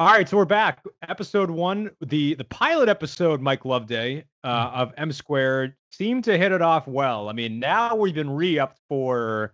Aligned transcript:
All 0.00 0.06
right, 0.06 0.26
so 0.26 0.38
we're 0.38 0.46
back. 0.46 0.82
Episode 1.06 1.50
one, 1.50 1.90
the 2.00 2.32
the 2.32 2.44
pilot 2.44 2.88
episode, 2.88 3.42
Mike 3.42 3.66
Loveday 3.66 4.24
uh, 4.42 4.68
Mm-hmm. 4.68 4.80
of 4.80 4.92
M 4.96 5.12
Squared 5.12 5.74
seemed 5.92 6.24
to 6.24 6.38
hit 6.38 6.52
it 6.52 6.62
off 6.62 6.88
well. 6.88 7.28
I 7.28 7.34
mean, 7.34 7.58
now 7.60 7.94
we've 7.94 8.14
been 8.14 8.30
re-upped 8.30 8.80
for 8.88 9.52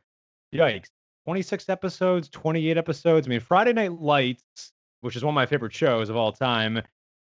yikes, 0.54 0.86
26 1.24 1.68
episodes, 1.68 2.28
28 2.28 2.78
episodes. 2.78 3.26
I 3.26 3.30
mean, 3.30 3.40
Friday 3.40 3.72
Night 3.72 3.94
Lights, 4.00 4.70
which 5.00 5.16
is 5.16 5.24
one 5.24 5.32
of 5.32 5.34
my 5.34 5.46
favorite 5.46 5.74
shows 5.74 6.10
of 6.10 6.16
all 6.16 6.30
time, 6.30 6.80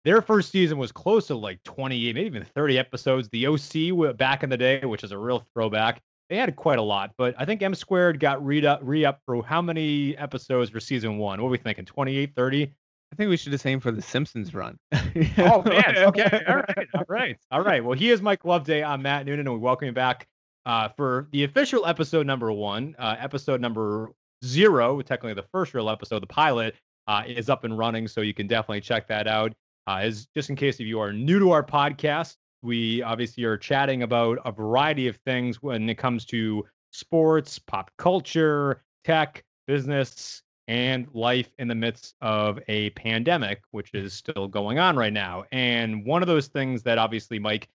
their 0.05 0.23
first 0.23 0.49
season 0.51 0.79
was 0.79 0.91
close 0.91 1.27
to 1.27 1.35
like 1.35 1.61
28, 1.65 2.15
maybe 2.15 2.25
even 2.25 2.43
30 2.55 2.79
episodes. 2.79 3.29
The 3.29 3.45
OC 3.45 4.17
back 4.17 4.41
in 4.41 4.49
the 4.49 4.57
day, 4.57 4.79
which 4.85 5.03
is 5.03 5.11
a 5.11 5.19
real 5.19 5.45
throwback, 5.53 6.01
they 6.31 6.37
had 6.37 6.55
quite 6.55 6.79
a 6.79 6.81
lot. 6.81 7.11
But 7.15 7.35
I 7.37 7.45
think 7.45 7.61
M 7.61 7.75
Squared 7.75 8.19
got 8.19 8.43
re-up, 8.43 8.79
re-up 8.81 9.19
for 9.27 9.43
how 9.43 9.61
many 9.61 10.17
episodes 10.17 10.71
for 10.71 10.79
season 10.79 11.19
one? 11.19 11.39
What 11.39 11.49
are 11.49 11.51
we 11.51 11.59
thinking? 11.59 11.85
28, 11.85 12.33
30? 12.35 12.73
I 13.13 13.15
think 13.15 13.29
we 13.29 13.37
should 13.37 13.51
just 13.51 13.67
aim 13.67 13.79
for 13.79 13.91
the 13.91 14.01
Simpsons 14.01 14.55
run. 14.55 14.75
Oh 15.37 15.61
man. 15.61 15.97
Okay. 15.97 16.43
All 16.47 16.55
right. 16.55 16.87
All 16.95 17.05
right. 17.07 17.37
All 17.51 17.61
right. 17.61 17.85
Well, 17.85 17.95
he 17.95 18.09
is 18.09 18.23
Mike 18.23 18.43
Loveday. 18.43 18.83
I'm 18.83 19.03
Matt 19.03 19.27
Noonan, 19.27 19.41
and 19.45 19.53
we 19.53 19.59
welcome 19.59 19.85
you 19.85 19.91
back 19.91 20.27
uh, 20.65 20.89
for 20.97 21.27
the 21.31 21.43
official 21.43 21.85
episode 21.85 22.25
number 22.25 22.51
one. 22.51 22.95
Uh, 22.97 23.15
episode 23.19 23.61
number 23.61 24.09
zero, 24.43 24.99
technically 25.03 25.35
the 25.35 25.45
first 25.51 25.75
real 25.75 25.91
episode, 25.91 26.23
the 26.23 26.27
pilot, 26.27 26.73
uh, 27.07 27.21
is 27.27 27.51
up 27.51 27.65
and 27.65 27.77
running, 27.77 28.07
so 28.07 28.21
you 28.21 28.33
can 28.33 28.47
definitely 28.47 28.81
check 28.81 29.07
that 29.09 29.27
out. 29.27 29.53
Uh, 29.85 29.99
as 30.01 30.25
just 30.35 30.49
in 30.49 30.55
case 30.55 30.79
if 30.79 30.87
you 30.87 30.99
are 30.99 31.13
new 31.13 31.37
to 31.37 31.51
our 31.51 31.63
podcast, 31.63 32.35
we 32.63 33.03
obviously 33.03 33.43
are 33.43 33.57
chatting 33.57 34.01
about 34.01 34.39
a 34.43 34.51
variety 34.51 35.07
of 35.07 35.17
things 35.17 35.61
when 35.61 35.87
it 35.87 35.99
comes 35.99 36.25
to 36.25 36.65
sports, 36.91 37.59
pop 37.59 37.91
culture, 37.99 38.81
tech, 39.03 39.43
business, 39.67 40.41
and 40.67 41.07
life 41.13 41.49
in 41.59 41.67
the 41.67 41.75
midst 41.75 42.15
of 42.21 42.59
a 42.67 42.89
pandemic, 42.91 43.61
which 43.71 43.93
is 43.93 44.13
still 44.13 44.47
going 44.47 44.79
on 44.79 44.95
right 44.95 45.13
now. 45.13 45.43
And 45.51 46.05
one 46.05 46.21
of 46.21 46.27
those 46.27 46.47
things 46.47 46.83
that 46.83 46.97
obviously, 46.97 47.39
Mike, 47.39 47.69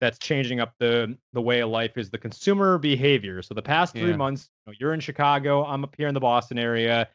that's 0.00 0.18
changing 0.18 0.60
up 0.60 0.74
the 0.78 1.16
the 1.32 1.40
way 1.40 1.60
of 1.60 1.70
life 1.70 1.96
is 1.96 2.10
the 2.10 2.18
consumer 2.18 2.76
behavior. 2.78 3.40
So 3.42 3.54
the 3.54 3.62
past 3.62 3.96
three 3.96 4.10
Yeah. 4.10 4.16
months, 4.16 4.50
you 4.66 4.72
know, 4.72 4.76
you're 4.78 4.92
in 4.94 5.00
Chicago, 5.00 5.64
I'm 5.64 5.84
up 5.84 5.94
here 5.96 6.08
in 6.08 6.14
the 6.14 6.20
Boston 6.20 6.58
area. 6.58 7.08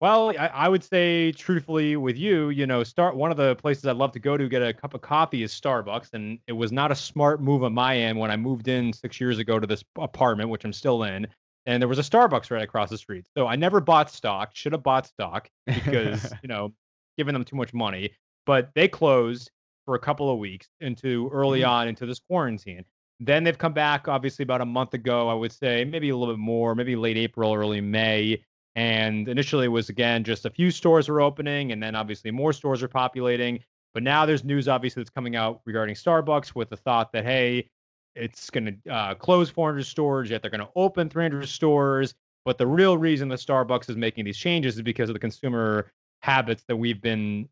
Well, 0.00 0.30
I, 0.30 0.48
I 0.48 0.68
would 0.68 0.82
say 0.82 1.30
truthfully 1.32 1.96
with 1.96 2.16
you, 2.16 2.50
you 2.50 2.66
know, 2.66 2.82
start 2.82 3.14
one 3.16 3.30
of 3.30 3.36
the 3.36 3.54
places 3.56 3.86
I'd 3.86 3.96
love 3.96 4.12
to 4.12 4.18
go 4.18 4.36
to 4.36 4.48
get 4.48 4.62
a 4.62 4.72
cup 4.72 4.94
of 4.94 5.00
coffee 5.00 5.42
is 5.44 5.52
Starbucks. 5.52 6.10
And 6.12 6.40
it 6.48 6.52
was 6.52 6.72
not 6.72 6.90
a 6.90 6.96
smart 6.96 7.40
move 7.40 7.62
on 7.62 7.72
my 7.72 7.96
end 7.96 8.18
when 8.18 8.30
I 8.30 8.36
moved 8.36 8.66
in 8.68 8.92
six 8.92 9.20
years 9.20 9.38
ago 9.38 9.60
to 9.60 9.66
this 9.66 9.84
apartment, 9.96 10.48
which 10.50 10.64
I'm 10.64 10.72
still 10.72 11.04
in. 11.04 11.26
And 11.66 11.80
there 11.80 11.88
was 11.88 11.98
a 11.98 12.02
Starbucks 12.02 12.50
right 12.50 12.62
across 12.62 12.90
the 12.90 12.98
street. 12.98 13.26
So 13.36 13.46
I 13.46 13.56
never 13.56 13.80
bought 13.80 14.10
stock, 14.10 14.50
should 14.54 14.72
have 14.72 14.82
bought 14.82 15.06
stock 15.06 15.48
because, 15.66 16.32
you 16.42 16.48
know, 16.48 16.72
giving 17.16 17.32
them 17.34 17.44
too 17.44 17.56
much 17.56 17.72
money. 17.72 18.10
But 18.46 18.70
they 18.74 18.88
closed 18.88 19.50
for 19.84 19.94
a 19.94 19.98
couple 20.00 20.30
of 20.32 20.38
weeks 20.38 20.68
into 20.80 21.28
early 21.32 21.60
Mhm. 21.60 21.68
on 21.68 21.88
into 21.88 22.06
this 22.06 22.18
quarantine. 22.18 22.84
Then 23.20 23.44
they've 23.44 23.58
come 23.58 23.72
back, 23.72 24.08
obviously, 24.08 24.42
about 24.42 24.60
a 24.60 24.64
month 24.66 24.94
ago, 24.94 25.28
I 25.28 25.34
would 25.34 25.52
say, 25.52 25.84
maybe 25.84 26.08
a 26.08 26.16
little 26.16 26.34
bit 26.34 26.40
more, 26.40 26.74
maybe 26.74 26.96
late 26.96 27.16
April, 27.16 27.54
early 27.54 27.80
May. 27.80 28.42
And 28.74 29.28
initially 29.28 29.66
it 29.66 29.68
was 29.68 29.88
again 29.90 30.24
just 30.24 30.46
a 30.46 30.50
few 30.50 30.70
stores 30.70 31.08
were 31.08 31.20
opening, 31.20 31.70
and 31.72 31.82
then 31.82 31.94
obviously 31.94 32.30
more 32.30 32.52
stores 32.52 32.82
are 32.82 32.88
populating. 32.88 33.60
But 33.94 34.02
now 34.02 34.24
there's 34.24 34.42
news 34.44 34.66
obviously 34.66 35.02
that's 35.02 35.10
coming 35.10 35.36
out 35.36 35.60
regarding 35.66 35.94
Starbucks 35.94 36.54
with 36.54 36.70
the 36.70 36.76
thought 36.76 37.12
that 37.12 37.24
hey, 37.24 37.68
it's 38.14 38.50
going 38.50 38.80
to 38.84 38.92
uh, 38.92 39.14
close 39.14 39.50
400 39.50 39.84
stores, 39.84 40.30
yet 40.30 40.42
they're 40.42 40.50
going 40.50 40.60
to 40.60 40.70
open 40.76 41.08
300 41.08 41.48
stores. 41.48 42.14
But 42.44 42.58
the 42.58 42.66
real 42.66 42.98
reason 42.98 43.28
that 43.28 43.38
Starbucks 43.38 43.88
is 43.88 43.96
making 43.96 44.24
these 44.24 44.36
changes 44.36 44.76
is 44.76 44.82
because 44.82 45.08
of 45.08 45.14
the 45.14 45.20
consumer 45.20 45.92
habits 46.22 46.64
that 46.68 46.76
we've 46.76 47.00
been, 47.00 47.48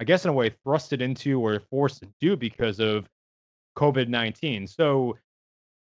I 0.00 0.04
guess, 0.04 0.24
in 0.24 0.30
a 0.30 0.32
way, 0.32 0.54
thrusted 0.64 1.00
into 1.00 1.40
or 1.40 1.60
forced 1.70 2.02
to 2.02 2.08
do 2.20 2.36
because 2.36 2.78
of 2.78 3.08
COVID 3.76 4.08
19. 4.08 4.66
So, 4.66 5.18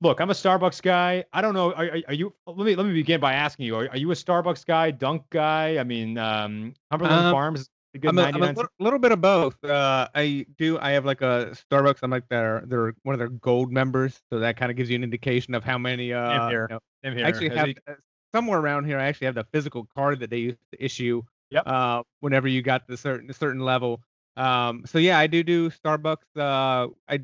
look, 0.01 0.21
I'm 0.21 0.29
a 0.29 0.33
Starbucks 0.33 0.81
guy. 0.81 1.25
I 1.33 1.41
don't 1.41 1.53
know. 1.53 1.73
Are, 1.73 1.97
are, 2.07 2.13
you? 2.13 2.33
Let 2.47 2.65
me 2.65 2.75
let 2.75 2.85
me 2.85 2.93
begin 2.93 3.19
by 3.19 3.33
asking 3.33 3.65
you: 3.65 3.75
Are, 3.75 3.89
are 3.89 3.97
you 3.97 4.11
a 4.11 4.15
Starbucks 4.15 4.65
guy, 4.65 4.91
Dunk 4.91 5.23
guy? 5.29 5.77
I 5.77 5.83
mean, 5.83 6.17
um, 6.17 6.73
Cumberland 6.89 7.25
Um, 7.25 7.33
Farms 7.33 7.69
a 7.95 7.99
good 7.99 8.09
I'm 8.09 8.17
a, 8.17 8.23
I'm 8.23 8.43
a 8.43 8.47
little, 8.47 8.67
little 8.79 8.99
bit 8.99 9.11
of 9.11 9.21
both. 9.21 9.63
Uh, 9.63 10.07
I 10.13 10.45
do. 10.57 10.77
I 10.79 10.91
have 10.91 11.05
like 11.05 11.21
a 11.21 11.55
Starbucks. 11.71 11.99
I'm 12.03 12.11
like 12.11 12.27
their 12.29 12.63
they're 12.65 12.93
one 13.03 13.13
of 13.13 13.19
their 13.19 13.29
gold 13.29 13.71
members, 13.71 14.21
so 14.29 14.39
that 14.39 14.57
kind 14.57 14.71
of 14.71 14.77
gives 14.77 14.89
you 14.89 14.95
an 14.95 15.03
indication 15.03 15.55
of 15.55 15.63
how 15.63 15.77
many. 15.77 16.13
Uh, 16.13 16.49
here. 16.49 16.67
you 16.69 17.11
know, 17.11 17.15
here. 17.15 17.25
actually 17.25 17.51
As 17.51 17.57
have 17.57 17.69
uh, 17.87 17.93
somewhere 18.33 18.59
around 18.59 18.85
here. 18.85 18.99
I 18.99 19.05
actually 19.05 19.25
have 19.25 19.35
the 19.35 19.45
physical 19.51 19.87
card 19.95 20.19
that 20.19 20.29
they 20.29 20.37
used 20.37 20.59
to 20.73 20.83
issue. 20.83 21.21
Yep. 21.51 21.63
Uh, 21.67 22.03
whenever 22.19 22.47
you 22.47 22.61
got 22.61 22.87
the 22.87 22.97
certain 22.97 23.31
certain 23.33 23.61
level. 23.61 24.01
Um, 24.37 24.83
so 24.85 24.97
yeah, 24.97 25.17
I 25.17 25.27
do 25.27 25.43
do 25.43 25.69
Starbucks. 25.69 26.25
Uh, 26.35 26.89
I 27.07 27.19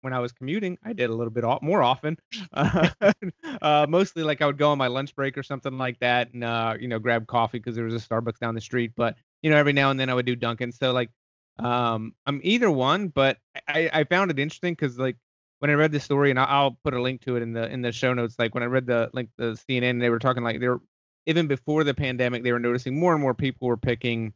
when 0.00 0.12
I 0.12 0.18
was 0.18 0.32
commuting, 0.32 0.78
I 0.82 0.92
did 0.92 1.10
a 1.10 1.14
little 1.14 1.30
bit 1.30 1.44
more 1.62 1.82
often. 1.82 2.18
Uh, 2.52 2.88
uh, 3.62 3.86
mostly 3.88 4.24
like 4.24 4.42
I 4.42 4.46
would 4.46 4.58
go 4.58 4.70
on 4.70 4.78
my 4.78 4.88
lunch 4.88 5.14
break 5.14 5.38
or 5.38 5.42
something 5.42 5.78
like 5.78 5.98
that, 6.00 6.32
and 6.34 6.42
uh, 6.42 6.74
you 6.78 6.88
know, 6.88 6.98
grab 6.98 7.26
coffee 7.26 7.58
because 7.58 7.76
there 7.76 7.84
was 7.84 7.94
a 7.94 8.04
Starbucks 8.08 8.38
down 8.40 8.54
the 8.54 8.60
street. 8.60 8.92
But 8.96 9.16
you 9.42 9.50
know, 9.50 9.56
every 9.56 9.72
now 9.72 9.90
and 9.90 9.98
then 9.98 10.10
I 10.10 10.14
would 10.14 10.26
do 10.26 10.36
Dunkin'. 10.36 10.72
So 10.72 10.92
like, 10.92 11.10
um, 11.58 12.14
I'm 12.26 12.40
either 12.42 12.70
one, 12.70 13.08
but 13.08 13.38
I 13.68 13.90
I 13.92 14.04
found 14.04 14.30
it 14.30 14.38
interesting 14.38 14.74
because 14.74 14.98
like 14.98 15.16
when 15.58 15.70
I 15.70 15.74
read 15.74 15.92
the 15.92 16.00
story, 16.00 16.30
and 16.30 16.38
I'll, 16.38 16.78
put 16.84 16.94
a 16.94 17.00
link 17.00 17.22
to 17.22 17.36
it 17.36 17.42
in 17.42 17.52
the 17.52 17.70
in 17.70 17.82
the 17.82 17.92
show 17.92 18.12
notes. 18.12 18.38
Like 18.38 18.54
when 18.54 18.62
I 18.62 18.66
read 18.66 18.86
the 18.86 19.10
like 19.12 19.28
the 19.36 19.58
CNN, 19.68 20.00
they 20.00 20.10
were 20.10 20.18
talking 20.18 20.42
like 20.42 20.60
they 20.60 20.68
were 20.68 20.80
even 21.26 21.46
before 21.46 21.84
the 21.84 21.94
pandemic, 21.94 22.42
they 22.42 22.52
were 22.52 22.58
noticing 22.58 22.98
more 22.98 23.12
and 23.12 23.20
more 23.20 23.34
people 23.34 23.68
were 23.68 23.76
picking, 23.76 24.32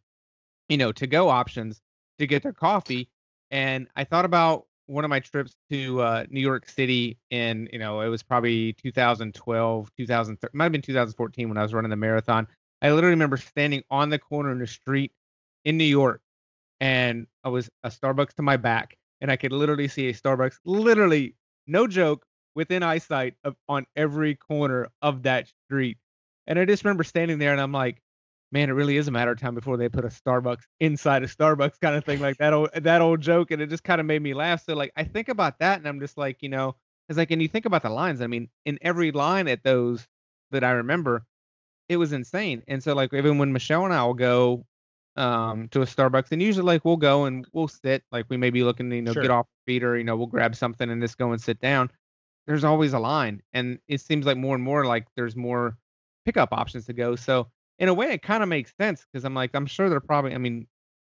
you 0.68 0.76
know, 0.76 0.92
to 0.92 1.06
go 1.06 1.28
options 1.28 1.80
to 2.18 2.26
get 2.26 2.42
their 2.42 2.52
coffee. 2.52 3.08
And 3.50 3.88
I 3.96 4.04
thought 4.04 4.24
about 4.24 4.66
one 4.86 5.04
of 5.04 5.08
my 5.08 5.20
trips 5.20 5.54
to 5.70 6.00
uh, 6.00 6.24
New 6.30 6.40
York 6.40 6.68
City 6.68 7.16
in, 7.30 7.68
you 7.72 7.78
know, 7.78 8.00
it 8.00 8.08
was 8.08 8.22
probably 8.22 8.72
2012, 8.74 9.90
2013, 9.96 10.58
might 10.58 10.64
have 10.64 10.72
been 10.72 10.82
2014 10.82 11.48
when 11.48 11.56
I 11.56 11.62
was 11.62 11.72
running 11.72 11.90
the 11.90 11.96
marathon. 11.96 12.46
I 12.82 12.90
literally 12.90 13.14
remember 13.14 13.36
standing 13.36 13.82
on 13.90 14.10
the 14.10 14.18
corner 14.18 14.50
in 14.52 14.58
the 14.58 14.66
street 14.66 15.12
in 15.64 15.76
New 15.76 15.84
York 15.84 16.22
and 16.80 17.26
I 17.44 17.50
was 17.50 17.70
a 17.84 17.90
Starbucks 17.90 18.34
to 18.34 18.42
my 18.42 18.56
back 18.56 18.96
and 19.20 19.30
I 19.30 19.36
could 19.36 19.52
literally 19.52 19.88
see 19.88 20.08
a 20.08 20.14
Starbucks, 20.14 20.58
literally, 20.64 21.34
no 21.66 21.86
joke, 21.86 22.24
within 22.54 22.82
eyesight 22.82 23.34
of 23.44 23.54
on 23.68 23.86
every 23.96 24.34
corner 24.34 24.88
of 25.02 25.22
that 25.22 25.48
street. 25.66 25.98
And 26.46 26.58
I 26.58 26.64
just 26.64 26.84
remember 26.84 27.04
standing 27.04 27.38
there 27.38 27.52
and 27.52 27.60
I'm 27.60 27.72
like, 27.72 28.02
man, 28.52 28.68
it 28.68 28.72
really 28.72 28.96
is 28.96 29.06
a 29.06 29.12
matter 29.12 29.30
of 29.30 29.38
time 29.38 29.54
before 29.54 29.76
they 29.76 29.88
put 29.88 30.04
a 30.04 30.08
Starbucks 30.08 30.62
inside 30.80 31.22
a 31.22 31.28
Starbucks 31.28 31.78
kind 31.80 31.94
of 31.94 32.04
thing, 32.04 32.20
like 32.20 32.38
that 32.38 32.52
old 32.52 32.70
that 32.74 33.00
old 33.00 33.20
joke. 33.20 33.50
And 33.50 33.62
it 33.62 33.68
just 33.68 33.84
kind 33.84 34.00
of 34.00 34.06
made 34.06 34.22
me 34.22 34.34
laugh. 34.34 34.64
So 34.64 34.74
like 34.74 34.92
I 34.96 35.04
think 35.04 35.28
about 35.28 35.58
that 35.60 35.78
and 35.78 35.86
I'm 35.86 36.00
just 36.00 36.16
like, 36.16 36.38
you 36.40 36.48
know, 36.48 36.74
it's 37.08 37.16
like, 37.16 37.30
and 37.30 37.42
you 37.42 37.48
think 37.48 37.66
about 37.66 37.82
the 37.82 37.90
lines. 37.90 38.20
I 38.20 38.26
mean, 38.26 38.48
in 38.64 38.78
every 38.82 39.12
line 39.12 39.48
at 39.48 39.62
those 39.62 40.06
that 40.50 40.64
I 40.64 40.72
remember, 40.72 41.24
it 41.90 41.98
was 41.98 42.14
insane. 42.14 42.64
And 42.68 42.82
so 42.84 42.94
like 42.94 43.14
even 43.14 43.38
when 43.38 43.52
Michelle 43.52 43.86
and 43.86 43.94
I 43.94 44.04
will 44.04 44.14
go 44.14 44.66
um 45.16 45.68
to 45.70 45.82
a 45.82 45.86
Starbucks 45.86 46.32
and 46.32 46.42
usually 46.42 46.66
like 46.66 46.86
we'll 46.86 46.96
go 46.98 47.26
and 47.26 47.46
we'll 47.54 47.68
sit, 47.68 48.04
like 48.12 48.26
we 48.30 48.38
may 48.38 48.50
be 48.50 48.64
looking 48.64 48.90
to, 48.90 48.96
you 48.96 49.02
know, 49.02 49.14
Sure. 49.14 49.16
get 49.16 49.32
off 49.32 49.48
feet 49.66 49.84
or, 49.84 49.98
you 49.98 50.04
know, 50.04 50.16
we'll 50.16 50.28
grab 50.28 50.56
something 50.56 50.90
and 50.90 51.02
just 51.02 51.18
go 51.18 51.32
and 51.32 51.42
sit 51.42 51.60
down. 51.60 51.90
There's 52.46 52.64
always 52.64 52.92
a 52.94 53.00
line. 53.00 53.42
And 53.54 53.80
it 53.88 54.00
seems 54.02 54.26
like 54.26 54.38
more 54.38 54.54
and 54.54 54.64
more 54.64 54.86
like 54.86 55.08
there's 55.16 55.36
more 55.36 55.78
pickup 56.26 56.52
options 56.52 56.86
to 56.86 56.92
go. 56.94 57.16
So 57.16 57.50
in 57.78 57.88
a 57.88 57.94
way 57.94 58.12
it 58.12 58.22
kind 58.22 58.42
of 58.42 58.50
makes 58.50 58.74
sense 58.76 59.06
because 59.12 59.24
I'm 59.24 59.34
like, 59.34 59.52
I'm 59.54 59.66
sure 59.66 59.88
they're 59.90 60.00
probably 60.00 60.34
I 60.34 60.38
mean, 60.38 60.68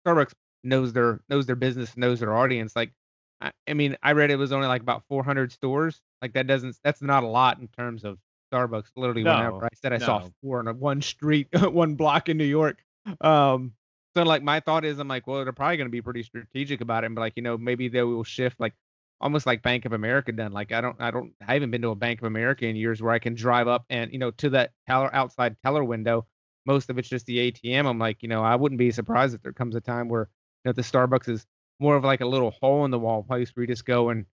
Starbucks 0.06 0.34
knows 0.64 0.94
their 0.94 1.22
knows 1.30 1.48
their 1.48 1.56
business, 1.56 1.98
knows 1.98 2.20
their 2.20 2.36
audience. 2.36 2.76
Like 2.76 2.94
I, 3.42 3.52
I 3.68 3.74
mean, 3.74 3.98
I 4.04 4.14
read 4.14 4.32
it 4.32 4.38
was 4.38 4.52
only 4.52 4.68
like 4.68 4.82
about 4.82 5.04
400 5.10 5.52
stores. 5.52 6.02
Like 6.22 6.34
that 6.34 6.48
doesn't 6.48 6.78
that's 6.84 7.02
not 7.02 7.24
a 7.24 7.28
lot 7.28 7.60
in 7.60 7.68
terms 7.70 8.04
of 8.06 8.20
Starbucks. 8.52 8.92
Literally, 8.96 9.24
No, 9.24 9.36
whenever 9.36 9.66
I 9.66 9.70
said 9.76 9.94
I 9.94 9.98
saw 9.98 10.28
four 10.42 10.60
on 10.60 10.68
a 10.68 10.74
one 10.74 11.02
street, 11.02 11.48
one 11.54 11.96
block 11.96 12.30
in 12.30 12.38
New 12.38 12.46
York. 12.46 12.84
Um, 13.22 13.74
so 14.16 14.24
like 14.24 14.44
my 14.44 14.60
thought 14.60 14.86
is, 14.86 15.00
I'm 15.00 15.08
like, 15.08 15.28
well, 15.28 15.44
they're 15.44 15.54
probably 15.54 15.78
going 15.78 15.88
to 15.88 15.92
be 15.92 16.02
pretty 16.02 16.24
strategic 16.24 16.82
about 16.82 17.04
it, 17.04 17.08
and 17.08 17.16
be 17.16 17.22
like, 17.22 17.34
you 17.36 17.44
know, 17.44 17.58
maybe 17.58 17.88
they 17.88 18.04
will 18.04 18.24
shift 18.24 18.60
like 18.60 18.74
almost 19.22 19.46
like 19.46 19.62
Bank 19.62 19.86
of 19.86 19.94
America 19.94 20.32
done. 20.32 20.52
Like 20.52 20.72
I 20.72 20.82
don't, 20.82 20.96
I 21.00 21.12
don't, 21.12 21.34
I 21.46 21.54
haven't 21.54 21.72
been 21.72 21.82
to 21.84 21.90
a 21.90 21.96
Bank 21.96 22.22
of 22.22 22.26
America 22.26 22.66
in 22.66 22.76
years 22.76 23.02
where 23.02 23.14
I 23.14 23.20
can 23.20 23.36
drive 23.36 23.68
up 23.68 23.86
and 23.90 24.12
you 24.12 24.20
know 24.20 24.32
to 24.32 24.50
that 24.52 24.72
teller 24.88 25.14
outside 25.14 25.56
teller 25.64 25.84
window. 25.84 26.26
Most 26.66 26.90
of 26.90 26.98
it's 26.98 27.08
just 27.08 27.26
the 27.26 27.52
ATM. 27.52 27.86
I'm 27.86 28.00
like, 28.00 28.22
you 28.22 28.28
know, 28.28 28.44
I 28.44 28.56
wouldn't 28.56 28.80
be 28.80 28.92
surprised 28.92 29.34
if 29.34 29.42
there 29.42 29.54
comes 29.54 29.76
a 29.76 29.82
time 29.82 30.10
where 30.10 30.30
you 30.64 30.70
know 30.70 30.74
the 30.74 30.82
Starbucks 30.82 31.30
is 31.30 31.46
more 31.80 31.96
of 31.96 32.04
like 32.04 32.22
a 32.22 32.26
little 32.26 32.52
hole 32.52 32.86
in 32.86 32.92
the 32.92 33.00
wall 33.00 33.24
place 33.24 33.56
where 33.56 33.64
you 33.64 33.68
just 33.68 33.86
go 33.86 34.10
and 34.10 34.26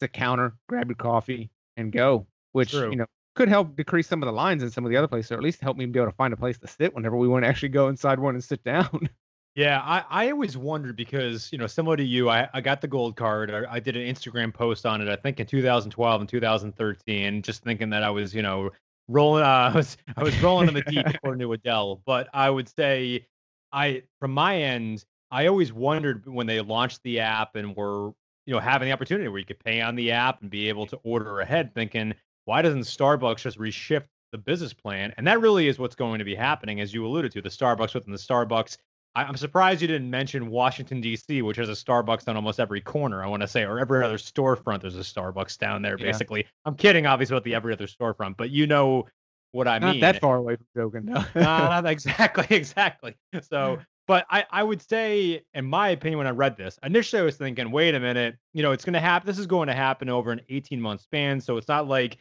it's 0.00 0.04
a 0.04 0.08
counter, 0.08 0.54
grab 0.68 0.88
your 0.88 0.96
coffee, 0.96 1.50
and 1.76 1.92
go. 1.92 2.26
Which 2.52 2.70
True. 2.70 2.90
you 2.90 2.96
know 2.96 3.06
could 3.38 3.48
help 3.48 3.76
decrease 3.76 4.08
some 4.08 4.20
of 4.20 4.26
the 4.26 4.32
lines 4.32 4.64
in 4.64 4.70
some 4.70 4.84
of 4.84 4.90
the 4.90 4.96
other 4.96 5.06
places, 5.06 5.30
or 5.30 5.36
at 5.36 5.42
least 5.42 5.60
help 5.60 5.76
me 5.76 5.86
be 5.86 5.98
able 5.98 6.10
to 6.10 6.16
find 6.16 6.34
a 6.34 6.36
place 6.36 6.58
to 6.58 6.66
sit 6.66 6.92
whenever 6.92 7.16
we 7.16 7.28
want 7.28 7.44
to 7.44 7.48
actually 7.48 7.68
go 7.68 7.86
inside 7.86 8.18
one 8.18 8.34
and 8.34 8.44
sit 8.44 8.62
down. 8.64 9.08
Yeah, 9.54 9.80
I, 9.80 10.04
I 10.08 10.30
always 10.30 10.56
wondered 10.56 10.94
because, 10.94 11.50
you 11.50 11.58
know, 11.58 11.66
similar 11.66 11.96
to 11.96 12.04
you, 12.04 12.30
I, 12.30 12.48
I 12.54 12.60
got 12.60 12.80
the 12.80 12.86
gold 12.86 13.16
card. 13.16 13.50
I, 13.50 13.64
I 13.68 13.80
did 13.80 13.96
an 13.96 14.02
Instagram 14.02 14.54
post 14.54 14.86
on 14.86 15.00
it, 15.00 15.08
I 15.08 15.16
think 15.16 15.40
in 15.40 15.48
2012 15.48 16.20
and 16.20 16.28
2013, 16.30 17.42
just 17.42 17.64
thinking 17.64 17.90
that 17.90 18.04
I 18.04 18.10
was, 18.10 18.32
you 18.32 18.42
know, 18.42 18.70
rolling, 19.08 19.42
uh, 19.42 19.72
I 19.72 19.74
was, 19.74 19.96
I 20.16 20.22
was 20.22 20.40
rolling 20.40 20.68
in 20.68 20.74
the 20.74 20.82
deep 20.82 21.04
according 21.08 21.40
to 21.40 21.52
Adele. 21.54 22.00
But 22.06 22.28
I 22.32 22.50
would 22.50 22.68
say 22.68 23.26
I 23.72 24.02
from 24.20 24.30
my 24.30 24.62
end, 24.62 25.04
I 25.32 25.48
always 25.48 25.72
wondered 25.72 26.28
when 26.28 26.46
they 26.46 26.60
launched 26.60 27.02
the 27.02 27.18
app 27.18 27.56
and 27.56 27.74
were 27.74 28.12
you 28.46 28.54
know 28.54 28.60
having 28.60 28.86
the 28.86 28.92
opportunity 28.92 29.26
where 29.26 29.40
you 29.40 29.44
could 29.44 29.58
pay 29.58 29.80
on 29.80 29.96
the 29.96 30.12
app 30.12 30.40
and 30.40 30.50
be 30.50 30.68
able 30.68 30.86
to 30.86 31.00
order 31.02 31.40
ahead, 31.40 31.74
thinking 31.74 32.14
why 32.48 32.62
doesn't 32.62 32.80
Starbucks 32.80 33.42
just 33.42 33.58
reshift 33.58 34.06
the 34.32 34.38
business 34.38 34.72
plan? 34.72 35.12
And 35.18 35.26
that 35.26 35.38
really 35.38 35.68
is 35.68 35.78
what's 35.78 35.94
going 35.94 36.18
to 36.18 36.24
be 36.24 36.34
happening, 36.34 36.80
as 36.80 36.94
you 36.94 37.06
alluded 37.06 37.30
to, 37.32 37.42
the 37.42 37.50
Starbucks 37.50 37.92
within 37.92 38.10
the 38.10 38.18
Starbucks. 38.18 38.78
I, 39.14 39.24
I'm 39.24 39.36
surprised 39.36 39.82
you 39.82 39.86
didn't 39.86 40.08
mention 40.08 40.48
Washington 40.48 41.02
D.C., 41.02 41.42
which 41.42 41.58
has 41.58 41.68
a 41.68 41.72
Starbucks 41.72 42.26
on 42.26 42.36
almost 42.36 42.58
every 42.58 42.80
corner. 42.80 43.22
I 43.22 43.26
want 43.26 43.42
to 43.42 43.48
say, 43.48 43.64
or 43.64 43.78
every 43.78 44.02
other 44.02 44.16
storefront, 44.16 44.80
there's 44.80 44.96
a 44.96 45.00
Starbucks 45.00 45.58
down 45.58 45.82
there. 45.82 45.98
Yeah. 45.98 46.06
Basically, 46.06 46.46
I'm 46.64 46.74
kidding, 46.74 47.04
obviously, 47.04 47.34
about 47.36 47.44
the 47.44 47.54
every 47.54 47.74
other 47.74 47.86
storefront, 47.86 48.38
but 48.38 48.48
you 48.48 48.66
know 48.66 49.06
what 49.52 49.68
I 49.68 49.78
Not 49.78 49.92
mean. 49.92 50.00
that 50.00 50.18
far 50.18 50.36
away 50.36 50.56
from 50.56 50.66
joking. 50.74 51.04
No. 51.34 51.42
Not 51.42 51.84
exactly, 51.84 52.46
exactly. 52.56 53.14
So, 53.42 53.78
but 54.06 54.24
I, 54.30 54.46
I 54.50 54.62
would 54.62 54.80
say, 54.80 55.42
in 55.52 55.66
my 55.66 55.90
opinion, 55.90 56.16
when 56.16 56.26
I 56.26 56.30
read 56.30 56.56
this, 56.56 56.78
initially 56.82 57.20
I 57.20 57.24
was 57.26 57.36
thinking, 57.36 57.70
wait 57.70 57.94
a 57.94 58.00
minute, 58.00 58.36
you 58.54 58.62
know, 58.62 58.72
it's 58.72 58.86
going 58.86 58.94
to 58.94 59.00
happen. 59.00 59.26
This 59.26 59.38
is 59.38 59.46
going 59.46 59.66
to 59.66 59.74
happen 59.74 60.08
over 60.08 60.32
an 60.32 60.40
18 60.48 60.80
month 60.80 61.02
span. 61.02 61.42
So 61.42 61.58
it's 61.58 61.68
not 61.68 61.86
like 61.86 62.16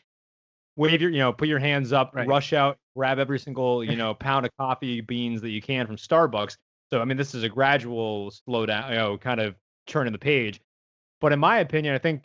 wave 0.78 1.02
your, 1.02 1.12
you 1.12 1.20
know, 1.20 1.34
put 1.34 1.48
your 1.50 1.60
hands 1.60 1.92
up, 1.92 2.12
Right. 2.16 2.28
rush 2.28 2.54
out, 2.54 2.78
grab 2.96 3.20
every 3.20 3.40
single, 3.40 3.84
you 3.84 3.96
know, 3.98 4.14
pound 4.20 4.46
of 4.46 4.52
coffee 4.58 5.02
beans 5.02 5.42
that 5.42 5.50
you 5.50 5.62
can 5.62 5.86
from 5.86 5.98
Starbucks. 5.98 6.56
So, 6.92 7.02
I 7.02 7.06
mean, 7.06 7.18
this 7.18 7.36
is 7.36 7.44
a 7.44 7.50
gradual 7.50 8.32
slowdown, 8.32 8.90
you 8.90 8.96
know, 8.96 9.18
kind 9.18 9.42
of 9.42 9.56
turning 9.88 10.14
the 10.14 10.20
page. 10.20 10.62
But 11.20 11.34
in 11.34 11.40
my 11.40 11.60
opinion, 11.60 11.94
I 11.94 11.98
think, 11.98 12.24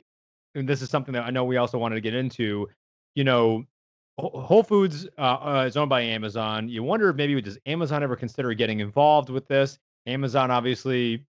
and 0.54 0.68
this 0.68 0.82
is 0.82 0.90
something 0.90 1.14
that 1.14 1.24
I 1.24 1.30
know 1.30 1.44
we 1.44 1.56
also 1.56 1.78
wanted 1.78 1.96
to 1.96 2.00
get 2.00 2.14
into, 2.14 2.68
you 3.14 3.24
know, 3.24 3.64
Whole 4.18 4.62
Foods 4.62 5.08
uh, 5.16 5.20
uh, 5.20 5.64
is 5.66 5.76
owned 5.76 5.88
by 5.88 6.02
Amazon. 6.02 6.68
You 6.68 6.82
wonder 6.82 7.08
if 7.08 7.16
maybe 7.16 7.40
does 7.40 7.58
Amazon 7.64 8.02
ever 8.02 8.14
consider 8.14 8.52
getting 8.52 8.80
involved 8.80 9.30
with 9.30 9.48
this? 9.48 9.78
Amazon 10.06 10.50
obviously 10.50 11.24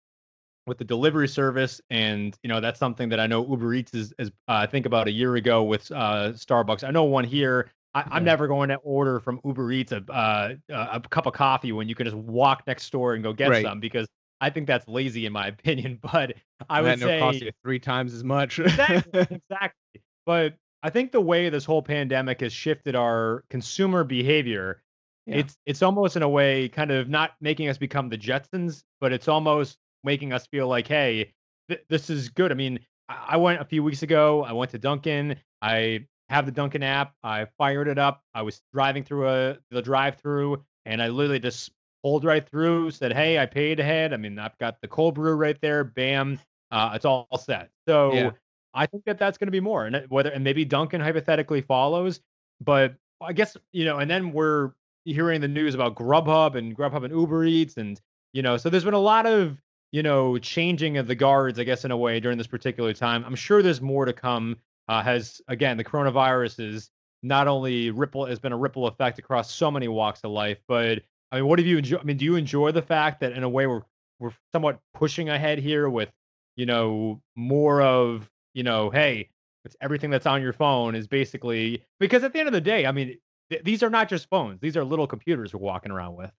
with 0.67 0.79
the 0.79 0.85
delivery 0.85 1.29
service, 1.29 1.81
and 1.91 2.37
you 2.43 2.49
know 2.49 2.61
that's 2.61 2.79
something 2.79 3.09
that 3.09 3.21
I 3.21 3.27
know 3.27 3.47
Uber 3.49 3.75
Eats 3.75 3.95
is, 3.95 4.12
is 4.19 4.29
uh, 4.49 4.53
I 4.55 4.67
think 4.67 4.87
about 4.87 5.09
a 5.09 5.11
year 5.11 5.37
ago 5.37 5.62
with 5.62 5.91
uh, 5.91 6.33
Starbucks. 6.33 6.85
I 6.87 6.91
know 6.91 7.05
one 7.05 7.25
here. 7.25 7.71
I, 7.95 8.05
I'm 8.11 8.23
never 8.25 8.47
going 8.47 8.69
to 8.69 8.77
order 8.77 9.19
from 9.19 9.41
Uber 9.45 9.73
Eats 9.73 9.93
a 9.93 10.05
uh, 10.12 10.55
a 10.69 11.01
cup 11.01 11.27
of 11.27 11.33
coffee 11.33 11.73
when 11.73 11.89
you 11.89 11.95
can 11.95 12.07
just 12.07 12.17
walk 12.17 12.62
next 12.67 12.91
door 12.93 13.15
and 13.15 13.23
go 13.23 13.33
get 13.33 13.51
Right. 13.51 13.65
some 13.65 13.81
because 13.81 14.07
I 14.41 14.51
think 14.51 14.67
that's 14.69 14.87
lazy 14.87 15.27
in 15.27 15.33
my 15.33 15.47
opinion. 15.59 15.99
But 16.01 16.35
I 16.69 16.83
would 16.83 16.91
that 16.93 16.99
say 17.01 17.19
cost 17.19 17.41
you 17.41 17.51
three 17.65 17.81
times 17.81 18.15
as 18.15 18.23
much. 18.23 18.59
exactly, 18.61 19.21
exactly. 19.51 20.03
But 20.27 20.55
I 20.83 20.91
think 20.91 21.11
the 21.13 21.21
way 21.21 21.49
this 21.49 21.65
whole 21.65 21.83
pandemic 21.83 22.41
has 22.43 22.53
shifted 22.53 22.95
our 22.95 23.45
consumer 23.51 24.05
behavior, 24.05 24.83
Yeah. 25.27 25.39
it's 25.39 25.56
it's 25.67 25.83
almost 25.83 26.17
in 26.17 26.23
a 26.23 26.29
way 26.29 26.69
kind 26.69 26.91
of 26.93 27.09
not 27.09 27.33
making 27.41 27.69
us 27.69 27.77
become 27.77 28.09
the 28.09 28.19
Jetsons, 28.19 28.85
but 29.01 29.13
it's 29.13 29.27
almost 29.27 29.79
making 30.05 30.32
us 30.32 30.47
feel 30.47 30.69
like, 30.69 30.87
hey, 30.87 31.32
th- 31.69 31.85
this 31.88 32.11
is 32.11 32.29
good. 32.29 32.52
I 32.52 32.55
mean, 32.55 32.81
I-, 33.08 33.26
I 33.31 33.37
went 33.37 33.61
a 33.61 33.64
few 33.64 33.82
weeks 33.82 34.02
ago. 34.02 34.44
I 34.44 34.52
went 34.52 34.70
to 34.73 34.79
Dunkin'. 34.79 35.37
I 35.62 36.06
have 36.29 36.47
the 36.47 36.52
Dunkin' 36.52 36.82
app. 36.82 37.14
I 37.23 37.47
fired 37.58 37.88
it 37.88 37.99
up. 37.99 38.23
I 38.35 38.43
was 38.43 38.61
driving 38.73 39.05
through 39.05 39.29
a 39.29 39.58
the 39.70 39.82
drive-through, 39.82 40.62
and 40.87 41.02
I 41.02 41.08
literally 41.08 41.41
just 41.41 41.70
pulled 42.02 42.25
right 42.25 42.49
through. 42.49 42.91
Said, 42.93 43.12
hey, 43.12 43.38
I 43.38 43.47
paid 43.47 43.81
ahead. 43.81 44.12
I 44.12 44.17
mean, 44.17 44.38
I've 44.38 44.56
got 44.58 44.81
the 44.81 44.88
cold 44.88 45.14
brew 45.14 45.35
right 45.35 45.58
there. 45.61 45.85
Bam, 45.85 46.38
uh, 46.70 46.93
it's 46.94 47.05
all 47.05 47.26
set. 47.38 47.70
So. 47.88 48.14
Yeah. 48.14 48.31
I 48.73 48.87
think 48.87 49.05
that 49.06 49.19
that's 49.19 49.37
going 49.37 49.49
to 49.49 49.50
be 49.50 49.58
more, 49.58 49.87
and 49.87 50.06
whether 50.11 50.31
and 50.31 50.44
maybe 50.44 50.64
Dunkin' 50.64 51.00
hypothetically 51.00 51.61
follows, 51.61 52.20
but 52.61 52.94
I 53.20 53.32
guess 53.32 53.56
you 53.73 53.85
know, 53.85 53.99
and 53.99 54.08
then 54.08 54.31
we're 54.31 54.70
hearing 55.05 55.41
the 55.41 55.49
news 55.49 55.75
about 55.75 55.96
Grubhub 55.96 56.55
and 56.55 56.76
Grubhub 56.76 57.05
and 57.05 57.12
Uber 57.12 57.44
Eats, 57.46 57.79
and 57.79 58.00
you 58.32 58.43
know, 58.43 58.56
so 58.56 58.70
there's 58.70 58.85
been 58.85 58.94
a 58.94 58.99
lot 58.99 59.26
of 59.26 59.58
you 59.93 60.03
know 60.03 60.39
changing 60.39 60.99
of 60.99 61.07
the 61.07 61.15
guards, 61.15 61.59
I 61.59 61.65
guess, 61.65 61.85
in 61.85 61.91
a 61.91 61.97
way 61.97 62.21
during 62.21 62.39
this 62.39 62.47
particular 62.47 62.93
time. 62.93 63.25
I'm 63.25 63.35
sure 63.35 63.63
there's 63.63 63.81
more 63.81 64.05
to 64.05 64.13
come. 64.13 64.57
Uh, 64.89 65.03
has 65.03 65.41
again, 65.49 65.77
the 65.77 65.85
coronavirus 65.85 66.75
is 66.75 66.91
not 67.23 67.49
only 67.49 67.91
ripple 67.91 68.27
has 68.27 68.39
been 68.39 68.53
a 68.53 68.57
ripple 68.57 68.87
effect 68.87 69.19
across 69.19 69.53
so 69.53 69.71
many 69.71 69.89
walks 69.89 70.21
of 70.25 70.31
life, 70.31 70.59
but 70.67 71.03
I 71.31 71.37
mean, 71.37 71.47
what 71.47 71.59
have 71.59 71.67
you 71.67 71.79
enjoy? 71.79 71.99
I 71.99 72.03
mean, 72.03 72.17
do 72.17 72.25
you 72.25 72.37
enjoy 72.37 72.73
the 72.73 72.83
fact 72.83 73.21
that 73.21 73.33
in 73.33 73.43
a 73.43 73.49
way 73.49 73.67
we're 73.67 73.83
we're 74.19 74.33
somewhat 74.53 74.81
pushing 74.95 75.29
ahead 75.29 75.59
here 75.59 75.89
with 75.89 76.11
you 76.57 76.67
know 76.67 77.21
more 77.37 77.83
of 77.83 78.29
you 78.55 78.63
know, 78.63 78.91
hey, 78.91 79.31
it's 79.65 79.77
everything 79.81 80.11
that's 80.11 80.27
on 80.27 80.43
your 80.43 80.53
phone 80.53 80.95
is 80.95 81.07
basically 81.07 81.83
because 81.99 82.25
at 82.25 82.33
the 82.33 82.39
end 82.39 82.49
of 82.49 82.53
the 82.53 82.61
day, 82.61 82.87
I 82.87 82.93
mean, 82.93 83.19
th- 83.51 83.63
these 83.63 83.83
are 83.83 83.91
not 83.91 84.09
just 84.09 84.29
phones; 84.29 84.61
these 84.61 84.77
are 84.77 84.85
little 84.85 85.07
computers 85.07 85.53
we're 85.53 85.61
walking 85.61 85.93
around 85.93 86.17
with. 86.17 86.33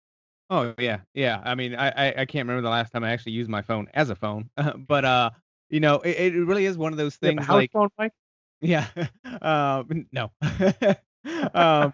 Oh 0.51 0.75
yeah, 0.79 0.99
yeah. 1.15 1.41
I 1.45 1.55
mean, 1.55 1.75
I, 1.77 1.89
I 1.91 2.15
I 2.19 2.25
can't 2.27 2.47
remember 2.49 2.63
the 2.63 2.71
last 2.71 2.93
time 2.93 3.05
I 3.05 3.13
actually 3.13 3.33
used 3.33 3.49
my 3.49 3.63
phone 3.63 3.89
as 3.95 4.11
a 4.11 4.17
phone, 4.17 4.51
but 4.89 5.05
uh, 5.05 5.31
you 5.69 5.81
know, 5.81 5.97
it, 6.01 6.35
it 6.35 6.45
really 6.45 6.67
is 6.67 6.77
one 6.77 6.93
of 6.93 6.99
those 6.99 7.17
things 7.17 7.47
house 7.47 7.57
like 7.57 7.73
phone, 7.73 7.89
Mike? 7.99 8.13
yeah, 8.61 8.87
um, 9.43 10.07
no, 10.13 10.33
um, 11.55 11.93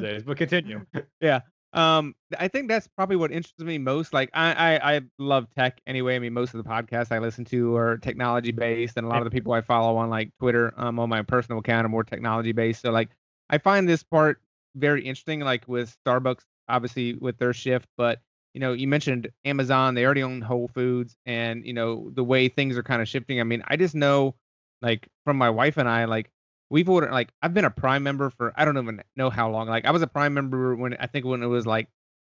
Days, 0.00 0.22
but 0.22 0.36
continue. 0.38 0.84
yeah. 1.20 1.40
Um, 1.74 2.14
I 2.38 2.48
think 2.48 2.68
that's 2.68 2.86
probably 2.86 3.16
what 3.16 3.32
interests 3.32 3.58
me 3.60 3.78
most. 3.78 4.12
Like, 4.12 4.30
I, 4.34 4.52
I, 4.52 4.96
I 4.96 5.00
love 5.18 5.48
tech 5.56 5.80
anyway. 5.86 6.16
I 6.16 6.18
mean, 6.18 6.32
most 6.32 6.54
of 6.54 6.62
the 6.62 6.68
podcasts 6.68 7.10
I 7.12 7.18
listen 7.18 7.44
to 7.46 7.76
are 7.76 7.96
technology 7.98 8.52
based, 8.52 8.96
and 8.96 9.06
a 9.06 9.08
lot 9.08 9.18
of 9.18 9.24
the 9.24 9.30
people 9.30 9.52
I 9.52 9.60
follow 9.60 9.96
on 9.96 10.08
like 10.10 10.30
Twitter, 10.38 10.72
um, 10.76 10.98
on 10.98 11.08
my 11.08 11.22
personal 11.22 11.60
account 11.60 11.86
are 11.86 11.88
more 11.88 12.04
technology 12.04 12.52
based. 12.52 12.82
So, 12.82 12.90
like, 12.90 13.10
I 13.50 13.58
find 13.58 13.88
this 13.88 14.02
part 14.02 14.40
very 14.76 15.02
interesting. 15.02 15.40
Like 15.40 15.66
with 15.66 15.94
Starbucks, 16.06 16.44
obviously 16.68 17.14
with 17.14 17.38
their 17.38 17.52
shift, 17.52 17.88
but 17.96 18.20
you 18.54 18.60
know, 18.60 18.72
you 18.74 18.86
mentioned 18.86 19.30
Amazon. 19.44 19.94
They 19.94 20.04
already 20.04 20.22
own 20.22 20.42
Whole 20.42 20.68
Foods, 20.68 21.16
and 21.26 21.64
you 21.66 21.72
know 21.72 22.10
the 22.14 22.24
way 22.24 22.48
things 22.48 22.76
are 22.76 22.82
kind 22.82 23.00
of 23.02 23.08
shifting. 23.08 23.40
I 23.40 23.44
mean, 23.44 23.62
I 23.66 23.76
just 23.76 23.94
know, 23.94 24.34
like, 24.82 25.08
from 25.24 25.36
my 25.38 25.50
wife 25.50 25.76
and 25.78 25.88
I, 25.88 26.04
like 26.04 26.30
we've 26.70 26.88
ordered 26.88 27.12
like 27.12 27.30
I've 27.42 27.54
been 27.54 27.64
a 27.64 27.70
Prime 27.70 28.02
member 28.02 28.30
for 28.30 28.52
I 28.56 28.64
don't 28.64 28.78
even 28.78 29.02
know 29.16 29.30
how 29.30 29.50
long. 29.50 29.68
Like 29.68 29.84
I 29.86 29.90
was 29.90 30.02
a 30.02 30.06
Prime 30.06 30.34
member 30.34 30.74
when 30.76 30.94
I 30.98 31.06
think 31.06 31.24
when 31.26 31.42
it 31.42 31.46
was 31.46 31.66
like 31.66 31.88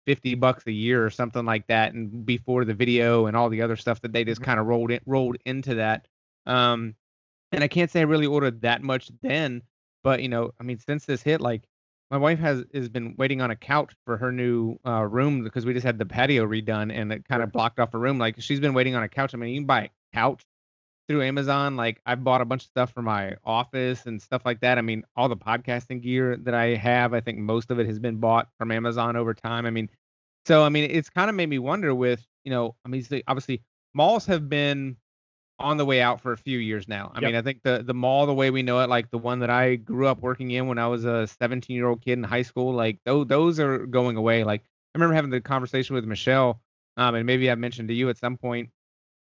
50 0.06 0.34
bucks 0.34 0.64
a 0.66 0.72
year 0.72 1.04
or 1.04 1.10
something 1.10 1.44
like 1.44 1.66
that 1.69 1.92
and 1.94 2.25
before 2.25 2.64
the 2.64 2.75
video 2.75 3.26
and 3.26 3.36
all 3.36 3.48
the 3.50 3.62
other 3.62 3.76
stuff 3.76 4.00
that 4.02 4.12
they 4.12 4.25
just 4.25 4.40
Mhm. 4.40 4.44
kind 4.44 4.60
of 4.60 4.66
rolled 4.66 4.90
in 4.90 5.00
rolled 5.06 5.36
into 5.44 5.75
that. 5.76 6.06
Um 6.46 6.94
and 7.52 7.64
I 7.64 7.69
can't 7.69 7.90
say 7.90 8.00
I 8.00 8.04
really 8.04 8.26
ordered 8.26 8.62
that 8.62 8.82
much 8.82 9.10
then, 9.22 9.62
but 10.04 10.22
you 10.22 10.28
know, 10.28 10.52
I 10.60 10.64
mean 10.64 10.78
since 10.78 11.06
this 11.06 11.22
hit 11.22 11.40
like 11.40 11.64
my 12.10 12.16
wife 12.16 12.38
has 12.38 12.64
has 12.72 12.88
been 12.88 13.14
waiting 13.19 13.40
on 13.40 13.50
a 13.50 13.56
couch 13.56 13.93
for 14.05 14.16
her 14.16 14.32
new 14.32 14.78
uh, 14.87 15.02
room 15.02 15.44
because 15.44 15.66
we 15.66 15.75
just 15.75 15.84
had 15.84 15.99
the 15.99 16.06
patio 16.06 16.47
redone 16.47 16.92
and 16.92 17.12
it 17.12 17.26
kind 17.28 17.42
of 17.42 17.52
blocked 17.52 17.78
off 17.78 17.92
her 17.92 17.99
room. 17.99 18.18
Like 18.18 18.40
she's 18.40 18.61
been 18.61 18.75
waiting 18.75 18.94
on 18.94 19.02
a 19.02 19.09
couch. 19.09 19.35
I 19.35 19.37
mean, 19.37 19.50
you 19.50 19.61
can 19.61 19.66
buy 19.66 19.83
a 19.83 19.88
couch 20.14 20.44
through 21.09 21.23
Amazon. 21.23 21.76
Like 21.76 22.00
I've 22.06 22.25
bought 22.25 22.40
a 22.40 22.44
bunch 22.44 22.64
of 22.64 22.68
stuff 22.68 22.92
for 22.92 23.02
my 23.02 23.37
office 23.44 24.06
and 24.06 24.21
stuff 24.21 24.42
like 24.44 24.61
that. 24.61 24.78
I 24.78 24.83
mean, 24.83 25.04
all 25.16 25.28
the 25.28 25.37
podcasting 25.37 26.02
gear 26.02 26.37
that 26.37 26.54
I 26.54 26.75
have, 26.76 27.14
I 27.14 27.21
think 27.21 27.38
most 27.38 27.71
of 27.71 27.78
it 27.78 27.87
has 27.87 27.99
been 27.99 28.16
bought 28.16 28.49
from 28.59 28.71
Amazon 28.71 29.16
over 29.16 29.35
time. 29.35 29.66
I 29.66 29.71
mean, 29.71 29.90
so 30.47 30.62
I 30.62 30.68
mean, 30.68 30.90
it's 30.90 31.11
kind 31.11 31.28
of 31.28 31.37
made 31.37 31.49
me 31.49 31.59
wonder 31.59 31.94
with, 31.94 32.25
you 32.44 32.50
know, 32.50 32.75
I 32.85 32.88
mean, 32.88 33.04
obviously 33.26 33.62
malls 33.94 34.26
have 34.26 34.49
been 34.49 34.97
on 35.59 35.77
the 35.77 35.85
way 35.85 36.00
out 36.00 36.21
for 36.21 36.33
a 36.33 36.37
few 36.37 36.59
years 36.59 36.88
now. 36.88 37.11
I 37.15 37.21
Yep. 37.21 37.31
mean, 37.31 37.35
I 37.35 37.43
think 37.43 37.62
the 37.62 37.83
the 37.83 37.95
mall 37.95 38.27
the 38.27 38.35
way 38.35 38.50
we 38.50 38.62
know 38.62 38.81
it, 38.81 38.88
like 38.88 39.11
the 39.11 39.19
one 39.19 39.41
that 39.41 39.50
I 39.50 39.77
grew 39.77 40.07
up 40.07 40.21
working 40.21 40.50
in 40.50 40.67
when 40.69 40.79
I 40.79 40.87
was 40.87 41.05
a 41.05 41.27
17 41.27 41.77
year 41.77 41.88
old 41.88 42.03
kid 42.03 42.15
in 42.15 42.25
high 42.25 42.43
school, 42.43 42.73
like 42.73 43.00
those 43.05 43.27
those 43.27 43.61
are 43.61 43.87
going 43.87 44.17
away. 44.17 44.45
Like 44.45 44.62
I 44.62 44.99
remember 44.99 45.15
having 45.15 45.31
the 45.31 45.41
conversation 45.41 45.95
with 45.95 46.05
Michelle, 46.05 46.61
um, 46.97 47.15
and 47.15 47.27
maybe 47.27 47.50
I 47.50 47.55
mentioned 47.57 47.88
to 47.88 47.95
you 47.95 48.09
at 48.09 48.19
some 48.19 48.37
point, 48.37 48.71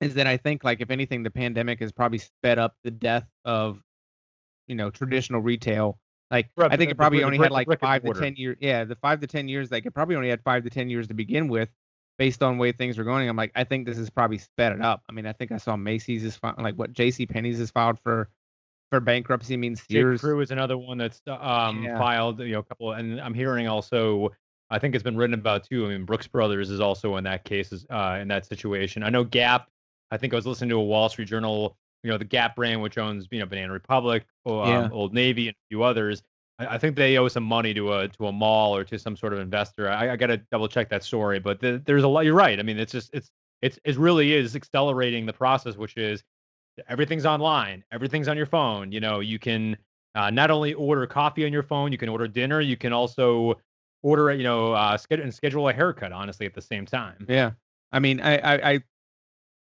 is 0.01 0.15
that 0.15 0.27
I 0.27 0.37
think 0.37 0.65
like 0.65 0.81
if 0.81 0.91
anything, 0.91 1.23
the 1.23 1.31
pandemic 1.31 1.81
has 1.81 1.93
probably 1.93 2.19
sped 2.19 2.59
up 2.59 2.77
the 2.85 2.91
death 2.91 3.29
of, 3.45 3.83
you 4.67 4.75
know, 4.75 4.91
traditional 4.91 5.41
retail. 5.41 5.99
Like 6.31 6.51
I 6.69 6.77
think 6.77 6.91
it 6.91 6.97
probably 6.97 7.23
only 7.23 7.39
had 7.39 7.51
like 7.53 7.71
five 7.81 8.03
to 8.05 8.11
ten 8.11 8.37
years. 8.37 8.57
Yeah, 8.61 8.85
the 8.85 8.97
five 8.97 9.21
to 9.21 9.27
ten 9.27 9.49
years. 9.49 9.71
Like 9.71 9.87
it 9.87 9.93
probably 9.93 10.17
only 10.17 10.29
had 10.29 10.43
five 10.43 10.65
to 10.65 10.71
ten 10.71 10.91
years 10.91 11.09
to 11.09 11.15
begin 11.15 11.49
with, 11.49 11.71
based 12.19 12.43
on 12.43 12.59
way 12.59 12.73
things 12.73 12.99
were 12.99 13.05
going. 13.05 13.29
I'm 13.29 13.37
like, 13.37 13.53
I 13.55 13.65
think 13.65 13.87
this 13.87 13.97
is 13.99 14.11
probably 14.11 14.39
sped 14.39 14.73
it 14.73 14.81
up. 14.83 15.03
I 15.09 15.13
mean, 15.13 15.27
I 15.27 15.33
think 15.33 15.53
I 15.53 15.57
saw 15.57 15.77
Macy's 15.77 16.25
is 16.25 16.37
fi- 16.37 16.55
like 16.59 16.75
what 16.75 16.93
J.C. 16.93 17.27
Penney's 17.27 17.61
is 17.61 17.71
filed 17.71 17.99
for 18.01 18.29
for 18.91 19.01
bankruptcy. 19.01 19.55
I 19.55 19.59
mean, 19.59 19.77
Sears. 19.77 20.21
Crew 20.21 20.41
is 20.41 20.51
another 20.51 20.77
one 20.77 20.99
that's 20.99 21.21
um 21.27 21.83
Yeah. 21.83 21.99
filed. 21.99 22.41
You 22.41 22.53
know, 22.53 22.59
a 22.61 22.65
couple, 22.65 22.93
and 22.93 23.21
I'm 23.21 23.35
hearing 23.35 23.69
also. 23.69 24.31
I 24.71 24.79
think 24.79 24.95
it's 24.95 25.05
been 25.05 25.17
written 25.17 25.33
about 25.33 25.65
too. 25.65 25.87
I 25.87 25.89
mean, 25.89 26.05
Brooks 26.05 26.27
Brothers 26.27 26.69
is 26.71 26.79
also 26.81 27.17
in 27.17 27.25
that 27.25 27.45
case, 27.45 27.73
is, 27.73 27.87
uh, 27.89 28.19
in 28.21 28.29
that 28.29 28.45
situation. 28.45 29.03
I 29.03 29.09
know 29.09 29.25
Gap. 29.25 29.69
I 30.11 30.19
think 30.19 30.35
I 30.35 30.37
was 30.37 30.47
listening 30.47 30.69
to 30.71 30.77
a 30.77 30.85
Wall 30.85 31.09
Street 31.09 31.29
Journal. 31.29 31.77
You 32.03 32.11
know, 32.11 32.19
the 32.19 32.25
Gap 32.27 32.55
brand, 32.57 32.83
which 32.83 32.99
owns 32.99 33.27
you 33.31 33.39
know 33.39 33.47
Banana 33.47 33.73
Republic, 33.73 34.27
or, 34.45 34.65
um, 34.65 34.69
Yeah. 34.71 34.89
Old 34.93 35.15
Navy, 35.15 35.49
and 35.49 35.55
a 35.55 35.65
few 35.71 35.83
others. 35.83 36.23
I, 36.59 36.79
think 36.79 36.97
they 36.97 37.17
owe 37.19 37.29
some 37.29 37.45
money 37.45 37.73
to 37.75 37.93
a 37.93 38.09
to 38.09 38.27
a 38.27 38.33
mall 38.33 38.75
or 38.75 38.85
to 38.85 38.99
some 38.99 39.17
sort 39.17 39.33
of 39.33 39.38
investor. 39.38 39.88
I, 39.88 40.12
I 40.12 40.17
got 40.17 40.27
to 40.29 40.38
double 40.50 40.69
check 40.69 40.88
that 40.91 41.05
story, 41.05 41.38
but 41.38 41.61
the, 41.61 41.81
there's 41.85 42.03
a 42.03 42.09
lot. 42.09 42.25
You're 42.25 42.35
right. 42.35 42.59
I 42.59 42.62
mean, 42.62 42.79
it's 42.79 42.93
just 42.93 43.11
it's 43.12 43.31
it's 43.62 43.79
it 43.85 43.97
really 43.97 44.35
is 44.35 44.57
accelerating 44.57 45.27
the 45.27 45.33
process, 45.33 45.77
which 45.77 45.97
is 45.97 46.23
everything's 46.88 47.27
online, 47.27 47.85
everything's 47.93 48.29
on 48.29 48.37
your 48.37 48.47
phone. 48.47 48.93
You 48.93 49.00
know, 49.00 49.21
you 49.21 49.38
can 49.38 49.77
uh, 50.15 50.31
not 50.31 50.50
only 50.50 50.75
order 50.75 51.07
coffee 51.07 51.47
on 51.47 51.53
your 51.53 51.62
phone, 51.62 51.93
you 51.93 51.99
can 51.99 52.09
order 52.09 52.27
dinner. 52.27 52.61
You 52.61 52.77
can 52.77 52.93
also 52.93 53.61
order, 54.03 54.33
you 54.33 54.45
know, 54.45 54.73
uh, 54.73 54.97
schedule 54.97 55.25
and 55.25 55.35
schedule 55.35 55.69
a 55.69 55.73
haircut. 55.73 56.12
Honestly, 56.12 56.47
at 56.47 56.55
the 56.55 56.62
same 56.62 56.87
time. 56.87 57.25
Yeah. 57.29 57.53
I 57.93 58.00
mean, 58.00 58.21
I, 58.21 58.38
I, 58.38 58.71
I 58.73 58.81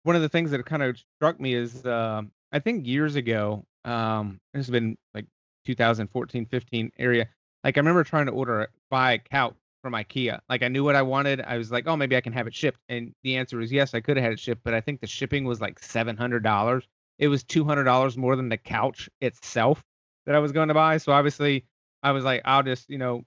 one 0.03 0.15
of 0.15 0.21
the 0.21 0.29
things 0.29 0.51
that 0.51 0.65
kind 0.65 0.83
of 0.83 0.97
struck 1.17 1.39
me 1.39 1.53
is 1.53 1.85
uh, 1.85 2.23
I 2.51 2.59
think 2.59 2.87
years 2.87 3.15
ago, 3.15 3.65
um, 3.85 4.39
has 4.53 4.69
been 4.69 4.97
like 5.13 5.25
2014, 5.67 6.45
15 6.45 6.91
area. 6.97 7.27
Like 7.63 7.77
I 7.77 7.79
remember 7.79 8.03
trying 8.03 8.27
to 8.27 8.31
order 8.31 8.61
a 8.61 8.67
buy 8.89 9.13
a 9.13 9.17
couch 9.17 9.55
from 9.81 9.93
IKEA. 9.93 10.39
Like 10.49 10.63
I 10.63 10.69
knew 10.69 10.83
what 10.83 10.95
I 10.95 11.01
wanted. 11.01 11.41
I 11.41 11.57
was 11.57 11.71
like, 11.71 11.87
oh, 11.87 11.97
maybe 11.97 12.15
I 12.15 12.21
can 12.21 12.33
have 12.33 12.47
it 12.47 12.55
shipped. 12.55 12.79
And 12.89 13.13
the 13.23 13.35
answer 13.35 13.57
was 13.57 13.71
yes, 13.71 13.93
I 13.93 13.99
could 13.99 14.17
have 14.17 14.23
had 14.23 14.33
it 14.33 14.39
shipped, 14.39 14.63
but 14.63 14.73
I 14.73 14.81
think 14.81 15.01
the 15.01 15.07
shipping 15.07 15.43
was 15.45 15.61
like 15.61 15.79
seven 15.79 16.15
hundred 16.15 16.43
dollars. 16.43 16.87
It 17.19 17.27
was 17.27 17.43
two 17.43 17.65
hundred 17.65 17.83
dollars 17.83 18.17
more 18.17 18.35
than 18.35 18.49
the 18.49 18.57
couch 18.57 19.09
itself 19.21 19.83
that 20.25 20.35
I 20.35 20.39
was 20.39 20.51
going 20.51 20.69
to 20.69 20.73
buy. 20.73 20.97
So 20.97 21.11
obviously, 21.11 21.65
I 22.03 22.11
was 22.11 22.23
like, 22.23 22.41
I'll 22.45 22.63
just 22.63 22.89
you 22.89 22.97
know 22.97 23.25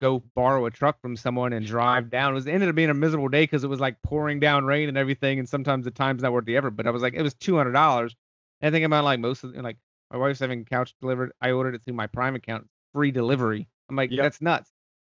go 0.00 0.22
borrow 0.34 0.66
a 0.66 0.70
truck 0.70 1.00
from 1.00 1.16
someone 1.16 1.52
and 1.52 1.66
drive 1.66 2.10
down. 2.10 2.32
It 2.32 2.34
was 2.34 2.46
it 2.46 2.52
ended 2.52 2.68
up 2.68 2.74
being 2.74 2.90
a 2.90 2.94
miserable 2.94 3.28
day 3.28 3.42
because 3.42 3.64
it 3.64 3.68
was 3.68 3.80
like 3.80 4.00
pouring 4.02 4.40
down 4.40 4.64
rain 4.64 4.88
and 4.88 4.96
everything, 4.96 5.38
and 5.38 5.48
sometimes 5.48 5.84
the 5.84 5.90
time's 5.90 6.22
not 6.22 6.32
worth 6.32 6.46
the 6.46 6.56
effort. 6.56 6.72
But 6.72 6.86
I 6.86 6.90
was 6.90 7.02
like, 7.02 7.14
it 7.14 7.22
was 7.22 7.34
two 7.34 7.56
hundred 7.56 7.72
dollars. 7.72 8.14
And 8.60 8.68
I 8.68 8.72
think 8.74 8.86
about 8.86 9.04
like 9.04 9.20
most 9.20 9.44
of 9.44 9.54
like 9.56 9.76
my 10.10 10.18
wife's 10.18 10.40
having 10.40 10.64
couch 10.64 10.94
delivered. 11.00 11.32
I 11.40 11.50
ordered 11.50 11.74
it 11.74 11.82
through 11.82 11.94
my 11.94 12.06
Prime 12.06 12.34
account, 12.34 12.66
free 12.92 13.10
delivery. 13.10 13.68
I'm 13.88 13.96
like, 13.96 14.10
yep. 14.10 14.22
that's 14.22 14.40
nuts. 14.40 14.70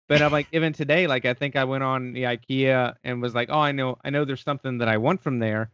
But 0.09 0.21
I'm 0.21 0.31
like, 0.31 0.47
even 0.51 0.73
today, 0.73 1.07
like 1.07 1.25
I 1.25 1.33
think 1.33 1.55
I 1.55 1.63
went 1.63 1.83
on 1.83 2.13
the 2.13 2.23
IKEA 2.23 2.95
and 3.03 3.21
was 3.21 3.33
like, 3.33 3.50
oh, 3.51 3.59
I 3.59 3.71
know, 3.71 3.97
I 4.03 4.09
know, 4.09 4.25
there's 4.25 4.43
something 4.43 4.79
that 4.79 4.88
I 4.88 4.97
want 4.97 5.21
from 5.21 5.39
there, 5.39 5.71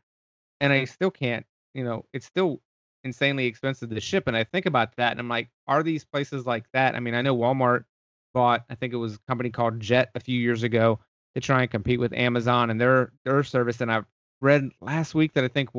and 0.62 0.72
I 0.72 0.86
still 0.86 1.12
can't. 1.12 1.46
You 1.74 1.84
know, 1.84 2.06
it's 2.14 2.26
still 2.26 2.62
insanely 3.04 3.46
expensive 3.46 3.90
to 3.90 4.00
ship. 4.00 4.28
And 4.28 4.38
I 4.38 4.44
think 4.44 4.66
about 4.66 4.96
that, 4.98 5.12
and 5.12 5.20
I'm 5.20 5.30
like, 5.30 5.50
are 5.68 5.84
these 5.84 6.06
places 6.06 6.46
like 6.46 6.66
that? 6.74 6.96
I 6.96 7.00
mean, 7.00 7.16
I 7.16 7.22
know 7.22 7.36
Walmart 7.36 7.86
bought, 8.34 8.66
I 8.70 8.76
think 8.76 8.94
it 8.94 8.98
was 8.98 9.16
a 9.16 9.20
company 9.28 9.50
called 9.50 9.80
Jet 9.80 10.12
a 10.16 10.20
few 10.20 10.40
years 10.40 10.64
ago 10.64 11.00
to 11.36 11.42
try 11.42 11.62
and 11.62 11.72
compete 11.72 12.00
with 12.00 12.14
Amazon 12.14 12.70
and 12.70 12.80
their 12.80 13.12
their 13.26 13.44
service. 13.44 13.82
And 13.82 13.92
I've 13.92 14.06
read 14.42 14.70
last 14.82 15.16
week 15.16 15.34
that 15.34 15.44
I 15.44 15.48
think, 15.48 15.70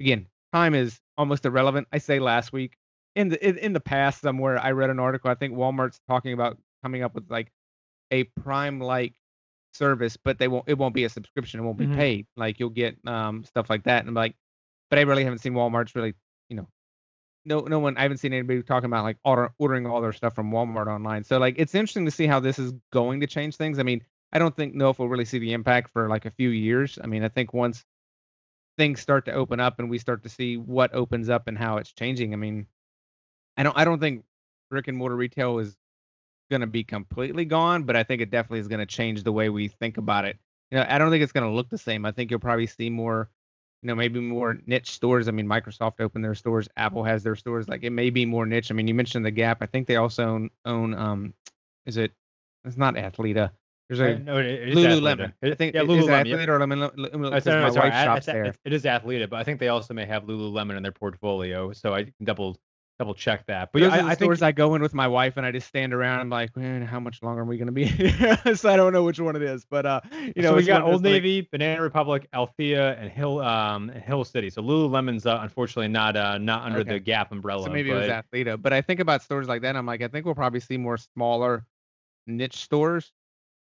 again, 0.00 0.26
time 0.52 0.74
is 0.74 1.00
almost 1.18 1.44
irrelevant. 1.44 1.88
I 1.92 1.98
say 1.98 2.20
last 2.20 2.52
week. 2.52 2.76
In 3.14 3.30
the 3.30 3.64
in 3.64 3.72
the 3.72 3.80
past 3.80 4.20
somewhere, 4.20 4.58
I 4.58 4.70
read 4.70 4.90
an 4.90 5.00
article. 5.00 5.30
I 5.30 5.34
think 5.34 5.52
Walmart's 5.52 6.00
talking 6.08 6.32
about 6.32 6.56
coming 6.82 7.02
up 7.02 7.14
with 7.14 7.28
like 7.28 7.50
a 8.12 8.24
Prime 8.24 8.80
like 8.80 9.14
service, 9.72 10.16
but 10.16 10.38
they 10.38 10.46
won't. 10.46 10.64
It 10.68 10.78
won't 10.78 10.94
be 10.94 11.04
a 11.04 11.08
subscription. 11.08 11.58
It 11.58 11.64
won't 11.64 11.78
be 11.78 11.86
mm-hmm. 11.86 11.96
paid. 11.96 12.26
Like 12.36 12.60
you'll 12.60 12.70
get 12.70 12.96
um 13.06 13.44
stuff 13.44 13.68
like 13.68 13.84
that. 13.84 14.00
And 14.00 14.08
I'm 14.08 14.14
like, 14.14 14.36
but 14.88 15.00
I 15.00 15.02
really 15.02 15.24
haven't 15.24 15.40
seen 15.40 15.54
Walmart's 15.54 15.96
really, 15.96 16.14
you 16.48 16.56
know, 16.56 16.68
no 17.44 17.60
no 17.60 17.80
one. 17.80 17.96
I 17.96 18.02
haven't 18.02 18.18
seen 18.18 18.32
anybody 18.32 18.62
talking 18.62 18.86
about 18.86 19.02
like 19.02 19.16
order, 19.24 19.50
ordering 19.58 19.86
all 19.86 20.00
their 20.00 20.12
stuff 20.12 20.34
from 20.34 20.52
Walmart 20.52 20.86
online. 20.86 21.24
So 21.24 21.38
like 21.38 21.56
it's 21.58 21.74
interesting 21.74 22.04
to 22.04 22.12
see 22.12 22.26
how 22.26 22.38
this 22.38 22.58
is 22.58 22.72
going 22.92 23.20
to 23.20 23.26
change 23.26 23.56
things. 23.56 23.80
I 23.80 23.82
mean, 23.82 24.02
I 24.32 24.38
don't 24.38 24.54
think 24.54 24.74
know 24.74 24.90
if 24.90 24.98
we'll 24.98 25.08
really 25.08 25.24
see 25.24 25.38
the 25.38 25.54
impact 25.54 25.90
for 25.90 26.08
like 26.08 26.26
a 26.26 26.30
few 26.30 26.50
years. 26.50 26.98
I 27.02 27.06
mean, 27.06 27.24
I 27.24 27.28
think 27.28 27.52
once 27.52 27.84
things 28.78 29.00
start 29.00 29.26
to 29.26 29.32
open 29.32 29.60
up 29.60 29.78
and 29.78 29.90
we 29.90 29.98
start 29.98 30.22
to 30.22 30.28
see 30.30 30.56
what 30.56 30.94
opens 30.94 31.28
up 31.28 31.48
and 31.48 31.58
how 31.58 31.76
it's 31.76 31.92
changing. 31.92 32.32
I 32.32 32.36
mean, 32.36 32.66
I 33.58 33.64
don't 33.64 33.76
I 33.76 33.84
don't 33.84 34.00
think 34.00 34.24
brick 34.70 34.88
and 34.88 34.96
mortar 34.96 35.16
retail 35.16 35.58
is 35.58 35.76
going 36.50 36.60
to 36.62 36.66
be 36.66 36.84
completely 36.84 37.44
gone, 37.44 37.82
but 37.82 37.96
I 37.96 38.04
think 38.04 38.22
it 38.22 38.30
definitely 38.30 38.60
is 38.60 38.68
going 38.68 38.80
to 38.80 38.86
change 38.86 39.22
the 39.22 39.32
way 39.32 39.50
we 39.50 39.68
think 39.68 39.98
about 39.98 40.24
it. 40.24 40.38
You 40.70 40.78
know, 40.78 40.86
I 40.88 40.98
don't 40.98 41.10
think 41.10 41.22
it's 41.22 41.32
going 41.32 41.48
to 41.48 41.54
look 41.54 41.68
the 41.68 41.76
same. 41.76 42.06
I 42.06 42.12
think 42.12 42.30
you'll 42.30 42.40
probably 42.40 42.66
see 42.66 42.88
more, 42.88 43.28
you 43.82 43.88
know, 43.88 43.94
maybe 43.94 44.20
more 44.20 44.58
niche 44.66 44.90
stores. 44.90 45.28
I 45.28 45.32
mean, 45.32 45.46
Microsoft 45.46 46.00
opened 46.00 46.24
their 46.24 46.34
stores, 46.34 46.68
Apple 46.76 47.04
has 47.04 47.22
their 47.22 47.36
stores. 47.36 47.68
Like 47.68 47.82
it 47.82 47.90
may 47.90 48.10
be 48.10 48.24
more 48.24 48.46
niche. 48.46 48.70
I 48.70 48.74
mean, 48.74 48.88
you 48.88 48.94
mentioned 48.94 49.24
the 49.24 49.30
Gap. 49.30 49.58
I 49.60 49.66
think 49.66 49.86
they 49.86 49.96
also 49.96 50.24
own, 50.24 50.50
own 50.64 50.94
um, 50.94 51.34
is 51.84 51.96
it? 51.96 52.12
It's 52.64 52.76
not 52.76 52.94
Athleta. 52.94 53.50
There's 53.88 54.00
a 54.00 54.18
no, 54.18 54.36
it, 54.36 54.74
Lululemon. 54.74 55.32
I 55.42 55.54
think 55.54 55.74
yeah, 55.74 55.80
Lululemon. 55.80 56.26
Is 56.26 56.40
it 56.40 56.48
or 56.48 56.58
Lemon? 56.58 56.78
my 56.78 57.40
sorry, 57.40 57.72
wife 57.72 57.92
shops 58.04 58.26
there. 58.26 58.54
It 58.64 58.72
is 58.74 58.84
Athleta, 58.84 59.30
but 59.30 59.38
I 59.38 59.44
think 59.44 59.60
they 59.60 59.68
also 59.68 59.94
may 59.94 60.04
have 60.04 60.24
Lululemon 60.24 60.76
in 60.76 60.82
their 60.82 60.92
portfolio. 60.92 61.72
So 61.72 61.94
I 61.94 62.04
can 62.04 62.12
double 62.22 62.58
double 62.98 63.14
check 63.14 63.46
that. 63.46 63.70
But 63.72 63.80
Those 63.80 63.92
yeah, 63.92 64.04
I, 64.04 64.10
I 64.10 64.14
stores 64.14 64.40
think 64.40 64.48
I 64.48 64.52
go 64.52 64.74
in 64.74 64.82
with 64.82 64.92
my 64.92 65.08
wife 65.08 65.38
and 65.38 65.46
I 65.46 65.52
just 65.52 65.68
stand 65.68 65.94
around. 65.94 66.20
I'm 66.20 66.28
like, 66.28 66.54
man, 66.54 66.82
how 66.82 67.00
much 67.00 67.22
longer 67.22 67.42
are 67.42 67.44
we 67.46 67.56
gonna 67.56 67.72
be 67.72 67.88
so 68.54 68.68
I 68.68 68.76
don't 68.76 68.92
know 68.92 69.04
which 69.04 69.20
one 69.20 69.36
it 69.36 69.42
is, 69.42 69.64
but 69.64 69.86
uh, 69.86 70.00
you 70.36 70.42
know, 70.42 70.50
so 70.50 70.56
we 70.56 70.64
got 70.64 70.82
Old 70.82 71.02
Navy, 71.02 71.38
like... 71.38 71.50
Banana 71.50 71.80
Republic, 71.80 72.28
Athleta, 72.34 73.00
and 73.00 73.10
Hill 73.10 73.40
um 73.40 73.88
Hill 73.88 74.24
City. 74.24 74.50
So 74.50 74.60
Lululemon's 74.60 75.24
uh, 75.24 75.38
unfortunately 75.40 75.88
not 75.88 76.14
uh 76.14 76.36
not 76.36 76.64
under 76.64 76.80
okay. 76.80 76.92
the 76.92 76.98
Gap 76.98 77.32
umbrella. 77.32 77.64
So 77.64 77.70
maybe 77.70 77.90
but... 77.90 78.02
it 78.02 78.08
was 78.08 78.24
Athleta, 78.24 78.60
but 78.60 78.74
I 78.74 78.82
think 78.82 79.00
about 79.00 79.22
stores 79.22 79.48
like 79.48 79.62
that. 79.62 79.76
I'm 79.76 79.86
like, 79.86 80.02
I 80.02 80.08
think 80.08 80.26
we'll 80.26 80.34
probably 80.34 80.60
see 80.60 80.76
more 80.76 80.98
smaller 80.98 81.64
niche 82.26 82.58
stores 82.58 83.12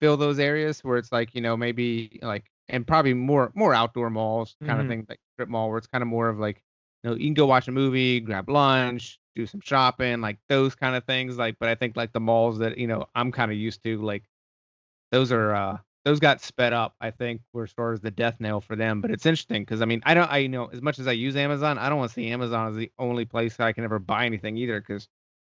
fill 0.01 0.17
those 0.17 0.39
areas 0.39 0.81
where 0.81 0.99
it's 0.99 1.13
like 1.13 1.35
you 1.35 1.41
know 1.41 1.57
maybe 1.57 2.19
like 2.23 2.45
and 2.69 2.87
probably 2.87 3.15
more 3.15 3.53
more 3.55 3.75
outdoor 3.75 4.11
malls 4.11 4.57
kind 4.61 4.73
mm-hmm. 4.73 4.81
of 4.81 4.89
thing 4.89 5.07
like 5.09 5.21
strip 5.35 5.49
mall 5.49 5.69
where 5.69 5.79
it's 5.79 5.87
kind 5.87 6.03
of 6.03 6.09
more 6.09 6.29
of 6.29 6.39
like 6.39 6.63
you 7.03 7.11
know 7.11 7.17
you 7.17 7.27
can 7.27 7.35
go 7.35 7.47
watch 7.47 7.69
a 7.69 7.73
movie 7.73 8.21
grab 8.21 8.49
lunch 8.49 9.19
do 9.35 9.47
some 9.47 9.61
shopping 9.61 10.21
like 10.21 10.39
those 10.49 10.75
kind 10.75 10.95
of 10.95 11.05
things 11.05 11.37
like 11.37 11.57
but 11.59 11.69
i 11.69 11.75
think 11.75 11.97
like 11.97 12.13
the 12.13 12.21
malls 12.21 12.59
that 12.59 12.79
you 12.79 12.87
know 12.87 13.07
i'm 13.15 13.33
kind 13.33 13.51
of 13.51 13.57
used 13.57 13.83
to 13.83 14.01
like 14.01 14.25
those 15.11 15.33
are 15.33 15.55
uh 15.55 15.77
those 16.05 16.21
got 16.21 16.41
sped 16.41 16.73
up 16.73 16.95
i 17.01 17.11
think 17.11 17.41
were 17.53 17.65
as 17.65 17.73
far 17.73 17.93
as 17.93 18.01
the 18.01 18.11
death 18.11 18.37
nail 18.39 18.61
for 18.61 18.77
them 18.77 19.01
but 19.01 19.11
it's 19.11 19.27
interesting 19.27 19.63
because 19.63 19.83
i 19.83 19.85
mean 19.85 20.03
i 20.05 20.15
don't 20.15 20.31
i 20.31 20.39
you 20.39 20.49
know 20.49 20.67
as 20.67 20.81
much 20.81 20.99
as 20.99 21.07
i 21.07 21.13
use 21.13 21.37
amazon 21.37 21.79
i 21.79 21.89
don't 21.89 21.99
want 21.99 22.11
to 22.11 22.15
see 22.15 22.29
amazon 22.29 22.69
as 22.69 22.77
the 22.77 22.91
only 22.99 23.25
place 23.25 23.59
i 23.59 23.73
can 23.73 23.85
ever 23.85 23.99
buy 23.99 24.25
anything 24.25 24.57
either 24.57 24.81
because 24.81 25.09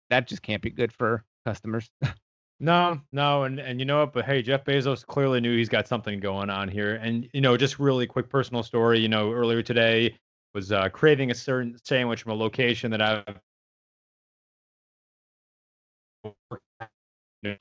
that 0.10 0.27
just 0.27 0.41
can't 0.41 0.62
be 0.62 0.69
good 0.69 0.91
for 0.91 1.24
customers 1.46 1.89
No, 2.62 3.00
no, 3.13 3.44
and 3.44 3.60
and 3.60 3.80
you 3.80 3.86
know 3.86 4.00
what? 4.00 4.12
But 4.12 4.25
hey, 4.25 4.42
Jeff 4.42 4.66
Bezos 4.66 5.06
clearly 5.06 5.39
knew 5.39 5.56
he's 5.56 5.70
got 5.70 5.88
something 5.88 6.20
going 6.20 6.50
on 6.50 6.68
here. 6.68 6.96
And 6.96 7.30
you 7.34 7.39
know, 7.39 7.56
just 7.56 7.80
really 7.80 8.06
quick 8.06 8.30
personal 8.30 8.63
story. 8.63 9.00
You 9.00 9.08
know, 9.08 9.32
earlier 9.32 9.62
today 9.62 10.18
was 10.54 10.72
uh, 10.72 10.89
craving 10.89 11.32
a 11.32 11.36
certain 11.36 11.78
sandwich 11.86 12.22
from 12.24 12.34
a 12.34 12.36
location 12.36 12.92
that 12.92 13.01
I've 13.01 13.39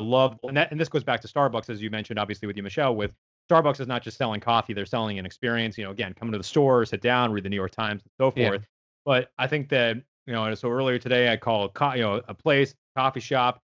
loved, 0.01 0.41
and 0.43 0.57
that 0.57 0.73
and 0.73 0.81
this 0.81 0.89
goes 0.89 1.05
back 1.05 1.21
to 1.21 1.29
Starbucks 1.29 1.71
as 1.71 1.81
you 1.81 1.91
mentioned, 1.91 2.19
obviously 2.19 2.47
with 2.47 2.57
you, 2.57 2.65
Michelle. 2.65 2.97
With 2.97 3.15
Starbucks 3.49 3.81
is 3.81 3.87
not 3.87 4.03
just 4.03 4.19
selling 4.19 4.41
coffee; 4.41 4.73
they're 4.73 4.85
selling 4.85 5.21
an 5.21 5.27
experience. 5.27 5.79
You 5.79 5.85
know, 5.85 5.93
again, 5.93 6.13
come 6.13 6.33
to 6.33 6.39
the 6.39 6.45
store, 6.45 6.85
sit 6.85 7.03
down, 7.03 7.31
read 7.31 7.45
the 7.45 7.51
New 7.51 7.57
York 7.57 7.71
Times, 7.71 8.03
and 8.03 8.11
so 8.19 8.33
forth. 8.33 8.63
Yeah. 8.63 8.67
But 9.07 9.31
I 9.39 9.47
think 9.47 9.69
that 9.69 9.97
you 10.27 10.33
know, 10.33 10.53
so 10.57 10.69
earlier 10.69 10.99
today 10.99 11.33
I 11.33 11.37
called, 11.37 11.71
you 11.95 12.03
know, 12.03 12.21
a 12.27 12.35
place, 12.35 12.75
coffee 12.97 13.21
shop 13.21 13.63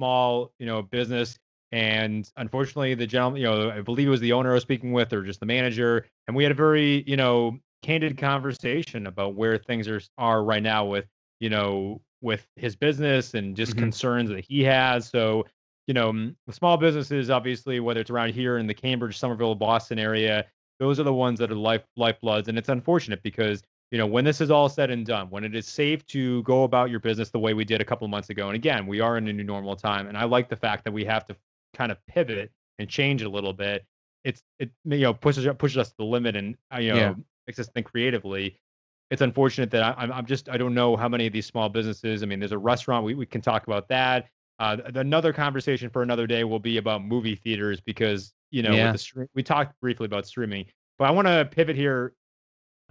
small, 0.00 0.50
you 0.58 0.64
know, 0.64 0.80
business. 0.80 1.38
And 1.72 2.28
unfortunately, 2.38 2.94
the 2.94 3.06
gentleman, 3.06 3.42
you 3.42 3.46
know, 3.46 3.70
I 3.70 3.82
believe 3.82 4.08
it 4.08 4.10
was 4.10 4.20
the 4.20 4.32
owner 4.32 4.50
I 4.50 4.54
was 4.54 4.62
speaking 4.62 4.92
with 4.92 5.12
or 5.12 5.22
just 5.22 5.40
the 5.40 5.46
manager. 5.46 6.06
And 6.26 6.34
we 6.34 6.42
had 6.42 6.50
a 6.50 6.54
very, 6.54 7.04
you 7.06 7.16
know, 7.16 7.58
candid 7.82 8.16
conversation 8.16 9.06
about 9.06 9.34
where 9.34 9.58
things 9.58 9.86
are 9.88 10.00
are 10.16 10.42
right 10.42 10.62
now 10.62 10.86
with, 10.86 11.04
you 11.38 11.50
know, 11.50 12.00
with 12.22 12.46
his 12.56 12.74
business 12.76 13.34
and 13.34 13.54
just 13.54 13.72
mm-hmm. 13.72 13.80
concerns 13.80 14.30
that 14.30 14.44
he 14.48 14.62
has. 14.64 15.06
So, 15.06 15.44
you 15.86 15.92
know, 15.92 16.32
small 16.50 16.78
businesses, 16.78 17.28
obviously, 17.28 17.78
whether 17.78 18.00
it's 18.00 18.10
around 18.10 18.32
here 18.32 18.56
in 18.56 18.66
the 18.66 18.74
Cambridge, 18.74 19.18
Somerville, 19.18 19.54
Boston 19.54 19.98
area, 19.98 20.46
those 20.78 20.98
are 20.98 21.04
the 21.04 21.14
ones 21.14 21.38
that 21.38 21.52
are 21.52 21.56
life 21.56 21.84
lifebloods. 21.98 22.48
And 22.48 22.56
it's 22.56 22.70
unfortunate 22.70 23.22
because 23.22 23.62
you 23.90 23.98
know, 23.98 24.06
when 24.06 24.24
this 24.24 24.40
is 24.40 24.50
all 24.50 24.68
said 24.68 24.90
and 24.90 25.04
done, 25.04 25.28
when 25.30 25.42
it 25.42 25.54
is 25.54 25.66
safe 25.66 26.06
to 26.06 26.42
go 26.44 26.62
about 26.62 26.90
your 26.90 27.00
business 27.00 27.30
the 27.30 27.38
way 27.38 27.54
we 27.54 27.64
did 27.64 27.80
a 27.80 27.84
couple 27.84 28.04
of 28.04 28.10
months 28.10 28.30
ago, 28.30 28.46
and 28.46 28.54
again, 28.54 28.86
we 28.86 29.00
are 29.00 29.18
in 29.18 29.26
a 29.26 29.32
new 29.32 29.42
normal 29.42 29.74
time, 29.74 30.06
and 30.06 30.16
I 30.16 30.24
like 30.24 30.48
the 30.48 30.56
fact 30.56 30.84
that 30.84 30.92
we 30.92 31.04
have 31.04 31.26
to 31.26 31.36
kind 31.74 31.90
of 31.90 31.98
pivot 32.06 32.52
and 32.78 32.88
change 32.88 33.22
a 33.22 33.28
little 33.28 33.52
bit. 33.52 33.84
It's 34.24 34.42
it 34.58 34.70
you 34.84 35.00
know 35.00 35.14
pushes 35.14 35.46
pushes 35.58 35.78
us 35.78 35.90
to 35.90 35.96
the 35.98 36.04
limit 36.04 36.36
and 36.36 36.56
uh, 36.72 36.78
you 36.78 36.92
know 36.92 36.98
yeah. 36.98 37.14
makes 37.46 37.58
us 37.58 37.68
think 37.68 37.86
creatively. 37.86 38.58
It's 39.10 39.22
unfortunate 39.22 39.72
that 39.72 39.82
I, 39.82 40.04
I'm 40.04 40.26
just 40.26 40.48
I 40.48 40.56
don't 40.56 40.74
know 40.74 40.96
how 40.96 41.08
many 41.08 41.26
of 41.26 41.32
these 41.32 41.46
small 41.46 41.68
businesses. 41.68 42.22
I 42.22 42.26
mean, 42.26 42.38
there's 42.38 42.52
a 42.52 42.58
restaurant 42.58 43.04
we 43.04 43.14
we 43.14 43.26
can 43.26 43.40
talk 43.40 43.66
about 43.66 43.88
that. 43.88 44.28
Uh, 44.60 44.76
another 44.94 45.32
conversation 45.32 45.88
for 45.88 46.02
another 46.02 46.26
day 46.26 46.44
will 46.44 46.58
be 46.58 46.76
about 46.76 47.02
movie 47.02 47.34
theaters 47.34 47.80
because 47.80 48.34
you 48.50 48.62
know 48.62 48.72
yeah. 48.72 48.92
the, 48.92 49.28
we 49.34 49.42
talked 49.42 49.80
briefly 49.80 50.04
about 50.04 50.26
streaming, 50.26 50.66
but 50.98 51.06
I 51.06 51.10
want 51.10 51.26
to 51.26 51.48
pivot 51.50 51.76
here 51.76 52.12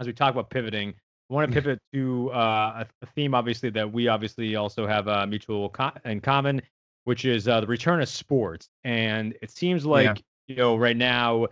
as 0.00 0.06
we 0.06 0.12
talk 0.12 0.32
about 0.32 0.50
pivoting, 0.50 0.94
I 1.30 1.34
want 1.34 1.48
to 1.48 1.54
pivot 1.54 1.78
to 1.92 2.30
uh, 2.32 2.84
a 3.02 3.06
theme, 3.14 3.34
obviously, 3.34 3.70
that 3.70 3.92
we 3.92 4.08
obviously 4.08 4.56
also 4.56 4.86
have 4.86 5.06
uh, 5.06 5.26
mutual 5.26 5.68
co- 5.68 5.92
in 6.04 6.20
common, 6.20 6.60
which 7.04 7.24
is 7.24 7.46
uh, 7.46 7.60
the 7.60 7.68
return 7.68 8.00
of 8.00 8.08
sports. 8.08 8.68
And 8.82 9.36
it 9.40 9.50
seems 9.50 9.86
like, 9.86 10.06
yeah. 10.06 10.14
you 10.48 10.56
know, 10.56 10.76
right 10.76 10.96
now, 10.96 11.46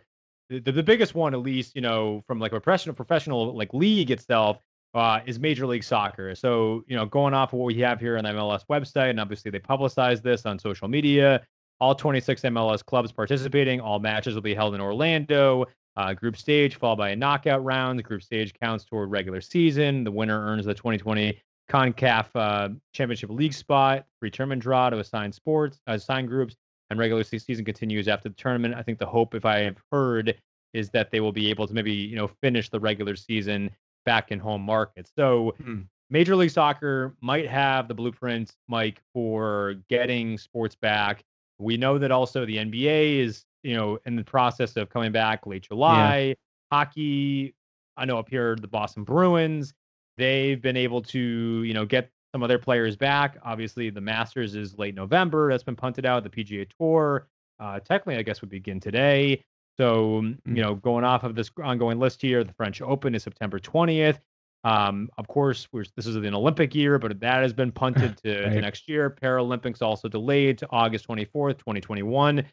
the, 0.48 0.58
the 0.60 0.82
biggest 0.82 1.14
one, 1.14 1.32
at 1.32 1.40
least, 1.40 1.76
you 1.76 1.82
know, 1.82 2.24
from 2.26 2.40
like 2.40 2.52
a 2.52 2.60
professional, 2.60 2.94
professional 2.94 3.54
like 3.54 3.72
league 3.72 4.10
itself, 4.10 4.58
uh, 4.94 5.20
is 5.26 5.38
Major 5.38 5.66
League 5.66 5.84
Soccer. 5.84 6.34
So, 6.34 6.82
you 6.88 6.96
know, 6.96 7.06
going 7.06 7.34
off 7.34 7.52
of 7.52 7.60
what 7.60 7.66
we 7.66 7.80
have 7.82 8.00
here 8.00 8.16
on 8.16 8.24
the 8.24 8.30
MLS 8.30 8.64
website, 8.68 9.10
and 9.10 9.20
obviously 9.20 9.50
they 9.50 9.60
publicize 9.60 10.22
this 10.22 10.44
on 10.46 10.58
social 10.58 10.88
media. 10.88 11.46
All 11.80 11.94
26 11.94 12.42
MLS 12.42 12.84
clubs 12.84 13.12
participating. 13.12 13.80
All 13.80 14.00
matches 14.00 14.34
will 14.34 14.42
be 14.42 14.54
held 14.54 14.74
in 14.74 14.80
Orlando. 14.80 15.66
Uh, 15.98 16.12
group 16.14 16.36
stage 16.36 16.76
followed 16.76 16.96
by 16.96 17.10
a 17.10 17.16
knockout 17.16 17.64
round. 17.64 17.98
The 17.98 18.02
group 18.04 18.22
stage 18.22 18.54
counts 18.54 18.84
toward 18.84 19.10
regular 19.10 19.40
season. 19.40 20.04
The 20.04 20.12
winner 20.12 20.38
earns 20.40 20.64
the 20.64 20.72
2020 20.74 21.36
CONCACAF 21.70 22.26
uh, 22.34 22.68
Championship 22.94 23.30
League 23.30 23.52
spot. 23.52 24.06
Free 24.20 24.30
tournament 24.30 24.62
draw 24.62 24.88
to 24.90 24.98
assign 25.00 25.32
sports, 25.32 25.80
assign 25.86 26.26
groups. 26.26 26.56
and 26.90 26.98
regular 26.98 27.22
season 27.24 27.64
continues 27.64 28.08
after 28.08 28.28
the 28.30 28.34
tournament. 28.36 28.74
I 28.74 28.82
think 28.82 28.98
the 28.98 29.06
hope, 29.06 29.34
if 29.34 29.44
I 29.44 29.58
have 29.58 29.76
heard, 29.92 30.34
is 30.72 30.88
that 30.90 31.10
they 31.10 31.20
will 31.20 31.32
be 31.32 31.50
able 31.50 31.66
to 31.66 31.74
maybe 31.74 31.92
you 31.92 32.16
know 32.16 32.28
finish 32.42 32.70
the 32.70 32.80
regular 32.80 33.16
season 33.16 33.70
back 34.06 34.30
in 34.30 34.38
home 34.38 34.62
markets. 34.62 35.10
So 35.16 35.54
Hmm. 35.62 35.80
Major 36.10 36.36
League 36.36 36.50
Soccer 36.50 37.14
might 37.20 37.46
have 37.46 37.86
the 37.88 37.92
blueprint, 37.94 38.56
Mike, 38.66 39.02
for 39.12 39.74
getting 39.90 40.38
sports 40.38 40.74
back. 40.74 41.22
We 41.58 41.76
know 41.76 41.98
that 41.98 42.10
also 42.10 42.44
the 42.46 42.56
NBA 42.56 43.18
is, 43.18 43.44
you 43.62 43.74
know, 43.76 43.98
in 44.06 44.16
the 44.16 44.24
process 44.24 44.76
of 44.76 44.88
coming 44.88 45.12
back 45.12 45.46
late 45.46 45.62
July. 45.62 46.34
Hockey, 46.70 47.54
I 47.96 48.04
know 48.04 48.18
up 48.18 48.28
here, 48.28 48.56
the 48.60 48.68
Boston 48.68 49.02
Bruins, 49.04 49.74
they've 50.16 50.60
been 50.60 50.76
able 50.76 51.02
to, 51.02 51.62
you 51.64 51.74
know, 51.74 51.84
get 51.84 52.10
some 52.32 52.42
of 52.42 52.48
their 52.48 52.58
players 52.58 52.94
back. 52.96 53.38
Obviously, 53.42 53.90
the 53.90 54.00
Masters 54.00 54.54
is 54.54 54.76
late 54.78 54.94
November. 54.94 55.50
That's 55.50 55.62
been 55.64 55.76
punted 55.76 56.04
out. 56.06 56.22
The 56.24 56.30
PGA 56.30 56.68
Tour, 56.78 57.26
uh, 57.58 57.80
technically, 57.80 58.16
I 58.16 58.22
guess, 58.22 58.40
would 58.40 58.50
begin 58.50 58.78
today. 58.80 59.42
So, 59.76 60.22
Mm. 60.22 60.38
you 60.46 60.62
know, 60.62 60.74
going 60.74 61.04
off 61.04 61.24
of 61.24 61.34
this 61.34 61.50
ongoing 61.62 61.98
list 61.98 62.20
here, 62.20 62.44
the 62.44 62.52
French 62.52 62.82
Open 62.82 63.14
is 63.14 63.22
September 63.22 63.58
20th. 63.58 64.20
Um, 64.68 65.08
of 65.18 65.26
course, 65.28 65.68
we're, 65.72 65.84
this 65.96 66.06
is 66.06 66.16
an 66.16 66.34
Olympic 66.34 66.74
year, 66.74 66.98
but 66.98 67.18
that 67.20 67.42
has 67.42 67.52
been 67.52 67.72
punted 67.72 68.16
to, 68.24 68.34
to 68.42 68.48
Right. 68.48 68.60
next 68.60 68.88
year. 68.88 69.08
Paralympics 69.10 69.82
also 69.82 70.08
delayed 70.08 70.58
to 70.58 70.68
August 70.70 71.08
24th, 71.08 71.58
2021. 71.58 72.44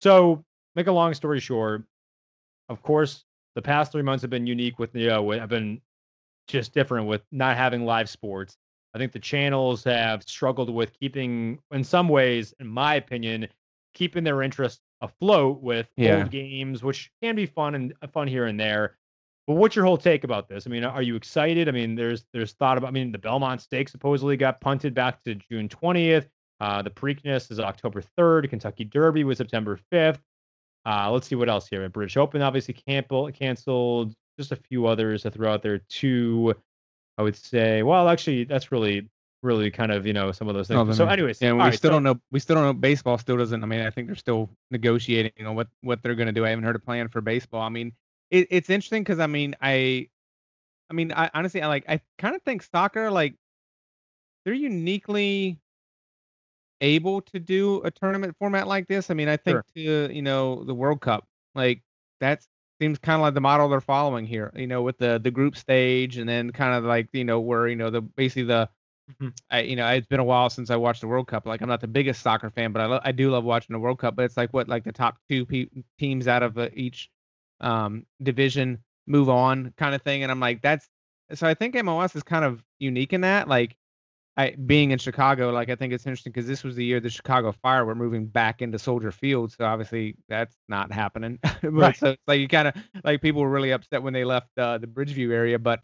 So, 0.00 0.44
make 0.74 0.86
a 0.86 0.92
long 0.92 1.14
story 1.14 1.40
short, 1.40 1.84
of 2.68 2.82
course, 2.82 3.24
the 3.54 3.62
past 3.62 3.92
three 3.92 4.02
months 4.02 4.22
have 4.22 4.30
been 4.30 4.46
unique 4.46 4.78
with, 4.78 4.94
you 4.94 5.08
know, 5.08 5.30
have 5.32 5.48
been 5.50 5.80
just 6.48 6.72
different 6.72 7.06
with 7.06 7.22
not 7.30 7.56
having 7.56 7.84
live 7.84 8.08
sports. 8.08 8.56
I 8.94 8.98
think 8.98 9.12
the 9.12 9.18
channels 9.18 9.84
have 9.84 10.22
struggled 10.22 10.70
with 10.70 10.92
keeping, 10.98 11.58
in 11.70 11.84
some 11.84 12.08
ways, 12.08 12.54
in 12.60 12.66
my 12.66 12.94
opinion, 12.96 13.48
keeping 13.94 14.24
their 14.24 14.42
interest 14.42 14.80
afloat 15.02 15.60
with 15.60 15.88
Yeah. 15.96 16.18
old 16.18 16.30
games, 16.30 16.82
which 16.82 17.10
can 17.22 17.36
be 17.36 17.46
fun 17.46 17.74
and 17.74 17.92
fun 18.12 18.26
here 18.28 18.46
and 18.46 18.58
there. 18.58 18.96
But 19.52 19.58
what's 19.58 19.76
your 19.76 19.84
whole 19.84 19.98
take 19.98 20.24
about 20.24 20.48
this? 20.48 20.66
I 20.66 20.70
mean, 20.70 20.82
are 20.82 21.02
you 21.02 21.14
excited? 21.14 21.68
I 21.68 21.72
mean, 21.72 21.94
there's 21.94 22.24
there's 22.32 22.52
thought 22.52 22.78
about. 22.78 22.88
I 22.88 22.90
mean, 22.90 23.12
the 23.12 23.18
Belmont 23.18 23.60
Stakes 23.60 23.92
supposedly 23.92 24.34
got 24.38 24.62
punted 24.62 24.94
back 24.94 25.22
to 25.24 25.34
June 25.34 25.68
20th. 25.68 26.26
Uh, 26.58 26.80
the 26.80 26.88
Preakness 26.88 27.50
is 27.50 27.60
October 27.60 28.02
3rd. 28.18 28.48
Kentucky 28.48 28.84
Derby 28.84 29.24
was 29.24 29.36
September 29.36 29.78
5th. 29.92 30.20
Uh, 30.86 31.10
let's 31.10 31.26
see 31.26 31.34
what 31.34 31.50
else 31.50 31.68
here. 31.68 31.86
British 31.90 32.16
Open 32.16 32.40
obviously 32.40 32.72
cancel, 32.72 33.30
canceled. 33.30 34.14
Just 34.38 34.52
a 34.52 34.56
few 34.56 34.86
others 34.86 35.20
to 35.24 35.30
throw 35.30 35.52
out 35.52 35.62
there 35.62 35.82
too. 35.90 36.54
I 37.18 37.22
would 37.22 37.36
say. 37.36 37.82
Well, 37.82 38.08
actually, 38.08 38.44
that's 38.44 38.72
really 38.72 39.10
really 39.42 39.70
kind 39.70 39.92
of 39.92 40.06
you 40.06 40.14
know 40.14 40.32
some 40.32 40.48
of 40.48 40.54
those 40.54 40.68
things. 40.68 40.80
Other 40.80 40.94
so, 40.94 41.06
anyways, 41.06 41.42
Yeah, 41.42 41.52
we 41.52 41.58
right, 41.58 41.74
still 41.74 41.90
so- 41.90 41.92
don't 41.92 42.04
know. 42.04 42.18
We 42.30 42.40
still 42.40 42.56
don't 42.56 42.64
know. 42.64 42.72
Baseball 42.72 43.18
still 43.18 43.36
doesn't. 43.36 43.62
I 43.62 43.66
mean, 43.66 43.80
I 43.82 43.90
think 43.90 44.06
they're 44.06 44.16
still 44.16 44.48
negotiating 44.70 45.46
on 45.46 45.54
what 45.56 45.68
what 45.82 46.02
they're 46.02 46.14
going 46.14 46.28
to 46.28 46.32
do. 46.32 46.46
I 46.46 46.48
haven't 46.48 46.64
heard 46.64 46.76
a 46.76 46.78
plan 46.78 47.08
for 47.08 47.20
baseball. 47.20 47.60
I 47.60 47.68
mean, 47.68 47.92
it, 48.32 48.48
it's 48.50 48.70
interesting 48.70 49.04
because 49.04 49.20
I 49.20 49.28
mean, 49.28 49.56
I, 49.62 50.08
I 50.90 50.94
mean, 50.94 51.12
I 51.12 51.30
honestly, 51.34 51.62
I 51.62 51.68
like. 51.68 51.84
I 51.88 52.00
kind 52.18 52.36
of 52.36 52.42
think 52.42 52.62
soccer, 52.64 53.10
like, 53.10 53.36
they're 54.44 54.54
uniquely 54.54 55.58
able 56.80 57.20
to 57.22 57.38
do 57.38 57.80
a 57.82 57.90
tournament 57.90 58.36
format 58.38 58.66
like 58.66 58.88
this. 58.88 59.10
I 59.10 59.14
mean, 59.14 59.28
I 59.28 59.36
think 59.36 59.60
Sure. 59.60 59.64
to 59.76 60.12
you 60.12 60.22
know 60.22 60.64
the 60.64 60.74
World 60.74 61.00
Cup, 61.00 61.26
like 61.54 61.82
that 62.20 62.44
seems 62.80 62.98
kind 62.98 63.16
of 63.16 63.22
like 63.22 63.34
the 63.34 63.40
model 63.40 63.68
they're 63.68 63.80
following 63.80 64.26
here. 64.26 64.52
You 64.56 64.66
know, 64.66 64.82
with 64.82 64.98
the 64.98 65.20
the 65.22 65.30
group 65.30 65.56
stage 65.56 66.18
and 66.18 66.28
then 66.28 66.50
kind 66.50 66.74
of 66.74 66.84
like 66.84 67.08
you 67.12 67.24
know 67.24 67.40
where 67.40 67.68
you 67.68 67.76
know 67.76 67.90
the 67.90 68.02
basically 68.02 68.44
the 68.44 68.68
Mhm. 69.08 69.32
I, 69.50 69.62
you 69.62 69.76
know, 69.76 69.88
it's 69.88 70.06
been 70.08 70.20
a 70.20 70.24
while 70.24 70.50
since 70.50 70.70
I 70.70 70.76
watched 70.76 71.02
the 71.02 71.08
World 71.08 71.28
Cup. 71.28 71.46
Like, 71.46 71.62
I'm 71.62 71.68
not 71.68 71.80
the 71.82 71.88
biggest 71.88 72.22
soccer 72.22 72.50
fan, 72.50 72.72
but 72.72 72.82
I, 72.82 72.86
lo- 72.86 73.00
I 73.04 73.12
do 73.12 73.30
love 73.30 73.44
watching 73.44 73.74
the 73.74 73.80
World 73.80 73.98
Cup. 73.98 74.16
But 74.16 74.24
it's 74.26 74.36
like 74.36 74.52
what, 74.54 74.68
like 74.68 74.84
the 74.84 74.92
top 74.92 75.18
two 75.30 75.46
pe- 75.46 75.68
teams 75.98 76.28
out 76.28 76.42
of 76.42 76.58
uh, 76.58 76.70
each 76.74 77.10
um, 77.62 78.06
division 78.22 78.82
move 79.06 79.28
on, 79.28 79.72
kind 79.76 79.94
of 79.94 80.02
thing. 80.02 80.22
And 80.22 80.30
I'm 80.32 80.40
like, 80.40 80.62
that's 80.62 80.88
so. 81.34 81.46
I 81.46 81.54
think 81.54 81.74
MLS 81.76 82.14
is 82.16 82.22
kind 82.22 82.44
of 82.44 82.62
unique 82.78 83.12
in 83.12 83.22
that. 83.22 83.48
Like, 83.48 83.76
I 84.36 84.52
being 84.52 84.92
in 84.92 84.98
Chicago, 84.98 85.50
like 85.50 85.68
I 85.68 85.76
think 85.76 85.92
it's 85.92 86.06
interesting 86.06 86.32
because 86.32 86.46
this 86.46 86.64
was 86.64 86.74
the 86.76 86.84
year 86.84 87.00
the 87.00 87.10
Chicago 87.10 87.52
Fire 87.52 87.84
were 87.84 87.94
moving 87.94 88.26
back 88.26 88.62
into 88.62 88.78
Soldier 88.78 89.12
Field. 89.12 89.52
So 89.52 89.64
obviously 89.64 90.16
that's 90.28 90.56
not 90.68 90.92
happening. 90.92 91.38
but 91.62 91.72
Right. 91.72 91.96
so 91.96 92.10
it's 92.10 92.22
like 92.26 92.40
you 92.40 92.48
kind 92.48 92.68
of 92.68 92.74
like 93.04 93.20
people 93.20 93.42
were 93.42 93.50
really 93.50 93.72
upset 93.72 94.02
when 94.02 94.14
they 94.14 94.24
left 94.24 94.48
uh, 94.58 94.78
the 94.78 94.86
Bridgeview 94.86 95.32
area, 95.32 95.58
but 95.58 95.80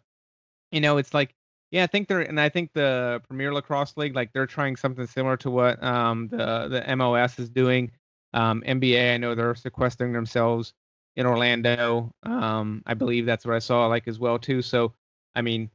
you 0.71 0.81
know, 0.81 0.97
it's 0.97 1.13
like 1.13 1.35
yeah, 1.71 1.83
I 1.83 1.87
think 1.87 2.07
they're 2.07 2.21
and 2.21 2.39
I 2.39 2.49
think 2.49 2.71
the 2.73 3.21
Premier 3.27 3.53
Lacrosse 3.53 3.95
League, 3.97 4.15
like 4.15 4.33
they're 4.33 4.47
trying 4.47 4.75
something 4.75 5.05
similar 5.05 5.37
to 5.37 5.51
what 5.51 5.81
um 5.83 6.27
the 6.29 6.67
the 6.69 6.81
MLS 6.95 7.39
is 7.39 7.49
doing. 7.49 7.91
Um, 8.33 8.63
NBA, 8.65 9.13
I 9.15 9.17
know 9.17 9.35
they're 9.35 9.55
sequestering 9.55 10.13
themselves 10.13 10.73
in 11.19 11.25
Orlando. 11.25 12.13
Um, 12.23 12.81
I 12.85 12.93
believe 12.93 13.25
that's 13.25 13.45
what 13.45 13.53
I 13.53 13.59
saw 13.59 13.87
like 13.87 14.07
as 14.07 14.17
well 14.17 14.39
too. 14.39 14.61
So, 14.61 14.93
I 15.35 15.41
mean, 15.41 15.69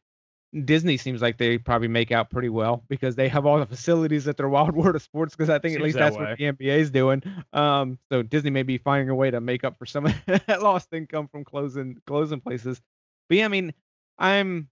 Disney 0.64 0.96
seems 0.96 1.20
like 1.20 1.36
they 1.36 1.58
probably 1.58 1.88
make 1.88 2.12
out 2.12 2.30
pretty 2.30 2.48
well 2.48 2.82
because 2.88 3.14
they 3.14 3.28
have 3.28 3.44
all 3.44 3.58
the 3.58 3.66
facilities 3.76 4.26
at 4.26 4.38
their 4.38 4.48
Wide 4.48 4.74
World 4.74 4.96
of 4.96 5.02
Sports. 5.02 5.36
Because 5.36 5.50
I 5.50 5.58
think 5.58 5.76
at 5.76 5.82
least 5.82 5.98
that 5.98 6.04
that's 6.04 6.16
way. 6.16 6.24
what 6.24 6.38
the 6.38 6.66
NBA 6.66 6.78
is 6.78 6.90
doing. 6.90 7.22
Um, 7.52 7.98
so 8.10 8.22
Disney 8.22 8.50
may 8.50 8.62
be 8.62 8.78
finding 8.78 9.10
a 9.10 9.14
way 9.14 9.30
to 9.30 9.40
make 9.42 9.64
up 9.64 9.78
for 9.78 9.84
some 9.84 10.06
of 10.06 10.14
that 10.26 10.62
lost 10.62 10.88
income 10.94 11.28
from 11.28 11.44
closing 11.44 12.00
closing 12.06 12.40
places. 12.40 12.80
But 13.28 13.38
yeah, 13.38 13.44
I 13.44 13.48
mean, 13.48 13.74
I'm 14.18 14.70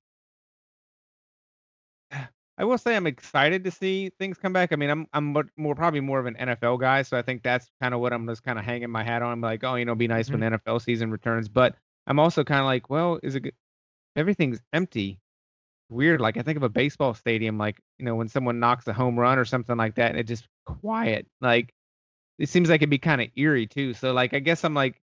I 2.62 2.64
will 2.64 2.78
say 2.78 2.94
I'm 2.94 3.08
excited 3.08 3.64
to 3.64 3.72
see 3.72 4.12
things 4.20 4.38
come 4.38 4.52
back. 4.52 4.72
I 4.72 4.76
mean, 4.76 4.88
I'm 4.88 5.08
I'm 5.12 5.36
more 5.56 5.74
probably 5.74 5.98
more 5.98 6.20
of 6.20 6.26
an 6.26 6.36
NFL 6.36 6.78
guy, 6.78 7.02
so 7.02 7.18
I 7.18 7.22
think 7.22 7.42
that's 7.42 7.68
kind 7.82 7.92
of 7.92 7.98
what 7.98 8.12
I'm 8.12 8.24
just 8.28 8.44
kind 8.44 8.56
of 8.56 8.64
hanging 8.64 8.88
my 8.88 9.02
hat 9.02 9.20
on. 9.20 9.32
I'm 9.32 9.40
like, 9.40 9.64
oh, 9.64 9.74
you 9.74 9.84
know, 9.84 9.96
be 9.96 10.06
nice 10.06 10.30
when 10.30 10.38
mm-hmm. 10.38 10.52
the 10.64 10.72
NFL 10.72 10.80
season 10.80 11.10
returns. 11.10 11.48
But 11.48 11.74
I'm 12.06 12.20
also 12.20 12.44
kind 12.44 12.60
of 12.60 12.66
like, 12.66 12.88
well, 12.88 13.18
is 13.20 13.34
it 13.34 13.40
good? 13.40 13.54
everything's 14.14 14.60
empty? 14.72 15.18
Weird. 15.88 16.20
Like 16.20 16.36
I 16.36 16.42
think 16.42 16.56
of 16.56 16.62
a 16.62 16.68
baseball 16.68 17.14
stadium, 17.14 17.58
like 17.58 17.80
you 17.98 18.04
know, 18.04 18.14
when 18.14 18.28
someone 18.28 18.60
knocks 18.60 18.86
a 18.86 18.92
home 18.92 19.18
run 19.18 19.40
or 19.40 19.44
something 19.44 19.76
like 19.76 19.96
that, 19.96 20.12
and 20.12 20.20
it 20.20 20.28
just 20.28 20.46
quiet. 20.64 21.26
Like 21.40 21.74
it 22.38 22.48
seems 22.48 22.70
like 22.70 22.78
it'd 22.78 22.90
be 22.90 22.98
kind 22.98 23.20
of 23.20 23.28
eerie 23.34 23.66
too. 23.66 23.92
So 23.92 24.12
like 24.12 24.34
I 24.34 24.38
guess 24.38 24.62
I'm 24.62 24.74
like 24.74 25.02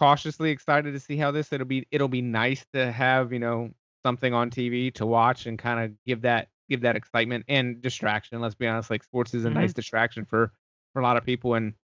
cautiously 0.00 0.52
excited 0.52 0.92
to 0.92 1.00
see 1.00 1.18
how 1.18 1.32
this. 1.32 1.52
It'll 1.52 1.66
be 1.66 1.86
it'll 1.90 2.08
be 2.08 2.22
nice 2.22 2.64
to 2.72 2.90
have 2.90 3.30
you 3.30 3.40
know 3.40 3.72
something 4.06 4.32
on 4.32 4.50
TV 4.50 4.92
to 4.94 5.04
watch 5.04 5.44
and 5.44 5.58
kind 5.58 5.80
of 5.80 5.92
give 6.06 6.22
that 6.22 6.48
give 6.68 6.80
that 6.82 6.96
excitement 6.96 7.44
and 7.48 7.80
distraction. 7.82 8.40
Let's 8.40 8.54
be 8.54 8.66
honest, 8.66 8.90
like 8.90 9.02
sports 9.04 9.34
is 9.34 9.44
a 9.44 9.48
Mhm. 9.50 9.54
nice 9.54 9.72
distraction 9.72 10.24
for 10.24 10.52
for 10.92 11.00
a 11.00 11.02
lot 11.02 11.16
of 11.16 11.24
people. 11.24 11.54
And 11.54 11.74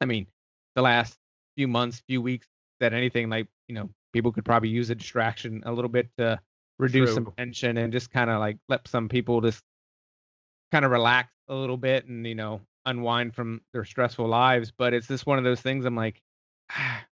I 0.00 0.04
mean, 0.04 0.26
the 0.74 0.82
last 0.82 1.18
few 1.56 1.68
months, 1.68 2.00
few 2.06 2.20
weeks, 2.22 2.48
that 2.80 2.92
anything 2.92 3.28
like 3.30 3.48
you 3.68 3.74
know 3.74 3.90
people 4.12 4.32
could 4.32 4.44
probably 4.44 4.68
use 4.68 4.90
a 4.90 4.94
distraction 4.94 5.62
a 5.64 5.72
little 5.72 5.88
bit 5.88 6.08
to 6.18 6.40
reduce 6.78 7.14
some 7.14 7.32
tension 7.36 7.76
and 7.78 7.92
just 7.92 8.10
kind 8.10 8.28
of 8.30 8.40
like 8.40 8.58
let 8.68 8.86
some 8.88 9.08
people 9.08 9.40
just 9.40 9.62
kind 10.70 10.84
of 10.84 10.90
relax 10.90 11.32
a 11.48 11.54
little 11.54 11.76
bit 11.76 12.06
and 12.06 12.26
you 12.26 12.34
know 12.34 12.60
unwind 12.86 13.34
from 13.34 13.60
their 13.72 13.84
stressful 13.84 14.26
lives. 14.26 14.70
But 14.70 14.92
it's 14.94 15.06
just 15.06 15.26
one 15.26 15.38
of 15.38 15.44
those 15.44 15.60
things. 15.60 15.84
I'm 15.84 15.96
like. 15.96 16.22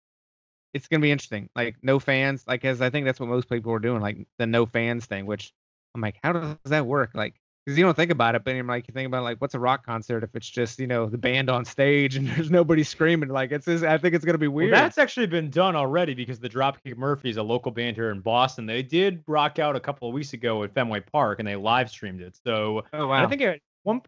It's 0.74 0.86
gonna 0.86 1.00
be 1.00 1.10
interesting. 1.10 1.48
Like 1.56 1.76
no 1.82 1.98
fans, 1.98 2.44
like 2.46 2.62
as 2.64 2.82
I 2.82 2.90
think 2.90 3.06
that's 3.06 3.18
what 3.18 3.28
most 3.28 3.48
people 3.48 3.72
are 3.72 3.78
doing, 3.78 4.02
like 4.02 4.26
the 4.36 4.46
no 4.46 4.66
fans 4.66 5.06
thing. 5.06 5.24
Which 5.24 5.52
I'm 5.98 6.02
like, 6.02 6.16
how 6.22 6.32
does 6.32 6.56
that 6.66 6.86
work? 6.86 7.10
Like, 7.14 7.34
because 7.66 7.76
you 7.76 7.84
don't 7.84 7.94
think 7.94 8.10
about 8.10 8.34
it, 8.34 8.44
but 8.44 8.54
you're 8.54 8.64
like, 8.64 8.88
you 8.88 8.94
think 8.94 9.08
about 9.08 9.24
like, 9.24 9.40
what's 9.42 9.54
a 9.54 9.58
rock 9.58 9.84
concert 9.84 10.24
if 10.24 10.34
it's 10.34 10.48
just 10.48 10.78
you 10.78 10.86
know 10.86 11.06
the 11.06 11.18
band 11.18 11.50
on 11.50 11.64
stage 11.64 12.16
and 12.16 12.26
there's 12.36 12.50
nobody 12.50 12.82
screaming? 12.82 13.28
Like, 13.28 13.52
it's 13.52 13.66
just, 13.66 13.84
I 13.84 13.98
think 13.98 14.14
it's 14.14 14.24
gonna 14.24 14.38
be 14.38 14.48
Well, 14.48 14.64
weird. 14.64 14.74
that's 14.74 14.96
actually 14.96 15.26
been 15.26 15.50
done 15.50 15.76
already 15.76 16.14
because 16.14 16.38
the 16.38 16.48
Dropkick 16.48 16.96
Murphys, 16.96 17.36
a 17.36 17.42
local 17.42 17.70
band 17.72 17.96
here 17.96 18.10
in 18.10 18.20
Boston, 18.20 18.64
they 18.64 18.82
did 18.82 19.22
rock 19.26 19.58
out 19.58 19.76
a 19.76 19.80
couple 19.80 20.08
of 20.08 20.14
weeks 20.14 20.32
ago 20.32 20.62
at 20.62 20.72
Fenway 20.72 21.00
Park 21.00 21.40
and 21.40 21.48
they 21.48 21.56
live 21.56 21.90
streamed 21.90 22.22
it. 22.22 22.38
So 22.42 22.84
oh 22.92 23.08
wow. 23.08 23.22
I 23.22 23.26
think 23.26 23.42
at 23.42 23.60
one 23.82 24.00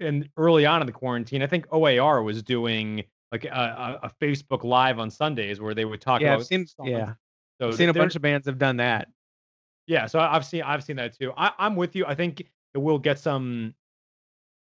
and 0.00 0.28
early 0.36 0.66
on 0.66 0.82
in 0.82 0.86
the 0.86 0.92
quarantine, 0.92 1.42
I 1.42 1.46
think 1.46 1.66
OAR 1.70 2.22
was 2.22 2.42
doing 2.42 3.04
like 3.30 3.46
a, 3.46 3.98
a, 4.02 4.06
a 4.06 4.12
Facebook 4.20 4.62
Live 4.62 4.98
on 4.98 5.10
Sundays 5.10 5.60
where 5.60 5.74
they 5.74 5.84
would 5.84 6.00
talk 6.00 6.20
yeah, 6.20 6.34
about 6.34 6.40
I've 6.40 6.46
seen, 6.46 6.66
yeah, 6.84 7.14
So 7.60 7.68
I've 7.68 7.74
seen 7.76 7.88
a 7.88 7.94
bunch 7.94 8.14
of 8.14 8.22
bands 8.22 8.46
have 8.46 8.58
done 8.58 8.76
that. 8.76 9.08
Yeah, 9.86 10.06
so 10.06 10.20
I've 10.20 10.44
seen 10.46 10.62
I've 10.62 10.84
seen 10.84 10.96
that 10.96 11.18
too. 11.18 11.32
I, 11.36 11.52
I'm 11.58 11.76
with 11.76 11.96
you. 11.96 12.04
I 12.06 12.14
think 12.14 12.40
it 12.74 12.78
will 12.78 12.98
get 12.98 13.18
some. 13.18 13.74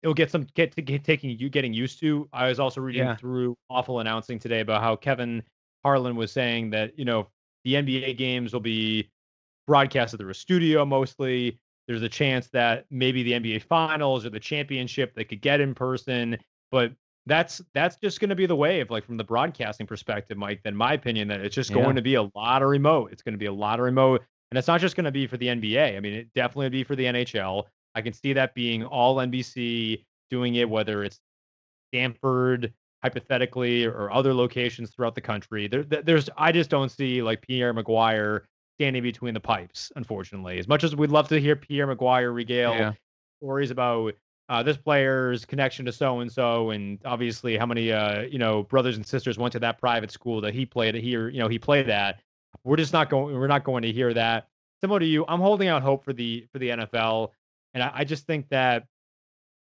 It'll 0.04 0.14
get 0.14 0.30
some 0.30 0.46
get 0.54 0.72
to 0.76 0.82
get 0.82 1.04
taking 1.04 1.32
you 1.40 1.50
getting 1.50 1.74
used 1.74 2.00
to. 2.02 2.30
I 2.34 2.48
was 2.50 2.60
also 2.60 2.82
reading 2.82 3.04
Yeah. 3.04 3.16
through 3.16 3.58
awful 3.70 4.00
announcing 4.02 4.38
today 4.40 4.60
about 4.60 4.82
how 4.82 4.96
Kevin 4.96 5.42
Harlan 5.84 6.16
was 6.16 6.32
saying 6.32 6.70
that 6.72 6.98
you 7.00 7.06
know 7.06 7.28
the 7.64 7.74
NBA 7.76 8.18
games 8.18 8.54
will 8.54 8.60
be 8.60 9.10
broadcasted 9.68 10.20
through 10.20 10.30
a 10.32 10.36
studio 10.36 10.86
mostly. 10.86 11.60
There's 11.88 12.02
a 12.04 12.10
chance 12.10 12.50
that 12.50 12.86
maybe 12.90 13.24
the 13.24 13.34
NBA 13.34 13.64
finals 13.64 14.26
or 14.26 14.30
the 14.32 14.40
championship 14.40 15.14
they 15.16 15.24
could 15.24 15.42
get 15.42 15.60
in 15.62 15.74
person, 15.74 16.38
but 16.72 16.92
that's 17.28 17.62
that's 17.74 17.96
just 17.96 18.20
going 18.20 18.30
to 18.30 18.36
be 18.36 18.46
the 18.46 18.56
wave 18.56 18.92
like 18.92 19.04
from 19.04 19.18
the 19.18 19.24
broadcasting 19.24 19.88
perspective 19.88 20.38
mike 20.38 20.62
in 20.64 20.76
my 20.76 20.94
opinion 20.94 21.28
that 21.28 21.42
it's 21.42 21.56
just 21.56 21.72
Yeah. 21.72 21.82
going 21.82 21.96
to 21.96 22.04
be 22.04 22.14
a 22.14 22.30
lot 22.36 22.62
of 22.62 22.70
remote 22.70 23.12
it's 23.12 23.24
going 23.24 23.34
to 23.34 23.40
be 23.40 23.48
a 23.48 23.52
lot 23.52 23.80
of 23.80 23.86
remote 23.86 24.22
and 24.56 24.60
it's 24.60 24.68
not 24.68 24.80
just 24.80 24.96
going 24.96 25.06
to 25.06 25.12
be 25.12 25.28
for 25.28 25.38
the 25.38 25.48
nba 25.48 25.98
i 25.98 26.00
mean 26.00 26.14
it 26.14 26.28
definitely 26.34 26.66
would 26.66 26.72
be 26.72 26.84
for 26.84 26.96
the 26.96 27.04
nhl 27.04 27.66
i 27.94 28.02
can 28.02 28.14
see 28.14 28.34
that 28.34 28.54
being 28.56 28.84
all 28.84 29.18
nbc 29.18 30.04
doing 30.30 30.56
it 30.56 30.70
whether 30.70 31.04
it's 31.04 31.20
Stamford, 31.96 32.74
hypothetically, 33.04 33.86
or 33.86 34.12
other 34.12 34.34
locations 34.34 34.92
throughout 34.92 35.16
the 35.16 35.22
country. 35.22 35.68
There, 35.68 35.84
there's 35.84 36.30
I 36.38 36.52
just 36.52 36.70
don't 36.70 36.90
see 36.90 37.22
like 37.22 37.42
Pierre 37.42 37.74
McGuire 37.74 38.42
standing 38.78 39.04
between 39.04 39.34
the 39.34 39.40
pipes, 39.40 39.92
unfortunately. 39.96 40.60
As 40.60 40.68
much 40.68 40.84
as 40.84 40.96
we'd 40.96 41.12
love 41.12 41.30
to 41.30 41.40
hear 41.40 41.56
Pierre 41.56 41.88
McGuire 41.88 42.34
regale 42.34 42.74
yeah. 42.74 42.94
stories 43.42 43.72
about 43.72 44.16
uh, 44.50 44.62
this 44.62 44.78
player's 44.78 45.46
connection 45.46 45.86
to 45.86 45.92
so 45.92 46.20
and 46.20 46.32
so, 46.32 46.72
and 46.72 47.00
obviously 47.06 47.58
how 47.58 47.66
many 47.66 47.92
uh, 47.92 48.24
you 48.24 48.40
know 48.40 48.64
brothers 48.64 48.98
and 48.98 49.06
sisters 49.06 49.38
went 49.38 49.54
to 49.54 49.60
that 49.60 49.80
private 49.80 50.12
school 50.12 50.42
that 50.42 50.54
he 50.54 50.66
played 50.66 50.96
here, 50.96 51.30
you 51.30 51.40
know, 51.40 51.48
he 51.48 51.60
played 51.60 51.90
at. 51.90 52.20
We're 52.66 52.78
just 52.78 52.94
not 52.94 53.10
going. 53.10 53.34
We're 53.34 53.48
not 53.48 53.64
going 53.64 53.84
to 53.84 53.92
hear 53.92 54.14
that. 54.14 54.48
Similar 54.82 55.00
to 55.00 55.06
you, 55.06 55.24
I'm 55.28 55.40
holding 55.40 55.70
out 55.70 55.82
hope 55.84 56.04
for 56.04 56.14
the 56.14 56.46
for 56.52 56.60
the 56.60 56.70
NFL, 56.70 57.30
and 57.74 57.84
I, 57.84 57.92
I 57.94 58.04
just 58.04 58.26
think 58.26 58.50
that 58.50 58.86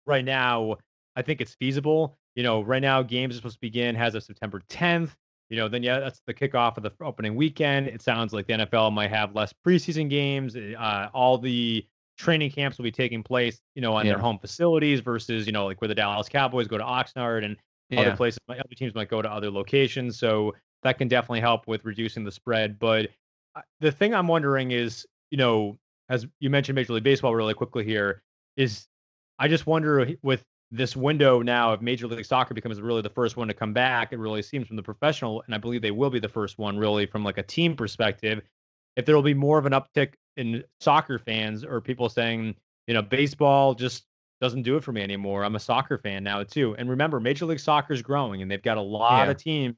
right 0.07 0.25
now, 0.25 0.77
I 1.17 1.23
think 1.23 1.41
it's 1.41 1.55
feasible. 1.55 2.17
You 2.35 2.43
know, 2.43 2.63
right 2.63 2.83
now 2.83 3.03
games 3.03 3.35
are 3.35 3.39
supposed 3.39 3.57
to 3.57 3.61
begin 3.61 3.97
as 3.97 4.15
of 4.15 4.23
September 4.23 4.61
10th. 4.69 5.11
You 5.49 5.57
know, 5.57 5.69
then 5.69 5.83
yeah, 5.83 5.99
that's 5.99 6.21
the 6.27 6.35
kickoff 6.35 6.77
of 6.77 6.83
the 6.83 6.93
opening 7.03 7.35
weekend. 7.35 7.89
It 7.89 8.03
sounds 8.03 8.33
like 8.33 8.47
the 8.47 8.53
NFL 8.55 8.93
might 8.93 9.11
have 9.11 9.35
less 9.35 9.53
preseason 9.67 10.09
games. 10.09 10.55
Uh, 10.57 11.09
all 11.13 11.39
the 11.39 11.85
training 12.19 12.51
camps 12.51 12.79
will 12.79 12.85
be 12.85 12.93
taking 12.93 13.23
place, 13.23 13.61
you 13.75 13.83
know, 13.83 13.95
on 13.95 14.07
yeah. 14.07 14.13
their 14.13 14.21
home 14.21 14.39
facilities 14.39 15.01
versus, 15.01 15.47
you 15.47 15.53
know, 15.53 15.67
like 15.67 15.81
where 15.81 15.89
the 15.89 15.95
Dallas 15.95 16.29
Cowboys 16.29 16.69
go 16.69 16.79
to 16.79 16.85
Oxnard 16.85 17.45
and 17.45 17.57
yeah. 17.89 18.01
other 18.01 18.17
places, 18.17 18.39
other 18.49 18.63
teams 18.77 18.95
might 18.95 19.09
go 19.09 19.23
to 19.23 19.31
other 19.31 19.51
locations. 19.51 20.19
So 20.19 20.55
that 20.83 20.99
can 20.99 21.09
definitely 21.09 21.41
help 21.41 21.67
with 21.67 21.85
reducing 21.85 22.25
the 22.25 22.33
spread. 22.33 22.79
But 22.79 23.09
uh, 23.55 23.63
the 23.81 23.93
thing 23.93 24.15
I'm 24.15 24.29
wondering 24.29 24.71
is, 24.71 25.07
you 25.31 25.39
know, 25.39 25.79
as 26.09 26.27
you 26.41 26.51
mentioned 26.51 26.77
Major 26.77 26.93
League 26.95 27.05
Baseball 27.05 27.35
really 27.35 27.55
quickly 27.55 27.85
here, 27.85 28.23
is 28.57 28.87
I 29.39 29.49
just 29.49 29.67
wonder 29.67 30.07
with 30.23 30.45
this 30.71 30.97
window 30.97 31.43
now, 31.43 31.73
if 31.73 31.81
Major 31.81 32.07
League 32.07 32.25
Soccer 32.25 32.55
becomes 32.55 32.81
really 32.81 33.03
the 33.03 33.11
first 33.11 33.37
one 33.37 33.49
to 33.49 33.55
come 33.55 33.73
back, 33.73 34.13
it 34.13 34.19
really 34.19 34.43
seems 34.43 34.67
from 34.67 34.77
the 34.77 34.83
professional, 34.83 35.43
and 35.47 35.55
I 35.55 35.59
believe 35.59 35.83
they 35.83 35.91
will 35.91 36.11
be 36.11 36.21
the 36.21 36.29
first 36.29 36.59
one 36.59 36.79
really 36.79 37.07
from 37.07 37.25
like 37.25 37.39
a 37.39 37.43
team 37.43 37.75
perspective. 37.75 38.41
If 38.97 39.07
there 39.07 39.15
will 39.15 39.23
be 39.23 39.35
more 39.35 39.59
of 39.59 39.67
an 39.67 39.73
uptick 39.73 40.15
in 40.37 40.63
soccer 40.81 41.19
fans 41.19 41.65
or 41.65 41.81
people 41.81 42.09
saying, 42.09 42.55
you 42.87 42.95
know, 42.95 43.03
baseball 43.03 43.75
just 43.75 44.05
doesn't 44.41 44.63
do 44.63 44.77
it 44.77 44.85
for 44.85 44.93
me 44.93 45.03
anymore. 45.03 45.45
I'm 45.45 45.57
a 45.57 45.61
soccer 45.61 45.99
fan 45.99 46.25
now 46.25 46.43
too. 46.45 46.75
And 46.77 46.89
remember, 46.89 47.21
Major 47.21 47.47
League 47.47 47.61
Soccer 47.61 47.93
is 47.93 48.03
growing, 48.03 48.43
and 48.43 48.51
they've 48.51 48.63
got 48.63 48.79
a 48.79 48.83
lot 48.83 49.27
yeah. 49.27 49.31
of 49.31 49.37
teams 49.37 49.77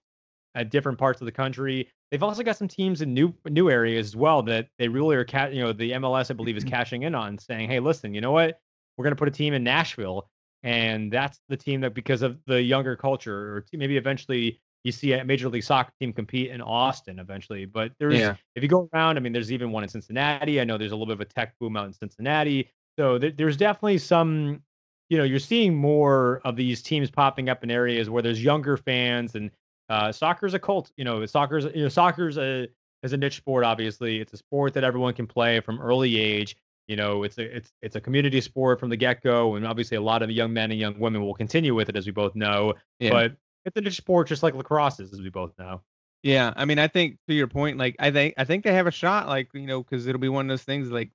at 0.54 0.70
different 0.70 0.98
parts 0.98 1.20
of 1.20 1.24
the 1.24 1.32
country. 1.32 1.88
They've 2.10 2.22
also 2.22 2.42
got 2.42 2.56
some 2.56 2.68
teams 2.68 3.00
in 3.00 3.14
new 3.14 3.34
new 3.48 3.70
areas 3.70 4.08
as 4.08 4.16
well 4.16 4.42
that 4.44 4.68
they 4.78 4.88
really 4.88 5.16
are, 5.16 5.24
ca- 5.24 5.48
you 5.48 5.62
know, 5.62 5.72
the 5.72 5.92
MLS 5.92 6.30
I 6.30 6.34
believe 6.34 6.56
is 6.56 6.64
mm-hmm. 6.64 6.74
cashing 6.74 7.02
in 7.02 7.14
on, 7.14 7.38
saying, 7.38 7.70
hey, 7.70 7.80
listen, 7.80 8.14
you 8.14 8.20
know 8.20 8.32
what? 8.32 8.60
We're 8.96 9.04
going 9.04 9.14
to 9.14 9.18
put 9.18 9.28
a 9.28 9.32
team 9.32 9.54
in 9.54 9.64
Nashville, 9.64 10.28
and 10.62 11.10
that's 11.10 11.40
the 11.48 11.56
team 11.56 11.80
that 11.80 11.94
because 11.94 12.22
of 12.22 12.38
the 12.46 12.60
younger 12.60 12.96
culture, 12.96 13.56
or 13.56 13.64
maybe 13.72 13.96
eventually 13.96 14.60
you 14.84 14.92
see 14.92 15.12
a 15.12 15.24
major 15.24 15.48
league 15.48 15.62
soccer 15.62 15.92
team 16.00 16.12
compete 16.12 16.50
in 16.50 16.60
Austin 16.60 17.18
eventually. 17.18 17.64
But 17.64 17.92
there's 17.98 18.18
yeah. 18.18 18.34
if 18.54 18.62
you 18.62 18.68
go 18.68 18.88
around, 18.92 19.16
I 19.16 19.20
mean, 19.20 19.32
there's 19.32 19.52
even 19.52 19.70
one 19.70 19.82
in 19.82 19.88
Cincinnati. 19.88 20.60
I 20.60 20.64
know 20.64 20.76
there's 20.76 20.92
a 20.92 20.96
little 20.96 21.06
bit 21.06 21.14
of 21.14 21.20
a 21.20 21.32
tech 21.32 21.54
boom 21.60 21.76
out 21.76 21.86
in 21.86 21.92
Cincinnati. 21.92 22.68
So 22.98 23.18
th- 23.18 23.36
there's 23.36 23.56
definitely 23.56 23.98
some, 23.98 24.60
you 25.08 25.18
know, 25.18 25.24
you're 25.24 25.38
seeing 25.38 25.74
more 25.74 26.40
of 26.44 26.56
these 26.56 26.82
teams 26.82 27.10
popping 27.10 27.48
up 27.48 27.62
in 27.62 27.70
areas 27.70 28.10
where 28.10 28.22
there's 28.22 28.42
younger 28.42 28.76
fans 28.76 29.34
and 29.34 29.50
uh, 29.92 30.11
soccer's 30.11 30.55
a 30.55 30.59
cult. 30.59 30.90
You 30.96 31.05
know, 31.05 31.24
soccer's 31.26 31.66
you 31.66 31.83
know 31.83 31.88
soccer's 31.88 32.38
a 32.38 32.66
is 33.02 33.12
a 33.12 33.16
niche 33.16 33.37
sport. 33.37 33.62
Obviously, 33.62 34.20
it's 34.20 34.33
a 34.33 34.38
sport 34.38 34.72
that 34.72 34.85
everyone 34.85 35.12
can 35.12 35.26
play 35.26 35.61
from 35.61 35.81
early 35.81 36.18
age. 36.18 36.57
You 36.88 36.96
know, 36.96 37.24
it's 37.24 37.37
a 37.37 37.57
it's 37.57 37.70
it's 37.83 37.94
a 37.94 38.00
community 38.00 38.40
sport 38.40 38.81
from 38.81 38.88
the 38.88 38.96
get 38.96 39.22
go, 39.22 39.55
and 39.55 39.66
obviously 39.66 39.98
a 39.98 40.00
lot 40.00 40.22
of 40.22 40.31
young 40.31 40.50
men 40.50 40.70
and 40.70 40.81
young 40.81 40.98
women 40.98 41.20
will 41.20 41.35
continue 41.35 41.74
with 41.74 41.90
it, 41.90 41.96
as 41.96 42.07
we 42.07 42.12
both 42.12 42.35
know. 42.35 42.72
Yeah. 43.00 43.11
But 43.11 43.37
it's 43.66 43.76
a 43.76 43.83
niche 43.83 43.98
sport 43.98 44.28
just 44.28 44.42
like 44.42 44.55
lacrosse 44.55 44.98
is, 44.98 45.12
as 45.12 45.20
we 45.20 45.28
both 45.28 45.52
know. 45.59 45.83
Yeah, 46.22 46.55
I 46.57 46.64
mean, 46.64 46.78
I 46.78 46.88
think 46.88 47.18
to 47.28 47.35
your 47.35 47.46
point, 47.46 47.76
like 47.76 47.96
I 47.98 48.11
think 48.11 48.33
I 48.38 48.44
think 48.44 48.64
they 48.64 48.72
have 48.72 48.87
a 48.87 48.92
shot, 48.92 49.28
like 49.28 49.50
you 49.52 49.66
know, 49.66 49.83
because 49.83 50.07
it'll 50.07 50.20
be 50.20 50.31
one 50.31 50.46
of 50.46 50.48
those 50.48 50.64
things. 50.64 50.90
Like 50.90 51.11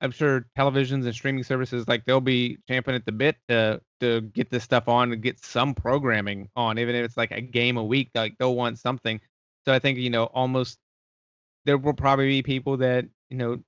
I'm 0.00 0.12
sure 0.12 0.46
televisions 0.56 1.04
and 1.04 1.14
streaming 1.14 1.44
services, 1.44 1.86
like 1.86 2.06
they'll 2.06 2.22
be 2.22 2.56
champing 2.68 2.94
at 2.94 3.04
the 3.04 3.12
bit 3.12 3.36
to 3.48 3.82
to 4.00 4.20
get 4.20 4.50
this 4.50 4.64
stuff 4.64 4.88
on 4.88 5.12
and 5.12 5.22
get 5.22 5.44
some 5.44 5.74
programming 5.74 6.48
on, 6.56 6.78
even 6.78 6.94
if 6.94 7.04
it's 7.04 7.16
like 7.16 7.30
a 7.30 7.40
game 7.40 7.76
a 7.76 7.84
week. 7.84 8.10
Like 8.14 8.36
they'll 8.38 8.54
want 8.54 8.78
something. 8.78 9.20
So 9.64 9.72
I 9.72 9.78
think 9.78 9.98
you 9.98 10.10
know, 10.10 10.24
almost 10.24 10.78
there 11.64 11.78
will 11.78 11.94
probably 11.94 12.28
be 12.28 12.42
people 12.42 12.78
that 12.78 13.06
you 13.30 13.36
know. 13.36 13.58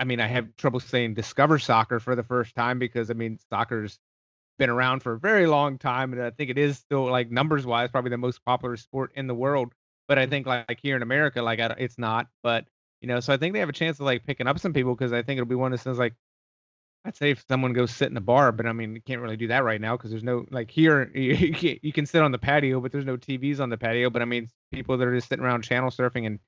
I 0.00 0.04
mean, 0.04 0.20
I 0.20 0.28
have 0.28 0.56
trouble 0.56 0.78
saying 0.78 1.14
discover 1.14 1.58
soccer 1.58 1.98
for 1.98 2.14
the 2.14 2.22
first 2.22 2.54
time 2.54 2.78
because 2.78 3.10
I 3.10 3.14
mean, 3.14 3.38
soccer's 3.50 3.98
been 4.58 4.70
around 4.70 5.00
for 5.00 5.14
a 5.14 5.18
very 5.18 5.46
long 5.46 5.78
time, 5.78 6.12
and 6.12 6.22
I 6.22 6.30
think 6.30 6.50
it 6.50 6.58
is 6.58 6.78
still 6.78 7.10
like 7.10 7.30
numbers 7.30 7.66
wise 7.66 7.90
probably 7.90 8.10
the 8.10 8.18
most 8.18 8.44
popular 8.44 8.76
sport 8.76 9.12
in 9.14 9.26
the 9.26 9.34
world. 9.34 9.72
But 10.06 10.18
I 10.18 10.22
mm-hmm. 10.22 10.30
think 10.30 10.46
like, 10.46 10.68
like 10.68 10.80
here 10.82 10.96
in 10.96 11.02
America, 11.02 11.42
like 11.42 11.60
I, 11.60 11.74
it's 11.78 11.98
not. 11.98 12.26
But 12.42 12.66
you 13.00 13.08
know, 13.08 13.20
so 13.20 13.32
I 13.32 13.36
think 13.36 13.52
they 13.54 13.60
have 13.60 13.68
a 13.68 13.72
chance 13.72 14.00
of 14.00 14.06
like 14.06 14.24
picking 14.24 14.46
up 14.46 14.58
some 14.58 14.72
people 14.72 14.94
because 14.94 15.12
I 15.12 15.22
think 15.22 15.38
it'll 15.38 15.48
be 15.48 15.54
one 15.54 15.72
of 15.72 15.78
those 15.78 15.84
things 15.84 15.98
like 15.98 16.14
I'd 17.08 17.16
say 17.16 17.30
if 17.30 17.42
someone 17.48 17.72
goes 17.72 17.90
sit 17.90 18.10
in 18.10 18.16
a 18.18 18.20
bar, 18.20 18.52
but 18.52 18.66
I 18.66 18.72
mean 18.72 18.94
you 18.94 19.00
can't 19.00 19.22
really 19.22 19.38
do 19.38 19.48
that 19.48 19.64
right 19.64 19.80
now 19.80 19.96
because 19.96 20.10
there's 20.10 20.22
no 20.22 20.44
like 20.50 20.70
here 20.70 21.10
you 21.14 21.54
can, 21.54 21.78
you 21.80 21.92
can 21.92 22.04
sit 22.04 22.20
on 22.20 22.32
the 22.32 22.38
patio, 22.38 22.80
but 22.80 22.92
there's 22.92 23.06
no 23.06 23.16
TVs 23.16 23.60
on 23.60 23.70
the 23.70 23.78
patio. 23.78 24.10
But 24.10 24.20
I 24.20 24.26
mean 24.26 24.48
people 24.72 24.98
that 24.98 25.08
are 25.08 25.14
just 25.14 25.28
sitting 25.30 25.44
around 25.44 25.62
channel 25.62 25.90
surfing 25.90 26.26
and 26.26 26.38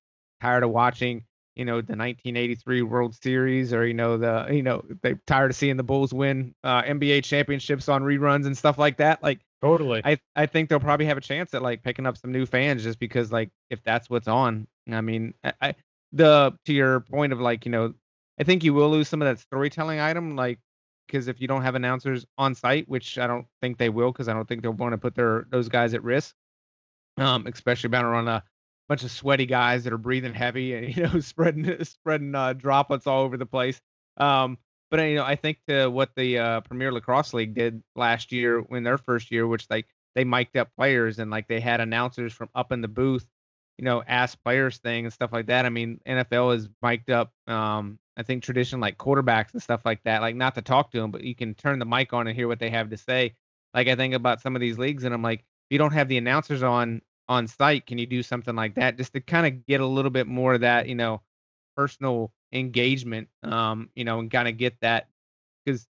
tired 0.43 0.63
of 0.63 0.71
watching 0.71 1.25
you 1.57 1.65
know 1.65 1.77
the 1.77 1.97
1983 1.97 2.83
World 2.83 3.15
Series 3.15 3.73
or 3.73 3.87
you 3.87 3.95
know 3.95 4.19
the 4.19 4.49
you 4.51 4.63
know 4.63 4.85
they're 5.03 5.21
tired 5.27 5.51
of 5.51 5.57
seeing 5.57 5.79
the 5.79 5.83
Bulls 5.83 6.13
win 6.13 6.55
uh, 6.63 6.83
NBA 6.83 7.25
championships 7.25 7.89
on 7.89 8.03
reruns 8.03 8.45
and 8.45 8.57
stuff 8.57 8.77
like 8.77 8.99
that. 8.99 9.23
Like 9.23 9.41
totally, 9.63 10.03
I 10.05 10.19
I 10.37 10.45
think 10.45 10.69
they'll 10.69 10.79
probably 10.79 11.07
have 11.07 11.17
a 11.17 11.23
chance 11.23 11.55
at 11.55 11.63
like 11.63 11.83
picking 11.83 12.05
up 12.05 12.19
some 12.19 12.33
new 12.33 12.45
fans 12.45 12.83
just 12.83 12.99
because 12.99 13.33
like 13.33 13.51
if 13.71 13.83
that's 13.83 14.11
what's 14.11 14.29
on. 14.29 14.67
I 14.91 15.01
mean, 15.01 15.33
I, 15.43 15.53
I 15.61 15.75
the 16.13 16.53
to 16.67 16.73
your 16.73 17.01
point 17.01 17.33
of 17.33 17.41
like 17.41 17.65
you 17.65 17.73
know 17.73 17.95
I 18.41 18.45
think 18.45 18.65
you 18.65 18.73
will 18.73 18.91
lose 18.91 19.09
some 19.09 19.21
of 19.21 19.29
that 19.29 19.39
storytelling 19.39 20.01
item 20.01 20.35
like 20.35 20.59
because 21.07 21.29
if 21.29 21.41
you 21.41 21.49
don't 21.49 21.63
have 21.63 21.75
announcers 21.75 22.25
on 22.39 22.55
site, 22.55 22.89
which 22.89 23.19
I 23.19 23.27
don't 23.27 23.47
think 23.61 23.79
they 23.79 23.89
will, 23.89 24.13
because 24.13 24.29
I 24.29 24.33
don't 24.33 24.49
think 24.49 24.63
they'll 24.63 24.73
want 24.73 24.93
to 24.93 24.99
put 24.99 25.15
their 25.15 25.47
those 25.51 25.69
guys 25.69 25.93
at 25.93 26.03
risk, 26.03 26.35
um, 27.19 27.47
especially 27.47 27.89
about 27.89 28.07
on 28.07 28.29
a 28.29 28.43
bunch 28.89 29.05
of 29.05 29.11
sweaty 29.11 29.47
guys 29.47 29.85
that 29.85 29.93
are 29.93 29.99
breathing 29.99 30.35
heavy 30.35 30.75
and 30.75 30.97
you 30.97 31.03
know 31.03 31.21
spreading 31.21 31.85
spreading 31.85 32.35
uh, 32.35 32.55
droplets 32.55 33.07
all 33.07 33.23
over 33.23 33.37
the 33.37 33.47
place. 33.47 33.81
Um, 34.17 34.57
but 34.91 35.01
you 35.01 35.17
know, 35.17 35.25
I 35.25 35.37
think 35.37 35.59
to 35.69 35.89
what 35.89 36.15
the 36.17 36.39
uh, 36.39 36.61
Premier 36.63 36.93
Lacrosse 36.93 37.35
League 37.35 37.55
did 37.55 37.83
last 37.95 38.33
year 38.33 38.65
in 38.71 38.83
their 38.83 38.99
first 38.99 39.31
year, 39.31 39.47
which 39.47 39.67
like 39.69 39.87
they 40.15 40.25
mic'd 40.25 40.57
up 40.57 40.71
players 40.77 41.19
and 41.19 41.31
like 41.31 41.47
they 41.47 41.61
had 41.61 41.81
announcers 41.81 42.33
from 42.33 42.49
up 42.55 42.73
in 42.73 42.81
the 42.81 42.89
booth, 42.89 43.27
you 43.79 43.85
know, 43.85 44.03
ask 44.07 44.43
players 44.43 44.79
thing 44.79 45.05
and 45.05 45.13
stuff 45.13 45.33
like 45.33 45.47
that. 45.47 45.67
I 45.67 45.69
mean, 45.69 46.01
NFL 46.09 46.57
is 46.57 46.69
mic'd 46.83 47.11
up. 47.11 47.33
Um, 47.47 47.99
I 48.21 48.23
think 48.23 48.43
tradition 48.43 48.81
like 48.81 48.99
quarterbacks 48.99 49.53
and 49.53 49.63
stuff 49.63 49.85
like 49.85 50.03
that, 50.05 50.21
like 50.21 50.37
not 50.37 50.55
to 50.57 50.63
talk 50.63 50.93
to 50.93 51.01
them, 51.01 51.11
but 51.11 51.25
you 51.25 51.35
can 51.35 51.55
turn 51.55 51.79
the 51.79 51.87
mic 51.87 52.13
on 52.13 52.27
and 52.27 52.37
hear 52.37 52.47
what 52.49 52.59
they 52.59 52.71
have 52.71 52.91
to 52.91 52.97
say. 52.97 53.35
Like 53.75 53.89
I 53.89 53.97
think 53.97 54.15
about 54.15 54.41
some 54.43 54.55
of 54.55 54.61
these 54.61 54.79
leagues, 54.79 55.05
and 55.05 55.15
I'm 55.15 55.23
like, 55.23 55.41
if 55.41 55.45
you 55.71 55.79
don't 55.79 55.93
have 55.93 56.09
the 56.09 56.19
announcers 56.19 56.63
on 56.63 57.03
on 57.31 57.47
site 57.47 57.87
can 57.87 57.97
you 57.97 58.07
do 58.07 58.25
something 58.25 58.57
like 58.57 58.75
that 58.75 58.97
just 58.97 59.13
to 59.13 59.21
kind 59.21 59.47
of 59.47 59.65
get 59.65 59.81
a 59.81 59.87
little 59.87 60.11
bit 60.11 60.27
more 60.27 60.55
of 60.55 60.63
that 60.63 60.89
you 60.89 60.97
know 60.97 61.23
personal 61.77 62.33
engagement 62.53 63.29
um 63.45 63.89
you 63.95 64.03
know 64.03 64.19
and 64.19 64.33
kind 64.33 64.49
of 64.49 64.59
get 64.59 64.75
that 64.81 65.07
because 65.65 65.87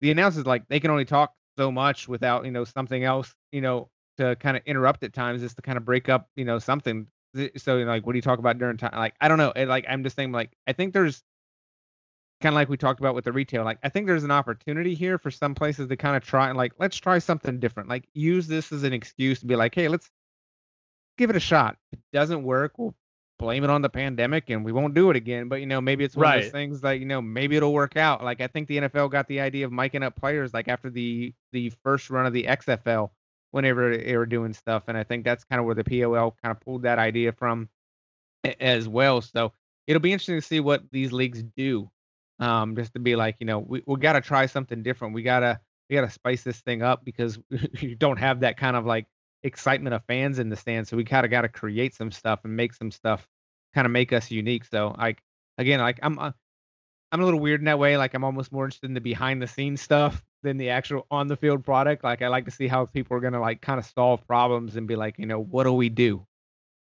the 0.00 0.10
announcers 0.10 0.44
like 0.44 0.66
they 0.68 0.80
can 0.80 0.90
only 0.90 1.04
talk 1.04 1.32
so 1.56 1.70
much 1.70 2.08
without 2.08 2.44
you 2.44 2.50
know 2.50 2.64
something 2.64 3.04
else 3.04 3.32
you 3.52 3.60
know 3.60 3.88
to 4.18 4.34
kind 4.36 4.56
of 4.56 4.62
interrupt 4.66 5.04
at 5.04 5.12
times 5.12 5.40
just 5.40 5.54
to 5.54 5.62
kind 5.62 5.78
of 5.78 5.84
break 5.84 6.08
up 6.08 6.28
you 6.34 6.44
know 6.44 6.58
something 6.58 7.06
so 7.56 7.78
you 7.78 7.84
know, 7.84 7.92
like 7.92 8.04
what 8.04 8.12
do 8.12 8.18
you 8.18 8.22
talk 8.22 8.40
about 8.40 8.58
during 8.58 8.76
time 8.76 8.90
like 8.94 9.14
i 9.20 9.28
don't 9.28 9.38
know 9.38 9.52
it, 9.54 9.66
like 9.66 9.84
i'm 9.88 10.02
just 10.02 10.16
saying 10.16 10.32
like 10.32 10.50
i 10.66 10.72
think 10.72 10.92
there's 10.92 11.22
kind 12.42 12.52
of 12.52 12.56
like 12.56 12.68
we 12.68 12.76
talked 12.76 13.00
about 13.00 13.14
with 13.14 13.24
the 13.24 13.32
retail 13.32 13.64
like 13.64 13.78
i 13.82 13.88
think 13.88 14.06
there's 14.06 14.24
an 14.24 14.30
opportunity 14.30 14.94
here 14.94 15.16
for 15.18 15.30
some 15.30 15.54
places 15.54 15.88
to 15.88 15.96
kind 15.96 16.16
of 16.16 16.24
try 16.24 16.48
and 16.48 16.58
like 16.58 16.72
let's 16.78 16.96
try 16.96 17.18
something 17.18 17.60
different 17.60 17.88
like 17.88 18.04
use 18.12 18.46
this 18.46 18.72
as 18.72 18.82
an 18.82 18.92
excuse 18.92 19.40
to 19.40 19.46
be 19.46 19.56
like 19.56 19.74
hey 19.74 19.88
let's 19.88 20.10
give 21.18 21.30
it 21.30 21.36
a 21.36 21.40
shot. 21.40 21.76
If 21.92 21.98
it 21.98 22.04
doesn't 22.12 22.42
work, 22.42 22.72
we'll 22.78 22.94
blame 23.38 23.64
it 23.64 23.70
on 23.70 23.82
the 23.82 23.88
pandemic 23.88 24.50
and 24.50 24.64
we 24.64 24.72
won't 24.72 24.94
do 24.94 25.10
it 25.10 25.16
again. 25.16 25.48
But 25.48 25.60
you 25.60 25.66
know, 25.66 25.80
maybe 25.80 26.04
it's 26.04 26.16
one 26.16 26.24
right. 26.24 26.36
of 26.38 26.42
those 26.44 26.52
things 26.52 26.80
that 26.82 26.98
you 27.00 27.06
know 27.06 27.22
maybe 27.22 27.56
it'll 27.56 27.72
work 27.72 27.96
out. 27.96 28.22
Like 28.22 28.40
I 28.40 28.46
think 28.46 28.68
the 28.68 28.78
NFL 28.78 29.10
got 29.10 29.28
the 29.28 29.40
idea 29.40 29.66
of 29.66 29.72
miking 29.72 30.02
up 30.02 30.16
players 30.16 30.52
like 30.54 30.68
after 30.68 30.90
the 30.90 31.32
the 31.52 31.72
first 31.82 32.10
run 32.10 32.26
of 32.26 32.32
the 32.32 32.44
XFL 32.44 33.10
whenever 33.50 33.96
they 33.96 34.16
were 34.16 34.26
doing 34.26 34.54
stuff, 34.54 34.84
and 34.88 34.96
I 34.96 35.04
think 35.04 35.24
that's 35.24 35.44
kind 35.44 35.60
of 35.60 35.66
where 35.66 35.74
the 35.74 35.84
PLL 35.84 36.32
kind 36.42 36.56
of 36.56 36.60
pulled 36.60 36.82
that 36.82 36.98
idea 36.98 37.32
from 37.32 37.68
as 38.60 38.88
well. 38.88 39.20
So 39.20 39.52
it'll 39.86 40.00
be 40.00 40.12
interesting 40.12 40.40
to 40.40 40.46
see 40.46 40.60
what 40.60 40.84
these 40.90 41.12
leagues 41.12 41.42
do. 41.42 41.90
Um, 42.42 42.74
just 42.74 42.92
to 42.94 42.98
be 42.98 43.14
like, 43.14 43.36
you 43.38 43.46
know, 43.46 43.60
we 43.60 43.82
we 43.86 43.96
got 43.98 44.14
to 44.14 44.20
try 44.20 44.46
something 44.46 44.82
different. 44.82 45.14
We 45.14 45.22
gotta 45.22 45.60
we 45.88 45.94
gotta 45.94 46.10
spice 46.10 46.42
this 46.42 46.60
thing 46.60 46.82
up 46.82 47.04
because 47.04 47.38
you 47.80 47.94
don't 47.94 48.16
have 48.16 48.40
that 48.40 48.56
kind 48.56 48.76
of 48.76 48.84
like 48.84 49.06
excitement 49.44 49.94
of 49.94 50.04
fans 50.06 50.40
in 50.40 50.48
the 50.48 50.56
stands. 50.56 50.90
So 50.90 50.96
we 50.96 51.04
kind 51.04 51.24
of 51.24 51.30
got 51.30 51.42
to 51.42 51.48
create 51.48 51.94
some 51.94 52.10
stuff 52.10 52.40
and 52.42 52.56
make 52.56 52.74
some 52.74 52.90
stuff, 52.90 53.28
kind 53.74 53.86
of 53.86 53.92
make 53.92 54.12
us 54.12 54.30
unique. 54.30 54.64
So 54.64 54.92
like 54.98 55.22
again, 55.56 55.78
like 55.78 56.00
I'm 56.02 56.18
uh, 56.18 56.32
I'm 57.12 57.20
a 57.20 57.24
little 57.24 57.38
weird 57.38 57.60
in 57.60 57.66
that 57.66 57.78
way. 57.78 57.96
Like 57.96 58.14
I'm 58.14 58.24
almost 58.24 58.50
more 58.50 58.64
interested 58.64 58.88
in 58.88 58.94
the 58.94 59.00
behind 59.00 59.40
the 59.40 59.46
scenes 59.46 59.80
stuff 59.80 60.20
than 60.42 60.56
the 60.56 60.70
actual 60.70 61.06
on 61.12 61.28
the 61.28 61.36
field 61.36 61.64
product. 61.64 62.02
Like 62.02 62.22
I 62.22 62.28
like 62.28 62.46
to 62.46 62.50
see 62.50 62.66
how 62.66 62.86
people 62.86 63.16
are 63.16 63.20
gonna 63.20 63.40
like 63.40 63.60
kind 63.60 63.78
of 63.78 63.86
solve 63.86 64.26
problems 64.26 64.74
and 64.74 64.88
be 64.88 64.96
like, 64.96 65.16
you 65.16 65.26
know, 65.26 65.40
what 65.40 65.62
do 65.62 65.72
we 65.72 65.90
do? 65.90 66.26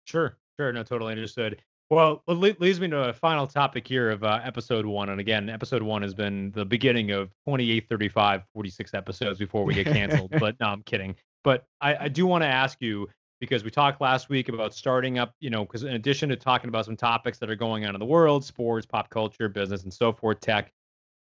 Sure, 0.05 0.37
sure, 0.59 0.73
no, 0.73 0.83
totally 0.83 1.13
understood. 1.13 1.63
Well, 1.91 2.23
it 2.27 2.61
leads 2.61 2.81
me 2.81 2.89
to 2.89 3.11
a 3.11 3.13
final 3.13 3.47
topic 3.47 3.87
here 3.87 4.11
of 4.11 4.25
uh, 4.25 4.41
episode 4.43 4.87
one. 4.87 5.11
And 5.11 5.21
again, 5.21 5.51
episode 5.51 5.83
one 5.83 6.03
has 6.03 6.15
been 6.15 6.51
the 6.53 6.65
beginning 6.65 7.11
of 7.11 7.31
28, 7.47 7.89
35, 7.89 8.43
46 8.55 8.95
episodes 8.95 9.39
before 9.39 9.65
we 9.65 9.75
get 9.75 9.87
canceled. 9.87 10.33
but 10.41 10.59
no, 10.61 10.67
I'm 10.69 10.83
kidding. 10.83 11.15
But 11.45 11.67
I, 11.81 11.97
I 12.05 12.09
do 12.09 12.27
want 12.27 12.43
to 12.43 12.49
ask 12.49 12.81
you 12.81 13.09
because 13.39 13.63
we 13.63 13.71
talked 13.71 14.01
last 14.01 14.31
week 14.31 14.49
about 14.49 14.75
starting 14.75 15.19
up, 15.19 15.35
you 15.41 15.51
know, 15.51 15.65
because 15.65 15.83
in 15.83 15.93
addition 15.93 16.31
to 16.31 16.37
talking 16.37 16.69
about 16.69 16.87
some 16.87 16.97
topics 16.97 17.39
that 17.39 17.51
are 17.51 17.57
going 17.57 17.85
on 17.85 17.95
in 17.95 17.99
the 17.99 18.07
world, 18.07 18.45
sports, 18.45 18.87
pop 18.87 19.11
culture, 19.11 19.49
business, 19.51 19.83
and 19.83 19.93
so 19.93 20.13
forth, 20.13 20.41
tech, 20.41 20.73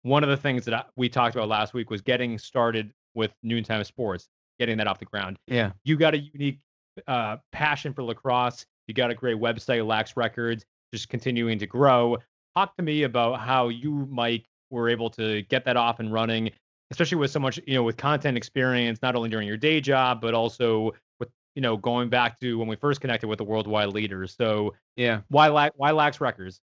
one 0.03 0.23
of 0.23 0.29
the 0.29 0.37
things 0.37 0.65
that 0.65 0.89
we 0.97 1.07
talked 1.07 1.35
about 1.35 1.47
last 1.47 1.73
week 1.73 1.89
was 1.89 2.01
getting 2.01 2.37
started 2.37 2.91
with 3.13 3.31
noontime 3.43 3.83
sports, 3.83 4.27
getting 4.59 4.77
that 4.77 4.87
off 4.87 4.99
the 4.99 5.05
ground. 5.05 5.37
Yeah. 5.47 5.71
You 5.85 5.95
got 5.95 6.13
a 6.13 6.19
unique 6.19 6.59
uh, 7.07 7.37
passion 7.51 7.93
for 7.93 8.03
lacrosse. 8.03 8.65
You 8.91 8.93
got 8.93 9.09
a 9.09 9.15
great 9.15 9.37
website, 9.37 9.87
Lax 9.87 10.17
Records, 10.17 10.65
just 10.93 11.07
continuing 11.07 11.57
to 11.59 11.65
grow. 11.65 12.17
Talk 12.57 12.75
to 12.75 12.83
me 12.83 13.03
about 13.03 13.39
how 13.39 13.69
you, 13.69 14.05
Mike, 14.11 14.43
were 14.69 14.89
able 14.89 15.09
to 15.11 15.43
get 15.43 15.63
that 15.63 15.77
off 15.77 16.01
and 16.01 16.11
running, 16.11 16.51
especially 16.91 17.17
with 17.17 17.31
so 17.31 17.39
much, 17.39 17.57
you 17.65 17.75
know, 17.75 17.83
with 17.83 17.95
content 17.95 18.35
experience, 18.35 19.01
not 19.01 19.15
only 19.15 19.29
during 19.29 19.47
your 19.47 19.55
day 19.55 19.79
job, 19.79 20.19
but 20.19 20.33
also 20.33 20.91
with, 21.21 21.29
you 21.55 21.61
know, 21.61 21.77
going 21.77 22.09
back 22.09 22.37
to 22.41 22.59
when 22.59 22.67
we 22.67 22.75
first 22.75 22.99
connected 22.99 23.29
with 23.29 23.37
the 23.37 23.45
worldwide 23.45 23.93
leaders. 23.93 24.35
So 24.37 24.73
yeah, 24.97 25.21
why 25.29 25.47
lack 25.47 25.71
why 25.77 25.91
Lax 25.91 26.19
Records? 26.19 26.59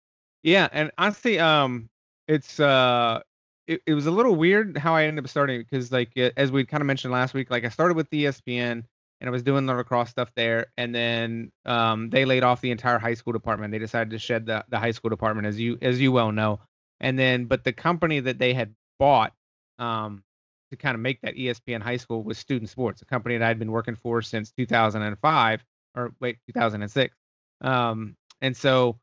Yeah, 0.42 0.68
and 0.72 0.90
honestly, 0.96 1.38
um, 1.38 1.90
it's 2.26 2.58
uh, 2.58 3.20
it, 3.66 3.82
it 3.86 3.92
was 3.92 4.06
a 4.06 4.10
little 4.10 4.34
weird 4.34 4.78
how 4.78 4.94
I 4.94 5.04
ended 5.04 5.22
up 5.22 5.28
starting 5.28 5.60
because 5.60 5.92
like 5.92 6.16
as 6.16 6.50
we 6.50 6.64
kind 6.64 6.80
of 6.80 6.86
mentioned 6.86 7.12
last 7.12 7.34
week, 7.34 7.50
like 7.50 7.66
I 7.66 7.68
started 7.68 7.98
with 7.98 8.08
ESPN 8.08 8.84
and 9.24 9.30
I 9.30 9.32
was 9.32 9.42
doing 9.42 9.64
the 9.64 9.72
lacrosse 9.72 10.10
stuff 10.10 10.30
there. 10.36 10.66
And 10.76 10.94
then 10.94 11.50
um, 11.64 12.10
they 12.10 12.26
laid 12.26 12.44
off 12.44 12.60
the 12.60 12.70
entire 12.70 12.98
high 12.98 13.14
school 13.14 13.32
department. 13.32 13.72
They 13.72 13.78
decided 13.78 14.10
to 14.10 14.18
shed 14.18 14.44
the, 14.44 14.62
the 14.68 14.78
high 14.78 14.90
school 14.90 15.08
department, 15.08 15.46
as 15.46 15.58
you 15.58 15.78
as 15.80 15.98
you 15.98 16.12
well 16.12 16.30
know. 16.30 16.60
And 17.00 17.18
then, 17.18 17.46
but 17.46 17.64
the 17.64 17.72
company 17.72 18.20
that 18.20 18.38
they 18.38 18.52
had 18.52 18.74
bought 18.98 19.32
um, 19.78 20.22
to 20.70 20.76
kind 20.76 20.94
of 20.94 21.00
make 21.00 21.22
that 21.22 21.36
ESPN 21.36 21.80
high 21.80 21.96
school 21.96 22.22
was 22.22 22.36
Student 22.36 22.68
Sports, 22.68 23.00
a 23.00 23.06
company 23.06 23.38
that 23.38 23.48
I'd 23.48 23.58
been 23.58 23.72
working 23.72 23.96
for 23.96 24.20
since 24.20 24.52
2005 24.58 25.64
or 25.94 26.12
wait 26.20 26.36
2006. 26.46 27.16
Um, 27.62 28.16
and 28.42 28.54
so 28.54 28.98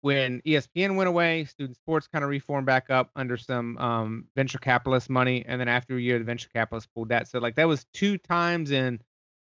when 0.00 0.40
ESPN 0.46 0.96
went 0.96 1.08
away, 1.08 1.44
Student 1.44 1.76
Sports 1.76 2.08
kind 2.08 2.24
of 2.24 2.30
reformed 2.30 2.64
back 2.64 2.88
up 2.88 3.10
under 3.14 3.36
some 3.36 3.76
um, 3.76 4.24
venture 4.36 4.58
capitalist 4.58 5.10
money, 5.10 5.44
and 5.46 5.60
then 5.60 5.68
after 5.68 5.98
a 5.98 6.00
year, 6.00 6.18
the 6.18 6.24
venture 6.24 6.48
capitalists 6.48 6.88
pulled 6.94 7.10
that. 7.10 7.28
So 7.28 7.40
like 7.40 7.56
that 7.56 7.68
was 7.68 7.84
two 7.92 8.16
times 8.16 8.70
in 8.70 9.00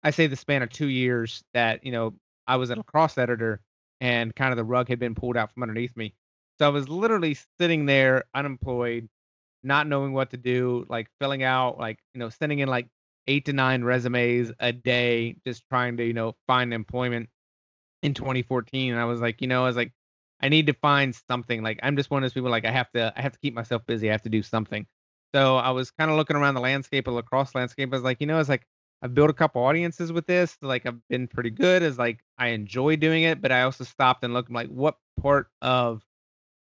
I 0.06 0.12
say 0.12 0.28
the 0.28 0.36
span 0.36 0.62
of 0.62 0.70
two 0.70 0.88
years 0.88 1.44
that 1.54 1.84
you 1.84 1.92
know 1.92 2.14
I 2.48 2.58
was 2.58 2.70
a 2.70 2.76
lacrosse 2.76 3.18
editor 3.18 3.60
and 4.00 4.36
kind 4.36 4.52
of 4.52 4.58
the 4.58 4.64
rug 4.64 4.88
had 4.88 5.00
been 5.00 5.16
pulled 5.16 5.36
out 5.36 5.52
from 5.52 5.64
underneath 5.64 5.98
me. 5.98 6.14
So 6.60 6.68
I 6.68 6.70
was 6.70 6.88
literally 6.88 7.36
sitting 7.60 7.88
there 7.88 8.26
unemployed, 8.36 9.10
not 9.64 9.88
knowing 9.88 10.14
what 10.14 10.30
to 10.30 10.38
do, 10.38 10.86
like 10.90 11.10
filling 11.20 11.44
out, 11.44 11.80
like 11.80 12.00
you 12.14 12.20
know, 12.20 12.30
sending 12.30 12.60
in 12.60 12.70
like 12.70 12.88
eight 13.28 13.46
to 13.46 13.54
nine 13.54 13.84
resumes 13.84 14.52
a 14.60 14.72
day, 14.72 15.38
just 15.46 15.68
trying 15.70 15.98
to 15.98 16.06
you 16.06 16.14
know 16.14 16.36
find 16.46 16.72
employment 16.72 17.30
in 18.04 18.14
2014. 18.14 18.94
And 18.94 19.02
I 19.02 19.06
was 19.06 19.22
like, 19.22 19.42
you 19.42 19.48
know, 19.48 19.64
I 19.64 19.68
was 19.68 19.76
like, 19.76 19.92
I 20.42 20.50
need 20.50 20.68
to 20.68 20.74
find 20.74 21.16
something. 21.28 21.64
Like 21.64 21.80
I'm 21.82 21.98
just 21.98 22.12
one 22.12 22.24
of 22.24 22.26
those 22.30 22.34
people 22.34 22.52
like 22.52 22.66
I 22.66 22.72
have 22.72 22.92
to 22.92 23.12
I 23.18 23.22
have 23.22 23.34
to 23.34 23.40
keep 23.40 23.56
myself 23.56 23.86
busy. 23.88 24.10
I 24.10 24.12
have 24.12 24.22
to 24.24 24.30
do 24.30 24.44
something. 24.44 24.86
So 25.34 25.58
I 25.58 25.72
was 25.72 25.90
kind 25.92 26.12
of 26.12 26.18
looking 26.18 26.36
around 26.38 26.54
the 26.54 26.62
landscape, 26.62 27.08
of 27.08 27.16
lacrosse 27.16 27.56
landscape. 27.56 27.90
I 27.92 27.96
was 27.96 28.04
like, 28.04 28.22
you 28.22 28.28
know, 28.28 28.36
I 28.36 28.38
was 28.38 28.50
like, 28.50 28.66
I've 29.06 29.14
built 29.14 29.30
a 29.30 29.34
couple 29.34 29.64
audiences 29.64 30.12
with 30.12 30.26
this. 30.26 30.58
Like 30.64 30.88
I've 30.88 31.08
been 31.10 31.28
pretty 31.28 31.52
good 31.52 31.84
as 31.84 32.00
like 32.00 32.24
I 32.40 32.48
enjoy 32.48 32.96
doing 32.96 33.22
it, 33.22 33.40
but 33.40 33.52
I 33.52 33.62
also 33.62 33.84
stopped 33.84 34.24
and 34.24 34.34
looked 34.34 34.52
like 34.52 34.68
what 34.68 34.98
part 35.22 35.52
of 35.62 36.04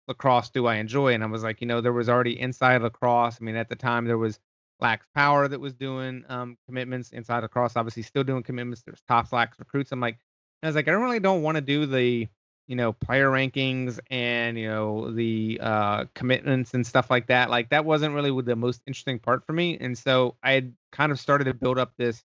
lacrosse 0.09 0.48
do 0.48 0.66
I 0.66 0.76
enjoy? 0.76 1.12
And 1.12 1.22
I 1.22 1.26
was 1.26 1.42
like, 1.42 1.61
you 1.61 1.66
know, 1.66 1.83
there 1.83 1.92
was 1.92 2.09
already 2.09 2.40
inside 2.40 2.81
lacrosse. 2.81 3.37
I 3.38 3.44
mean, 3.44 3.57
at 3.57 3.68
the 3.68 3.76
time 3.76 4.07
there 4.07 4.16
was 4.16 4.40
Lax 4.81 5.07
Power 5.14 5.48
that 5.48 5.61
was 5.61 5.74
doing 5.74 6.24
um, 6.31 6.57
commitments 6.64 7.11
inside 7.11 7.40
lacrosse, 7.40 7.76
obviously 7.76 8.05
still 8.05 8.24
doing 8.24 8.42
commitments. 8.42 8.81
There's 8.81 9.03
top 9.07 9.31
Lax 9.33 9.59
recruits. 9.59 9.92
I'm 9.92 10.00
like, 10.00 10.16
I 10.62 10.68
was 10.68 10.76
like, 10.76 10.88
I 10.88 10.92
really 10.92 11.20
don't 11.20 11.42
want 11.42 11.57
to 11.57 11.61
do 11.61 11.85
the, 11.85 12.26
you 12.68 12.76
know, 12.76 12.94
player 12.94 13.29
rankings 13.29 13.98
and 14.11 14.59
you 14.59 14.66
know 14.66 15.11
the 15.11 15.59
uh, 15.62 16.05
commitments 16.14 16.72
and 16.72 16.87
stuff 16.87 17.11
like 17.11 17.26
that. 17.26 17.50
Like 17.50 17.68
that 17.68 17.85
wasn't 17.85 18.14
really 18.14 18.31
the 18.40 18.57
most 18.57 18.81
interesting 18.87 19.18
part 19.18 19.44
for 19.44 19.53
me. 19.53 19.76
And 19.79 19.98
so 19.98 20.37
I 20.42 20.53
had 20.53 20.72
kind 20.90 21.12
of 21.12 21.20
started 21.20 21.44
to 21.44 21.53
build 21.53 21.79
up 21.79 21.92
this 21.98 22.24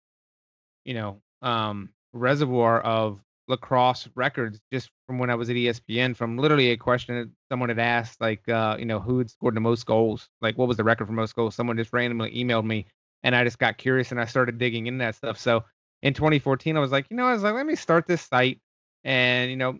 you 0.85 0.93
know, 0.93 1.21
um, 1.41 1.89
reservoir 2.13 2.81
of 2.81 3.19
lacrosse 3.47 4.07
records 4.15 4.59
just 4.71 4.89
from 5.05 5.19
when 5.19 5.29
I 5.29 5.35
was 5.35 5.49
at 5.49 5.55
ESPN 5.55 6.15
from 6.15 6.37
literally 6.37 6.71
a 6.71 6.77
question 6.77 7.15
that 7.15 7.29
someone 7.51 7.69
had 7.69 7.79
asked, 7.79 8.21
like, 8.21 8.47
uh, 8.47 8.77
you 8.79 8.85
know, 8.85 8.99
who 8.99 9.17
had 9.17 9.29
scored 9.29 9.55
the 9.55 9.61
most 9.61 9.85
goals? 9.85 10.29
Like, 10.41 10.57
what 10.57 10.67
was 10.67 10.77
the 10.77 10.83
record 10.83 11.07
for 11.07 11.13
most 11.13 11.35
goals? 11.35 11.55
Someone 11.55 11.77
just 11.77 11.93
randomly 11.93 12.31
emailed 12.31 12.65
me 12.65 12.85
and 13.23 13.35
I 13.35 13.43
just 13.43 13.59
got 13.59 13.77
curious 13.77 14.11
and 14.11 14.19
I 14.19 14.25
started 14.25 14.57
digging 14.57 14.87
into 14.87 15.03
that 15.03 15.15
stuff. 15.15 15.37
So 15.37 15.63
in 16.01 16.13
2014, 16.13 16.77
I 16.77 16.79
was 16.79 16.91
like, 16.91 17.07
you 17.09 17.17
know, 17.17 17.25
I 17.25 17.33
was 17.33 17.43
like, 17.43 17.53
let 17.53 17.65
me 17.65 17.75
start 17.75 18.07
this 18.07 18.21
site. 18.21 18.59
And, 19.03 19.49
you 19.49 19.57
know, 19.57 19.79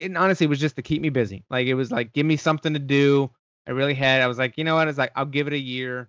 it 0.00 0.16
honestly 0.16 0.46
was 0.46 0.60
just 0.60 0.76
to 0.76 0.82
keep 0.82 1.02
me 1.02 1.10
busy. 1.10 1.44
Like, 1.50 1.66
it 1.66 1.74
was 1.74 1.90
like, 1.90 2.12
give 2.12 2.26
me 2.26 2.36
something 2.36 2.72
to 2.72 2.78
do. 2.78 3.30
I 3.66 3.72
really 3.72 3.94
had, 3.94 4.22
I 4.22 4.26
was 4.26 4.38
like, 4.38 4.56
you 4.56 4.64
know 4.64 4.76
what? 4.76 4.82
I 4.82 4.86
was 4.86 4.98
like, 4.98 5.12
I'll 5.14 5.26
give 5.26 5.46
it 5.46 5.52
a 5.52 5.58
year, 5.58 6.08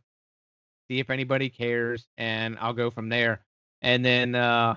see 0.89 0.99
if 0.99 1.09
anybody 1.09 1.49
cares, 1.49 2.07
and 2.17 2.57
I'll 2.59 2.73
go 2.73 2.89
from 2.89 3.09
there. 3.09 3.41
And 3.81 4.03
then 4.03 4.35
uh 4.35 4.75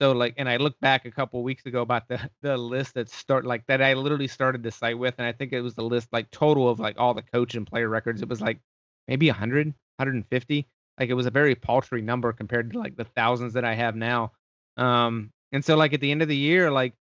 so 0.00 0.12
like 0.12 0.34
and 0.36 0.48
I 0.48 0.56
looked 0.58 0.80
back 0.80 1.06
a 1.06 1.10
couple 1.10 1.42
weeks 1.42 1.66
ago 1.66 1.82
about 1.82 2.08
the 2.08 2.30
the 2.42 2.56
list 2.56 2.94
that 2.94 3.08
start 3.08 3.44
like 3.46 3.66
that 3.66 3.82
I 3.82 3.94
literally 3.94 4.28
started 4.28 4.62
the 4.62 4.70
site 4.70 4.98
with 4.98 5.14
and 5.18 5.26
I 5.26 5.32
think 5.32 5.52
it 5.52 5.60
was 5.60 5.74
the 5.74 5.84
list 5.84 6.08
like 6.12 6.30
total 6.30 6.68
of 6.68 6.80
like 6.80 6.96
all 6.98 7.14
the 7.14 7.22
coach 7.22 7.54
and 7.54 7.66
player 7.66 7.88
records. 7.88 8.22
It 8.22 8.28
was 8.28 8.40
like 8.40 8.60
maybe 9.08 9.28
100, 9.28 9.68
150. 9.68 10.66
Like 10.98 11.10
it 11.10 11.14
was 11.14 11.26
a 11.26 11.30
very 11.30 11.54
paltry 11.54 12.02
number 12.02 12.32
compared 12.32 12.72
to 12.72 12.78
like 12.78 12.96
the 12.96 13.04
thousands 13.04 13.54
that 13.54 13.64
I 13.64 13.74
have 13.74 13.96
now. 13.96 14.32
Um 14.76 15.32
and 15.52 15.64
so 15.64 15.76
like 15.76 15.94
at 15.94 16.00
the 16.00 16.10
end 16.10 16.22
of 16.22 16.28
the 16.28 16.36
year 16.36 16.70
like 16.70 16.94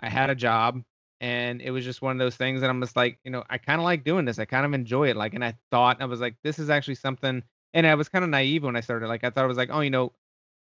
I 0.00 0.08
had 0.08 0.30
a 0.30 0.34
job 0.34 0.82
and 1.20 1.62
it 1.62 1.70
was 1.70 1.84
just 1.84 2.02
one 2.02 2.12
of 2.12 2.18
those 2.18 2.36
things 2.36 2.60
that 2.60 2.68
I'm 2.70 2.80
just 2.80 2.96
like, 2.96 3.18
you 3.24 3.30
know, 3.30 3.42
I 3.48 3.58
kind 3.58 3.80
of 3.80 3.84
like 3.84 4.04
doing 4.04 4.26
this. 4.26 4.38
I 4.38 4.44
kind 4.44 4.66
of 4.66 4.74
enjoy 4.74 5.08
it. 5.10 5.16
Like 5.16 5.34
and 5.34 5.44
I 5.44 5.54
thought 5.70 6.00
I 6.02 6.04
was 6.06 6.20
like 6.20 6.36
this 6.44 6.58
is 6.58 6.70
actually 6.70 6.96
something 6.96 7.42
and 7.74 7.86
I 7.86 7.94
was 7.94 8.08
kind 8.08 8.24
of 8.24 8.30
naive 8.30 8.62
when 8.64 8.76
I 8.76 8.80
started. 8.80 9.08
Like 9.08 9.24
I 9.24 9.30
thought 9.30 9.44
I 9.44 9.48
was 9.48 9.56
like, 9.56 9.70
oh, 9.72 9.80
you 9.80 9.90
know, 9.90 10.12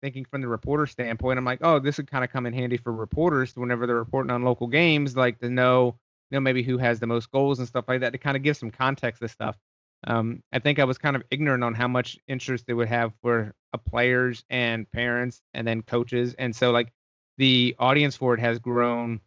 thinking 0.06 0.24
from 0.26 0.42
the 0.42 0.48
reporter 0.48 0.86
standpoint, 0.86 1.40
I'm 1.40 1.46
like, 1.46 1.62
oh, 1.64 1.80
this 1.80 1.98
would 1.98 2.12
kind 2.12 2.24
of 2.24 2.30
come 2.30 2.46
in 2.46 2.54
handy 2.54 2.78
for 2.78 2.94
reporters 2.94 3.56
whenever 3.56 3.88
they're 3.88 3.96
reporting 3.96 4.30
on 4.30 4.44
local 4.44 4.68
games, 4.68 5.18
like 5.18 5.40
to 5.40 5.50
know, 5.50 5.96
you 6.30 6.36
know, 6.36 6.40
maybe 6.40 6.62
who 6.62 6.78
has 6.78 7.00
the 7.00 7.08
most 7.08 7.32
goals 7.32 7.58
and 7.58 7.68
stuff 7.68 7.86
like 7.88 8.02
that 8.02 8.12
to 8.12 8.20
kind 8.20 8.38
of 8.38 8.44
give 8.44 8.56
some 8.56 8.70
context 8.70 9.20
to 9.24 9.28
stuff. 9.28 9.58
Um, 10.06 10.44
I 10.54 10.60
think 10.60 10.78
I 10.78 10.84
was 10.84 11.00
kind 11.00 11.16
of 11.16 11.24
ignorant 11.32 11.64
on 11.64 11.74
how 11.74 11.88
much 11.88 12.20
interest 12.28 12.68
they 12.68 12.76
would 12.76 12.88
have 12.88 13.14
for 13.24 13.56
uh, 13.74 13.80
players 13.80 14.46
and 14.48 14.90
parents 14.92 15.42
and 15.56 15.68
then 15.68 15.82
coaches. 15.82 16.36
And 16.38 16.56
so 16.56 16.70
like 16.70 16.94
the 17.40 17.76
audience 17.80 18.16
for 18.16 18.36
it 18.36 18.40
has 18.40 18.60
grown 18.60 19.22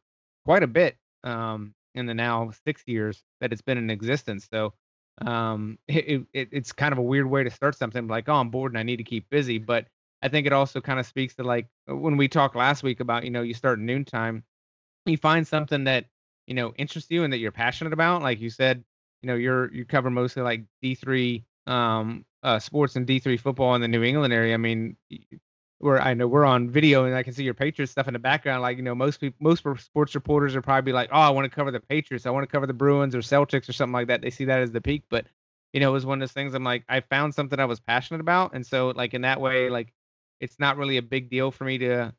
quite 0.45 0.63
a 0.63 0.69
bit 0.69 0.97
um, 1.25 1.75
in 1.97 2.07
the 2.07 2.15
now 2.15 2.53
six 2.65 2.85
years 2.87 3.21
that 3.41 3.53
it's 3.53 3.63
been 3.63 3.79
in 3.79 3.91
existence. 3.91 4.47
So 4.49 4.75
um, 5.21 5.77
it, 5.89 6.23
it, 6.33 6.51
it's 6.53 6.71
kind 6.71 6.93
of 6.93 6.99
a 6.99 7.03
weird 7.03 7.27
way 7.27 7.43
to 7.43 7.51
start 7.51 7.75
something 7.75 8.07
like, 8.07 8.29
oh, 8.29 8.35
I'm 8.35 8.51
bored 8.51 8.71
and 8.71 8.79
I 8.79 8.85
need 8.85 8.99
to 8.99 9.03
keep 9.03 9.29
busy. 9.29 9.59
But 9.59 9.89
I 10.23 10.29
think 10.29 10.47
it 10.47 10.53
also 10.53 10.81
kind 10.81 10.99
of 10.99 11.07
speaks 11.07 11.35
to 11.37 11.45
like 11.45 11.67
uh, 11.91 11.97
when 11.97 12.17
we 12.17 12.29
talked 12.29 12.57
last 12.57 12.83
week 12.83 13.01
about, 13.01 13.25
you 13.25 13.31
know, 13.31 13.43
you 13.43 13.55
start 13.55 13.79
noontime, 13.79 14.45
you 15.07 15.17
find 15.17 15.47
something 15.47 15.85
that, 15.85 16.07
you 16.47 16.55
know, 16.55 16.73
interests 16.77 17.11
you 17.11 17.25
and 17.25 17.33
that 17.33 17.39
you're 17.39 17.53
passionate 17.53 17.93
about. 17.93 18.23
Like 18.23 18.41
you 18.41 18.51
said, 18.51 18.85
you 19.23 19.27
know, 19.29 19.35
you're 19.37 19.73
you 19.73 19.85
cover 19.85 20.11
mostly 20.11 20.43
like 20.43 20.65
D3 20.83 21.45
um 21.67 22.25
uh 22.43 22.59
sports 22.59 22.97
and 22.97 23.07
D3 23.07 23.39
football 23.39 23.75
in 23.75 23.81
the 23.81 23.89
New 23.89 24.03
England 24.03 24.33
area. 24.33 24.55
I 24.55 24.59
mean, 24.59 24.97
where 25.79 26.01
I 26.01 26.15
know 26.15 26.27
we're 26.27 26.45
on 26.45 26.69
video 26.71 27.05
and 27.05 27.15
I 27.15 27.23
can 27.23 27.33
see 27.33 27.45
your 27.45 27.55
Patriots 27.55 27.93
stuff 27.93 28.09
in 28.09 28.13
the 28.13 28.19
background. 28.19 28.63
Like, 28.63 28.77
you 28.77 28.83
know, 28.83 28.95
most 28.95 29.21
people, 29.21 29.37
most 29.41 29.65
sports 29.81 30.15
reporters 30.15 30.57
are 30.57 30.63
probably 30.63 30.93
like, 30.93 31.09
oh, 31.13 31.21
I 31.21 31.31
want 31.31 31.45
to 31.45 31.55
cover 31.55 31.71
the 31.71 31.81
Patriots. 31.81 32.27
I 32.27 32.31
want 32.31 32.43
to 32.43 32.51
cover 32.51 32.67
the 32.67 32.73
Bruins 32.73 33.15
or 33.15 33.21
Celtics 33.21 33.69
or 33.69 33.73
something 33.73 33.93
like 33.93 34.09
that. 34.09 34.21
They 34.21 34.31
see 34.31 34.47
that 34.47 34.61
as 34.61 34.73
the 34.73 34.81
peak. 34.81 35.05
But, 35.09 35.27
you 35.73 35.81
know, 35.81 35.91
it 35.91 35.93
was 35.93 36.05
one 36.05 36.19
of 36.19 36.21
those 36.21 36.33
things 36.33 36.55
I'm 36.55 36.65
like, 36.65 36.85
I 36.89 37.01
found 37.01 37.35
something 37.35 37.61
I 37.61 37.65
was 37.65 37.79
passionate 37.79 38.21
about. 38.21 38.55
And 38.55 38.67
so, 38.67 38.89
like, 38.97 39.15
in 39.15 39.23
that 39.23 39.41
way, 39.41 39.71
like, 39.71 39.93
it's 40.41 40.59
not 40.59 40.77
really 40.77 40.97
a 40.97 41.03
big 41.03 41.31
deal 41.31 41.51
for 41.51 41.65
me 41.65 41.79
to 41.79 42.15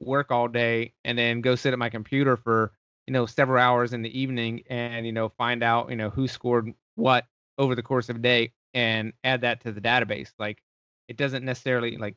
work 0.00 0.30
all 0.30 0.48
day 0.48 0.92
and 1.04 1.16
then 1.16 1.40
go 1.40 1.54
sit 1.54 1.72
at 1.72 1.78
my 1.78 1.88
computer 1.88 2.36
for 2.36 2.72
you 3.06 3.12
know 3.12 3.26
several 3.26 3.62
hours 3.62 3.92
in 3.92 4.02
the 4.02 4.20
evening 4.20 4.62
and 4.68 5.06
you 5.06 5.12
know 5.12 5.28
find 5.28 5.62
out 5.62 5.90
you 5.90 5.96
know 5.96 6.10
who 6.10 6.26
scored 6.26 6.72
what 6.96 7.24
over 7.58 7.74
the 7.74 7.82
course 7.82 8.08
of 8.08 8.16
a 8.16 8.20
day 8.20 8.52
and 8.74 9.12
add 9.22 9.42
that 9.42 9.60
to 9.60 9.70
the 9.70 9.80
database. 9.80 10.32
Like 10.38 10.62
it 11.08 11.16
doesn't 11.16 11.44
necessarily 11.44 11.96
like 11.96 12.16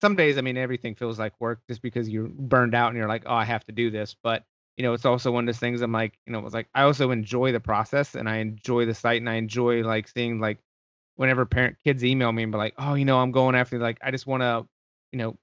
some 0.00 0.14
days 0.14 0.36
i 0.36 0.42
mean 0.42 0.58
everything 0.58 0.94
feels 0.94 1.18
like 1.18 1.32
work 1.40 1.60
just 1.68 1.80
because 1.80 2.06
you're 2.08 2.28
burned 2.28 2.74
out 2.74 2.88
and 2.88 2.98
you're 2.98 3.08
like 3.08 3.22
oh 3.26 3.34
i 3.34 3.44
have 3.44 3.64
to 3.64 3.72
do 3.72 3.90
this. 3.90 4.14
But 4.22 4.44
you 4.76 4.82
know, 4.82 4.92
it's 4.92 5.04
also 5.04 5.30
one 5.30 5.44
of 5.44 5.46
those 5.46 5.58
things 5.58 5.80
I'm 5.80 5.92
like, 5.92 6.18
you 6.26 6.32
know, 6.32 6.44
it's 6.44 6.54
like 6.54 6.68
I 6.74 6.82
also 6.82 7.10
enjoy 7.10 7.52
the 7.52 7.60
process 7.60 8.14
and 8.14 8.28
I 8.28 8.36
enjoy 8.36 8.84
the 8.84 8.94
site 8.94 9.20
and 9.20 9.28
I 9.28 9.34
enjoy 9.34 9.82
like 9.82 10.08
seeing 10.08 10.38
like 10.38 10.58
whenever 11.16 11.46
parent 11.46 11.78
kids 11.82 12.04
email 12.04 12.30
me 12.30 12.42
and 12.42 12.52
be 12.52 12.58
like, 12.58 12.74
oh, 12.76 12.94
you 12.94 13.06
know, 13.06 13.18
I'm 13.18 13.32
going 13.32 13.54
after 13.54 13.78
like 13.78 13.98
I 14.02 14.10
just 14.10 14.26
want 14.26 14.42
to, 14.42 14.66
you 15.16 15.22
know, 15.22 15.38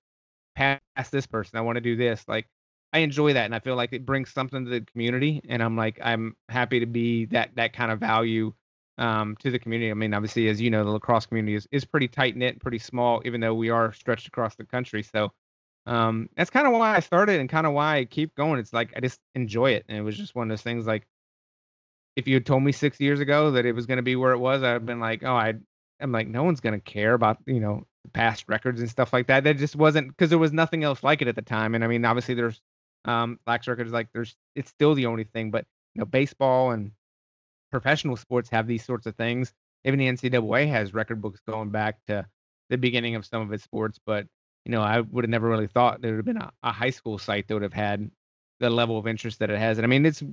pass 0.55 1.09
this 1.11 1.25
person. 1.25 1.57
I 1.57 1.61
want 1.61 1.77
to 1.77 1.81
do 1.81 1.95
this. 1.95 2.23
Like 2.27 2.47
I 2.93 2.99
enjoy 2.99 3.33
that 3.33 3.45
and 3.45 3.55
I 3.55 3.59
feel 3.59 3.75
like 3.75 3.91
it 3.91 4.05
brings 4.05 4.31
something 4.31 4.65
to 4.65 4.69
the 4.69 4.81
community 4.81 5.41
and 5.49 5.63
I'm 5.63 5.75
like 5.75 5.99
I'm 6.01 6.35
happy 6.47 6.79
to 6.79 6.85
be 6.85 7.25
that 7.27 7.55
that 7.55 7.73
kind 7.73 7.91
of 7.91 7.99
value 7.99 8.53
um, 8.99 9.35
to 9.37 9.49
the 9.49 9.57
community. 9.57 9.89
I 9.89 9.95
mean, 9.95 10.13
obviously, 10.13 10.47
as 10.49 10.61
you 10.61 10.69
know, 10.69 10.83
the 10.83 10.91
lacrosse 10.91 11.25
community 11.25 11.55
is, 11.55 11.67
is 11.71 11.85
pretty 11.85 12.07
tight 12.07 12.37
knit, 12.37 12.61
pretty 12.61 12.77
small, 12.77 13.23
even 13.25 13.41
though 13.41 13.55
we 13.55 13.71
are 13.71 13.91
stretched 13.93 14.27
across 14.27 14.53
the 14.55 14.65
country. 14.65 15.01
So 15.01 15.31
um, 15.87 16.29
that's 16.37 16.51
kind 16.51 16.67
of 16.67 16.73
why 16.73 16.95
I 16.95 16.99
started 16.99 17.39
and 17.39 17.49
kind 17.49 17.65
of 17.65 17.73
why 17.73 17.97
I 17.97 18.05
keep 18.05 18.35
going. 18.35 18.59
It's 18.59 18.73
like 18.73 18.93
I 18.95 18.99
just 18.99 19.19
enjoy 19.33 19.71
it, 19.71 19.85
and 19.89 19.97
it 19.97 20.01
was 20.01 20.15
just 20.15 20.35
one 20.35 20.43
of 20.43 20.49
those 20.49 20.61
things. 20.61 20.85
Like 20.85 21.07
if 22.15 22.27
you 22.27 22.35
had 22.35 22.45
told 22.45 22.61
me 22.61 22.71
six 22.71 22.99
years 22.99 23.19
ago 23.19 23.49
that 23.51 23.65
it 23.65 23.73
was 23.73 23.87
going 23.87 23.97
to 23.97 24.03
be 24.03 24.15
where 24.15 24.33
it 24.33 24.37
was, 24.37 24.61
I'd 24.61 24.85
been 24.85 24.99
like, 24.99 25.23
oh, 25.23 25.33
I, 25.35 25.55
I'm 25.99 26.11
like, 26.11 26.27
no 26.27 26.43
one's 26.43 26.59
going 26.59 26.79
to 26.79 26.79
care 26.79 27.15
about 27.15 27.39
you 27.47 27.59
know 27.59 27.87
past 28.13 28.45
records 28.47 28.81
and 28.81 28.89
stuff 28.89 29.13
like 29.13 29.27
that. 29.27 29.43
That 29.43 29.57
just 29.57 29.75
wasn't 29.75 30.09
because 30.09 30.29
there 30.29 30.39
was 30.39 30.53
nothing 30.53 30.83
else 30.83 31.03
like 31.03 31.21
it 31.21 31.27
at 31.27 31.35
the 31.35 31.41
time. 31.41 31.75
And 31.75 31.83
I 31.83 31.87
mean, 31.87 32.03
obviously, 32.05 32.35
there's 32.35 32.61
um, 33.05 33.39
lax 33.47 33.67
records 33.67 33.91
like 33.91 34.09
there's 34.13 34.35
it's 34.55 34.69
still 34.69 34.95
the 34.95 35.05
only 35.05 35.23
thing, 35.23 35.51
but 35.51 35.65
you 35.95 35.99
know, 35.99 36.05
baseball 36.05 36.71
and 36.71 36.91
professional 37.71 38.17
sports 38.17 38.49
have 38.49 38.67
these 38.67 38.83
sorts 38.83 39.05
of 39.05 39.15
things. 39.15 39.53
Even 39.85 39.99
the 39.99 40.07
NCAA 40.07 40.69
has 40.69 40.93
record 40.93 41.21
books 41.21 41.41
going 41.47 41.69
back 41.69 41.97
to 42.07 42.25
the 42.69 42.77
beginning 42.77 43.15
of 43.15 43.25
some 43.25 43.41
of 43.41 43.51
its 43.51 43.63
sports, 43.63 43.99
but 44.05 44.27
you 44.65 44.71
know, 44.71 44.81
I 44.81 45.01
would 45.01 45.25
have 45.25 45.29
never 45.29 45.49
really 45.49 45.67
thought 45.67 46.01
there 46.01 46.11
would 46.11 46.19
have 46.19 46.25
been 46.25 46.37
a, 46.37 46.51
a 46.63 46.71
high 46.71 46.89
school 46.89 47.17
site 47.17 47.47
that 47.47 47.53
would 47.53 47.63
have 47.63 47.73
had 47.73 48.09
the 48.59 48.69
level 48.69 48.97
of 48.97 49.07
interest 49.07 49.39
that 49.39 49.49
it 49.49 49.59
has. 49.59 49.77
And 49.77 49.85
I 49.85 49.87
mean, 49.87 50.05
it's 50.05 50.23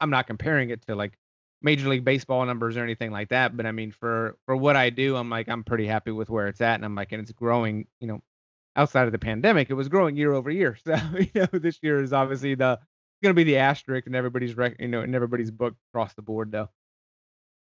I'm 0.00 0.10
not 0.10 0.26
comparing 0.26 0.70
it 0.70 0.82
to 0.86 0.94
like 0.94 1.18
Major 1.62 1.88
League 1.88 2.04
Baseball 2.04 2.44
numbers 2.46 2.76
or 2.76 2.82
anything 2.82 3.10
like 3.10 3.28
that, 3.28 3.56
but 3.56 3.66
I 3.66 3.72
mean, 3.72 3.92
for 3.92 4.36
for 4.46 4.56
what 4.56 4.76
I 4.76 4.90
do, 4.90 5.16
I'm 5.16 5.28
like 5.30 5.48
I'm 5.48 5.64
pretty 5.64 5.86
happy 5.86 6.10
with 6.10 6.30
where 6.30 6.48
it's 6.48 6.60
at, 6.60 6.76
and 6.76 6.84
I'm 6.84 6.94
like, 6.94 7.12
and 7.12 7.20
it's 7.20 7.32
growing. 7.32 7.86
You 8.00 8.08
know, 8.08 8.22
outside 8.76 9.06
of 9.06 9.12
the 9.12 9.18
pandemic, 9.18 9.70
it 9.70 9.74
was 9.74 9.88
growing 9.88 10.16
year 10.16 10.32
over 10.32 10.50
year. 10.50 10.78
So 10.86 10.96
you 11.18 11.28
know, 11.34 11.46
this 11.52 11.78
year 11.82 12.02
is 12.02 12.12
obviously 12.12 12.54
the 12.54 12.78
going 13.22 13.30
to 13.30 13.34
be 13.34 13.44
the 13.44 13.58
asterisk 13.58 14.06
in 14.06 14.14
everybody's 14.14 14.56
rec- 14.56 14.80
you 14.80 14.88
know 14.88 15.02
in 15.02 15.14
everybody's 15.14 15.50
book 15.50 15.74
across 15.92 16.14
the 16.14 16.22
board 16.22 16.50
though. 16.52 16.70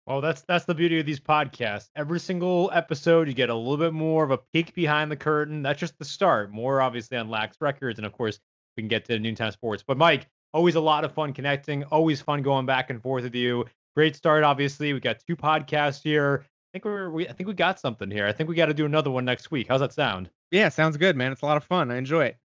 Well, 0.08 0.22
that's 0.22 0.42
that's 0.42 0.66
the 0.66 0.74
beauty 0.74 1.00
of 1.00 1.06
these 1.06 1.20
podcasts. 1.20 1.90
Every 1.96 2.20
single 2.20 2.72
episode, 2.74 3.28
you 3.28 3.34
get 3.34 3.50
a 3.50 3.56
little 3.56 3.78
bit 3.78 3.94
more 3.94 4.24
of 4.24 4.32
a 4.32 4.38
peek 4.38 4.74
behind 4.74 5.12
the 5.12 5.16
curtain. 5.16 5.62
That's 5.62 5.80
just 5.80 5.98
the 6.00 6.06
start. 6.06 6.52
More 6.52 6.82
obviously 6.82 7.18
on 7.18 7.30
Lax 7.30 7.58
Records, 7.62 8.00
and 8.00 8.06
of 8.06 8.14
course, 8.14 8.40
we 8.76 8.82
can 8.82 8.88
get 8.88 9.06
to 9.06 9.20
Noontime 9.20 9.52
Sports. 9.52 9.84
But 9.86 9.98
Mike, 9.98 10.28
always 10.54 10.76
a 10.76 10.82
lot 10.82 11.06
of 11.06 11.14
fun 11.14 11.34
connecting. 11.34 11.84
Always 11.86 12.22
fun 12.22 12.42
going 12.42 12.66
back 12.66 12.90
and 12.90 13.02
forth 13.02 13.24
with 13.24 13.36
you. 13.36 13.66
Great 13.96 14.16
start, 14.16 14.44
obviously. 14.44 14.94
We 14.94 15.00
got 15.00 15.20
two 15.28 15.36
podcasts 15.36 16.02
here. 16.02 16.46
I 16.46 16.70
think 16.74 16.86
we're 16.86 17.10
we 17.10 17.28
I 17.28 17.34
think 17.34 17.48
we 17.48 17.54
got 17.54 17.80
something 17.80 18.10
here. 18.10 18.26
I 18.26 18.32
think 18.32 18.48
we 18.48 18.56
got 18.56 18.68
to 18.68 18.74
do 18.74 18.86
another 18.86 19.12
one 19.12 19.26
next 19.26 19.52
week. 19.52 19.68
How's 19.68 19.82
that 19.82 19.94
sound? 19.94 20.30
Yeah, 20.52 20.70
sounds 20.70 20.96
good, 20.98 21.16
man. 21.18 21.32
It's 21.32 21.42
a 21.42 21.46
lot 21.46 21.58
of 21.58 21.64
fun. 21.66 21.92
I 21.92 21.98
enjoy 21.98 22.26
it. 22.26 22.38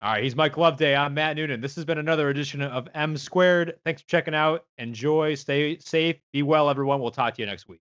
All 0.00 0.12
right, 0.12 0.22
he's 0.22 0.36
Mike 0.36 0.56
Loveday. 0.56 0.94
I'm 0.94 1.14
Matt 1.14 1.36
Noonan. 1.36 1.60
This 1.60 1.74
has 1.76 1.84
been 1.84 1.98
another 1.98 2.28
edition 2.28 2.60
of 2.62 2.88
M 2.94 3.16
Squared. 3.16 3.74
Thanks 3.84 4.02
for 4.02 4.08
checking 4.08 4.34
out. 4.34 4.64
Enjoy, 4.78 5.34
stay 5.34 5.78
safe, 5.78 6.16
be 6.32 6.42
well, 6.42 6.68
everyone. 6.68 7.00
We'll 7.00 7.10
talk 7.10 7.34
to 7.34 7.42
you 7.42 7.46
next 7.46 7.68
week. 7.68 7.80